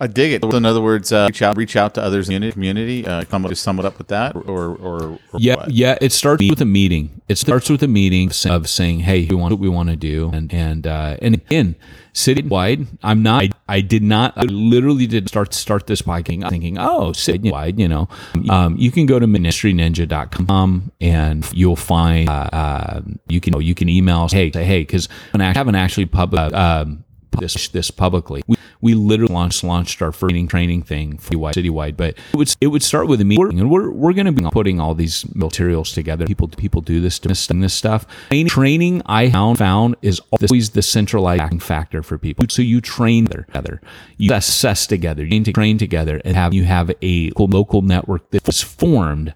I 0.00 0.06
dig 0.06 0.32
it. 0.32 0.44
In 0.44 0.64
other 0.64 0.80
words, 0.80 1.12
uh, 1.12 1.26
reach 1.28 1.42
out, 1.42 1.56
reach 1.56 1.74
out 1.74 1.94
to 1.94 2.02
others 2.02 2.28
in 2.28 2.42
the 2.42 2.52
community. 2.52 3.04
Uh, 3.04 3.24
come 3.24 3.44
up, 3.44 3.54
sum 3.56 3.80
it 3.80 3.84
up 3.84 3.98
with 3.98 4.08
that, 4.08 4.36
or 4.36 4.42
or, 4.76 5.02
or 5.02 5.18
yeah, 5.38 5.56
what? 5.56 5.70
yeah. 5.70 5.98
It 6.00 6.12
starts 6.12 6.48
with 6.48 6.60
a 6.60 6.64
meeting. 6.64 7.20
It 7.28 7.36
starts 7.36 7.68
with 7.68 7.82
a 7.82 7.88
meeting 7.88 8.30
of 8.46 8.68
saying, 8.68 9.00
"Hey, 9.00 9.26
we 9.28 9.34
want 9.34 9.52
what 9.52 9.60
we 9.60 9.68
want 9.68 9.88
to 9.88 9.96
do," 9.96 10.30
and 10.32 10.54
and 10.54 10.86
uh, 10.86 11.16
and 11.20 11.34
again, 11.34 11.74
citywide. 12.14 12.86
I'm 13.02 13.24
not. 13.24 13.42
I, 13.42 13.50
I 13.68 13.80
did 13.80 14.04
not. 14.04 14.34
I 14.36 14.42
literally 14.42 15.08
did 15.08 15.28
start 15.28 15.52
start 15.52 15.88
this 15.88 16.02
podcast 16.02 16.48
thinking, 16.50 16.78
"Oh, 16.78 17.10
citywide." 17.10 17.80
You 17.80 17.88
know, 17.88 18.08
um, 18.50 18.76
you 18.76 18.92
can 18.92 19.04
go 19.06 19.18
to 19.18 19.26
ministryninja.com 19.26 20.92
and 21.00 21.52
you'll 21.52 21.74
find. 21.74 22.28
Uh, 22.28 22.48
uh, 22.52 23.00
you 23.26 23.40
can 23.40 23.60
you 23.60 23.74
can 23.74 23.88
email. 23.88 24.28
Hey, 24.28 24.52
say 24.52 24.62
hey, 24.62 24.82
because 24.82 25.08
I 25.34 25.52
haven't 25.52 25.74
actually 25.74 26.06
pub. 26.06 26.34
Uh, 26.34 26.50
um, 26.52 27.04
this 27.32 27.68
this 27.68 27.90
publicly. 27.90 28.42
We, 28.46 28.56
we 28.80 28.94
literally 28.94 29.34
launched 29.34 29.64
launched 29.64 30.02
our 30.02 30.12
first 30.12 30.34
training 30.48 30.82
thing 30.82 31.18
citywide, 31.18 31.54
citywide, 31.54 31.96
but 31.96 32.16
it 32.32 32.36
would 32.36 32.54
it 32.60 32.66
would 32.68 32.82
start 32.82 33.08
with 33.08 33.20
a 33.20 33.24
meeting, 33.24 33.58
and 33.60 33.70
we're 33.70 33.90
we're 33.90 34.12
going 34.12 34.26
to 34.26 34.32
be 34.32 34.48
putting 34.50 34.80
all 34.80 34.94
these 34.94 35.24
materials 35.34 35.92
together. 35.92 36.26
People 36.26 36.48
people 36.48 36.80
do 36.80 37.00
this 37.00 37.18
this, 37.18 37.46
this 37.46 37.74
stuff. 37.74 38.06
Training, 38.28 38.48
training 38.48 39.02
I 39.06 39.30
found 39.30 39.58
found 39.58 39.96
is 40.02 40.20
always 40.30 40.70
the 40.70 40.82
centralizing 40.82 41.60
factor 41.60 42.02
for 42.02 42.18
people. 42.18 42.46
So 42.48 42.62
you 42.62 42.80
train 42.80 43.26
together, 43.26 43.80
you 44.16 44.32
assess 44.34 44.86
together, 44.86 45.24
you 45.24 45.42
train 45.44 45.78
together, 45.78 46.20
and 46.24 46.36
have 46.36 46.54
you 46.54 46.64
have 46.64 46.90
a 47.02 47.30
local 47.36 47.82
network 47.82 48.30
that 48.30 48.46
was 48.46 48.62
formed 48.62 49.34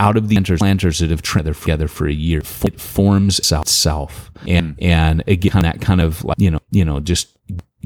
out 0.00 0.16
of 0.16 0.28
the 0.28 0.40
planters 0.40 0.98
that 0.98 1.10
have 1.10 1.22
trained 1.22 1.54
together 1.54 1.88
for 1.88 2.06
a 2.06 2.12
year. 2.12 2.38
It 2.40 2.80
forms 2.80 3.38
itself, 3.38 4.30
and 4.46 4.76
and 4.80 5.22
again 5.26 5.62
that 5.62 5.80
kind 5.80 6.00
of 6.00 6.24
like, 6.24 6.38
you 6.38 6.50
know 6.50 6.60
you 6.70 6.84
know 6.84 7.00
just 7.00 7.36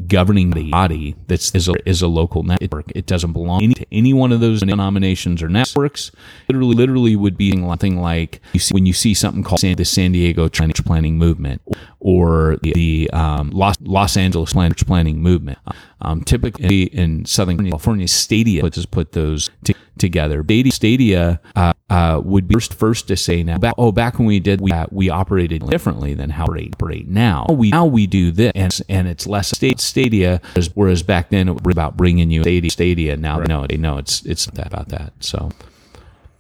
governing 0.07 0.51
the 0.51 0.71
body 0.71 1.15
that's 1.27 1.55
is 1.55 1.69
a, 1.69 1.75
is 1.87 2.01
a 2.03 2.07
local 2.07 2.43
network. 2.43 2.91
It 2.95 3.07
doesn't 3.07 3.33
belong 3.33 3.75
to 3.75 3.87
any 3.93 4.13
one 4.13 4.33
of 4.33 4.41
those 4.41 4.61
denominations 4.61 5.43
or 5.43 5.49
networks. 5.49 6.11
Literally, 6.49 6.75
literally 6.75 7.17
would 7.17 7.37
be 7.37 7.53
something 7.53 8.01
like 8.01 8.41
you 8.53 8.61
see 8.61 8.73
when 8.73 8.87
you 8.87 8.93
see 8.93 9.15
something 9.15 9.43
called 9.43 9.61
San, 9.61 9.77
the 9.77 9.85
San 9.85 10.13
Diego 10.13 10.49
Church 10.49 10.85
Planting 10.85 11.19
Movement 11.19 11.61
or 12.01 12.57
the, 12.63 12.73
the 12.73 13.11
um, 13.13 13.51
Los, 13.51 13.77
Los 13.81 14.17
Angeles 14.17 14.53
Church 14.53 14.87
Planting 14.87 15.21
Movement. 15.21 15.59
Um, 16.01 16.23
typically 16.23 16.85
in 16.85 17.25
Southern 17.27 17.59
California, 17.59 18.09
Stadia 18.09 18.63
puts 18.63 18.85
put 18.87 19.13
those 19.13 19.51
t- 19.65 19.77
together. 19.99 20.43
Stadia, 20.43 20.73
Stadia 20.73 21.41
uh, 21.57 21.73
uh, 21.91 22.21
would 22.25 22.49
be 22.49 22.55
first 22.55 22.75
first 22.75 23.09
to 23.09 23.17
say 23.17 23.43
now. 23.43 23.59
Back, 23.59 23.75
oh, 23.79 23.93
back 23.93 24.19
when 24.19 24.27
we 24.27 24.41
did, 24.41 24.61
we 24.61 24.73
uh, 24.73 24.87
we 24.91 25.11
operated 25.11 25.67
differently 25.69 26.15
than 26.15 26.31
how 26.31 26.47
we 26.47 26.71
operate 26.73 27.09
now. 27.09 27.47
We 27.49 27.71
now 27.71 27.87
we 27.87 28.07
do 28.07 28.31
this, 28.31 28.53
and, 28.55 28.81
and 28.89 29.09
it's 29.09 29.27
less 29.27 29.51
state 29.51 29.81
Stadia, 29.81 30.41
whereas 30.75 31.03
back 31.03 31.31
then 31.31 31.49
it 31.49 31.65
was 31.65 31.73
about 31.73 31.97
bringing 31.97 32.31
you 32.31 32.43
Stadia. 32.43 32.71
Stadia. 32.71 33.17
Now 33.17 33.41
right. 33.41 33.49
no, 33.49 33.67
they 33.67 33.77
know 33.77 33.99
it's 33.99 34.25
it's 34.25 34.47
about 34.47 34.89
that. 34.89 35.13
So 35.21 35.51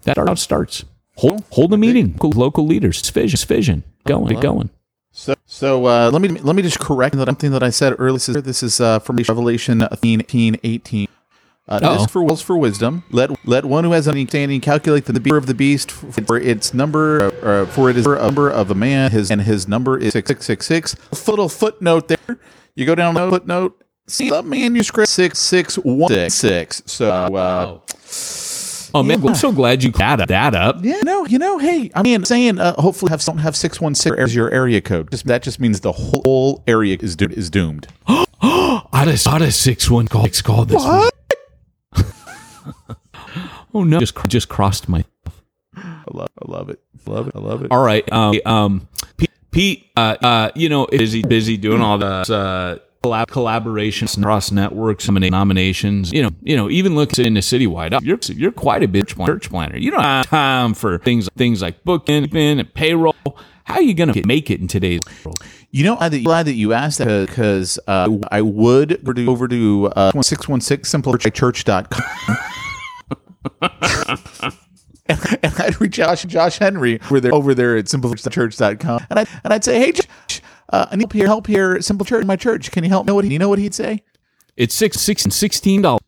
that's 0.02 0.18
how 0.18 0.32
it 0.32 0.38
starts. 0.38 0.84
Hold 1.16 1.44
hold 1.50 1.72
a 1.72 1.76
meeting. 1.76 2.16
Cool 2.18 2.32
local 2.32 2.66
leaders. 2.66 3.00
It's 3.00 3.10
vision. 3.10 3.34
It's 3.34 3.44
vision. 3.44 3.84
Going. 4.04 4.40
Going. 4.40 4.70
So, 5.12 5.34
so 5.44 5.86
uh, 5.86 6.10
let 6.10 6.22
me 6.22 6.28
let 6.28 6.56
me 6.56 6.62
just 6.62 6.80
correct 6.80 7.14
something 7.14 7.50
that 7.52 7.62
I 7.62 7.70
said 7.70 7.94
earlier. 7.98 8.14
This 8.14 8.28
is, 8.30 8.42
this 8.42 8.62
is 8.62 8.80
uh, 8.80 8.98
from 8.98 9.16
Revelation 9.16 9.86
18, 10.02 10.58
18. 10.64 11.08
Uh, 11.68 11.78
ask 11.82 12.10
for 12.10 12.22
wills 12.22 12.42
for 12.42 12.58
wisdom. 12.58 13.04
Let 13.10 13.30
let 13.46 13.64
one 13.64 13.84
who 13.84 13.92
has 13.92 14.08
understanding 14.08 14.60
calculate 14.60 15.04
the 15.04 15.12
number 15.12 15.36
of 15.36 15.46
the 15.46 15.54
beast 15.54 15.92
for 15.92 16.36
its 16.36 16.74
number. 16.74 17.32
Uh, 17.42 17.66
for 17.66 17.88
it 17.88 17.96
is 17.96 18.06
a 18.06 18.16
number 18.16 18.50
of 18.50 18.70
a 18.70 18.74
man. 18.74 19.10
His 19.10 19.30
and 19.30 19.40
his 19.42 19.68
number 19.68 19.96
is 19.96 20.12
six 20.12 20.28
six 20.28 20.44
six 20.44 20.66
six. 20.66 20.96
Little 21.28 21.48
footnote 21.48 22.08
there. 22.08 22.38
You 22.74 22.84
go 22.84 22.94
down 22.94 23.14
the 23.14 23.30
footnote. 23.30 23.82
See 24.08 24.28
the 24.28 24.42
manuscript 24.42 25.08
six 25.08 25.38
six 25.38 25.76
one 25.76 26.12
six 26.12 26.34
six. 26.34 26.82
So. 26.86 27.10
Uh, 27.10 27.78
Oh 28.94 29.02
man, 29.02 29.22
yeah. 29.22 29.30
I'm 29.30 29.34
so 29.34 29.52
glad 29.52 29.82
you 29.82 29.90
added 29.98 30.28
that 30.28 30.54
up. 30.54 30.76
Yeah, 30.82 31.00
no, 31.02 31.24
you 31.24 31.38
know, 31.38 31.56
hey, 31.58 31.90
I 31.94 32.02
mean, 32.02 32.24
saying 32.24 32.58
uh, 32.58 32.74
hopefully 32.74 33.08
have 33.08 33.22
some 33.22 33.38
have 33.38 33.56
six 33.56 33.80
one 33.80 33.94
six 33.94 34.16
as 34.18 34.34
your 34.34 34.50
area 34.50 34.82
code. 34.82 35.10
Just, 35.10 35.26
that 35.26 35.42
just 35.42 35.60
means 35.60 35.80
the 35.80 35.92
whole 35.92 36.62
area 36.66 36.98
is 37.00 37.16
do- 37.16 37.30
is 37.30 37.48
doomed. 37.48 37.86
of 38.06 39.26
out 39.26 39.42
of 39.42 39.54
six 39.54 39.90
one 39.90 40.08
call 40.08 40.24
six 40.24 40.42
called 40.42 40.68
this. 40.68 40.82
What? 40.82 41.14
Oh 43.74 43.84
no, 43.84 43.98
just 43.98 44.16
just 44.28 44.48
crossed 44.48 44.88
my. 44.88 45.04
I 45.76 46.04
love, 46.12 46.28
I 46.40 46.50
love 46.50 46.68
it, 46.68 46.80
love 47.06 47.28
it, 47.28 47.36
I 47.36 47.38
love 47.38 47.64
it. 47.64 47.70
All 47.70 47.82
right, 47.82 48.10
um, 48.12 48.38
um, 48.44 48.88
Pete, 49.16 49.30
Pete 49.50 49.90
uh, 49.96 50.16
uh, 50.22 50.50
you 50.54 50.68
know, 50.68 50.86
busy 50.86 51.22
busy 51.22 51.56
doing 51.56 51.80
all 51.80 51.98
this. 51.98 52.30
Uh, 52.30 52.78
collab- 53.02 53.26
collaborations 53.26 54.16
across 54.18 54.50
networks, 54.50 55.08
and 55.08 55.30
nominations. 55.30 56.12
You 56.12 56.22
know, 56.22 56.30
you 56.42 56.56
know, 56.56 56.70
even 56.70 56.94
looking 56.94 57.24
into 57.24 57.40
citywide, 57.40 58.00
you're 58.02 58.18
you're 58.36 58.52
quite 58.52 58.82
a 58.82 58.88
bit 58.88 59.08
church 59.08 59.50
planter. 59.50 59.78
You 59.78 59.90
don't 59.90 60.02
have 60.02 60.26
time 60.26 60.74
for 60.74 60.98
things 60.98 61.28
things 61.36 61.62
like 61.62 61.84
booking 61.84 62.34
and 62.36 62.74
payroll. 62.74 63.14
How 63.64 63.74
are 63.74 63.82
you 63.82 63.94
going 63.94 64.12
to 64.12 64.26
make 64.26 64.50
it 64.50 64.60
in 64.60 64.66
today's 64.66 65.00
world? 65.24 65.38
You 65.70 65.84
know, 65.84 65.96
I'm 65.98 66.22
glad 66.22 66.46
that 66.46 66.54
you 66.54 66.72
asked 66.72 66.98
that 66.98 67.28
because 67.28 67.78
uh, 67.86 68.08
I 68.30 68.42
would 68.42 69.02
go 69.04 69.30
over 69.30 69.48
to 69.48 69.86
uh, 69.96 70.10
616 70.20 71.00
simplechurch.com. 71.00 72.36
and, 75.06 75.38
and 75.42 75.54
I'd 75.60 75.80
reach 75.80 75.98
out 75.98 76.18
to 76.18 76.26
Josh 76.26 76.58
Henry 76.58 77.00
over 77.04 77.20
there, 77.20 77.34
over 77.34 77.54
there 77.54 77.76
at 77.76 77.86
simplechurch.com. 77.86 79.06
And, 79.10 79.18
I, 79.20 79.26
and 79.44 79.52
I'd 79.52 79.64
say, 79.64 79.78
hey, 79.78 79.92
Josh, 79.92 80.42
uh, 80.70 80.86
I 80.90 80.96
need 80.96 81.02
help 81.02 81.12
here, 81.12 81.26
help 81.26 81.46
here, 81.46 81.80
Simple 81.80 82.04
Church, 82.04 82.24
my 82.24 82.36
church. 82.36 82.70
Can 82.70 82.84
you 82.84 82.90
help? 82.90 83.06
Know 83.06 83.14
what 83.14 83.24
you 83.24 83.38
know 83.38 83.48
what 83.48 83.58
he'd 83.58 83.74
say? 83.74 84.02
It's 84.56 84.74
six, 84.74 85.00
six, 85.00 85.22
sixteen 85.22 85.82
dollars 85.82 86.00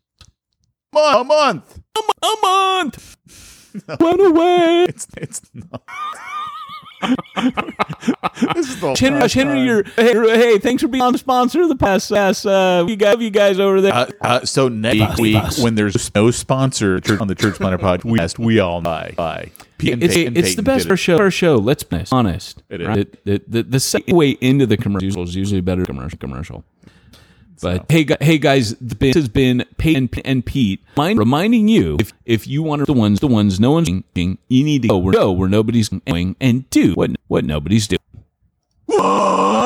a 0.95 1.23
month. 1.23 1.79
A, 1.97 2.01
month. 2.01 2.23
a 2.23 2.35
month. 2.41 3.17
Run 3.99 4.19
away. 4.21 4.85
It's 4.87 5.07
it's 5.17 5.41
not. 5.53 5.83
Henry, 8.97 9.29
Henry, 9.29 9.61
you're, 9.61 9.83
hey, 9.95 10.13
hey, 10.13 10.57
thanks 10.59 10.81
for 10.81 10.87
being 10.87 11.01
on 11.01 11.13
the 11.13 11.17
sponsor 11.17 11.61
of 11.61 11.69
the 11.69 11.75
past. 11.75 12.11
Past, 12.11 12.45
uh, 12.45 12.83
we 12.85 12.95
got 12.95 13.19
you 13.19 13.29
guys 13.29 13.59
over 13.59 13.81
there. 13.81 13.93
Uh, 13.93 14.11
uh, 14.21 14.45
so 14.45 14.67
next 14.67 15.19
week, 15.19 15.43
when 15.59 15.75
there's 15.75 16.13
no 16.13 16.31
sponsor 16.31 17.01
on 17.19 17.27
the 17.27 17.35
Church 17.35 17.55
Planter 17.55 17.77
podcast, 17.77 18.37
we 18.39 18.59
all 18.59 18.81
buy. 18.81 19.13
buy. 19.15 19.51
It's, 19.79 20.15
it's 20.15 20.55
the 20.55 20.63
best 20.63 20.87
for 20.87 20.97
show. 20.97 21.17
Our 21.17 21.31
show. 21.31 21.57
Let's 21.57 21.83
be 21.83 22.03
honest. 22.11 22.63
It 22.69 22.81
is. 22.81 22.87
Right? 22.87 23.25
The, 23.25 23.37
the, 23.37 23.43
the, 23.47 23.63
the 23.63 23.77
segue 23.77 24.37
into 24.41 24.65
the 24.65 24.77
commercial 24.77 25.23
is 25.23 25.35
usually 25.35 25.61
better 25.61 25.85
commercial. 25.85 26.17
Commercial. 26.17 26.63
But 27.61 27.77
so. 27.77 27.85
hey, 27.89 28.05
hey 28.21 28.37
guys, 28.37 28.75
this 28.81 29.15
has 29.15 29.29
been 29.29 29.65
Peyton 29.77 30.09
and 30.25 30.45
Pete 30.45 30.83
mind, 30.97 31.19
reminding 31.19 31.67
you 31.67 31.97
if 31.99 32.13
if 32.25 32.47
you 32.47 32.63
want 32.63 32.85
the 32.85 32.93
ones 32.93 33.19
the 33.19 33.27
ones 33.27 33.59
no 33.59 33.71
one's 33.71 33.87
doing, 33.87 34.37
you 34.47 34.63
need 34.63 34.81
to 34.83 34.87
go 34.89 34.97
where, 34.97 35.13
go 35.13 35.31
where 35.31 35.49
nobody's 35.49 35.89
going 35.89 36.35
and 36.41 36.69
do 36.69 36.93
what 36.93 37.11
what 37.27 37.45
nobody's 37.45 37.87
doing. 37.87 37.99
What? 38.85 39.65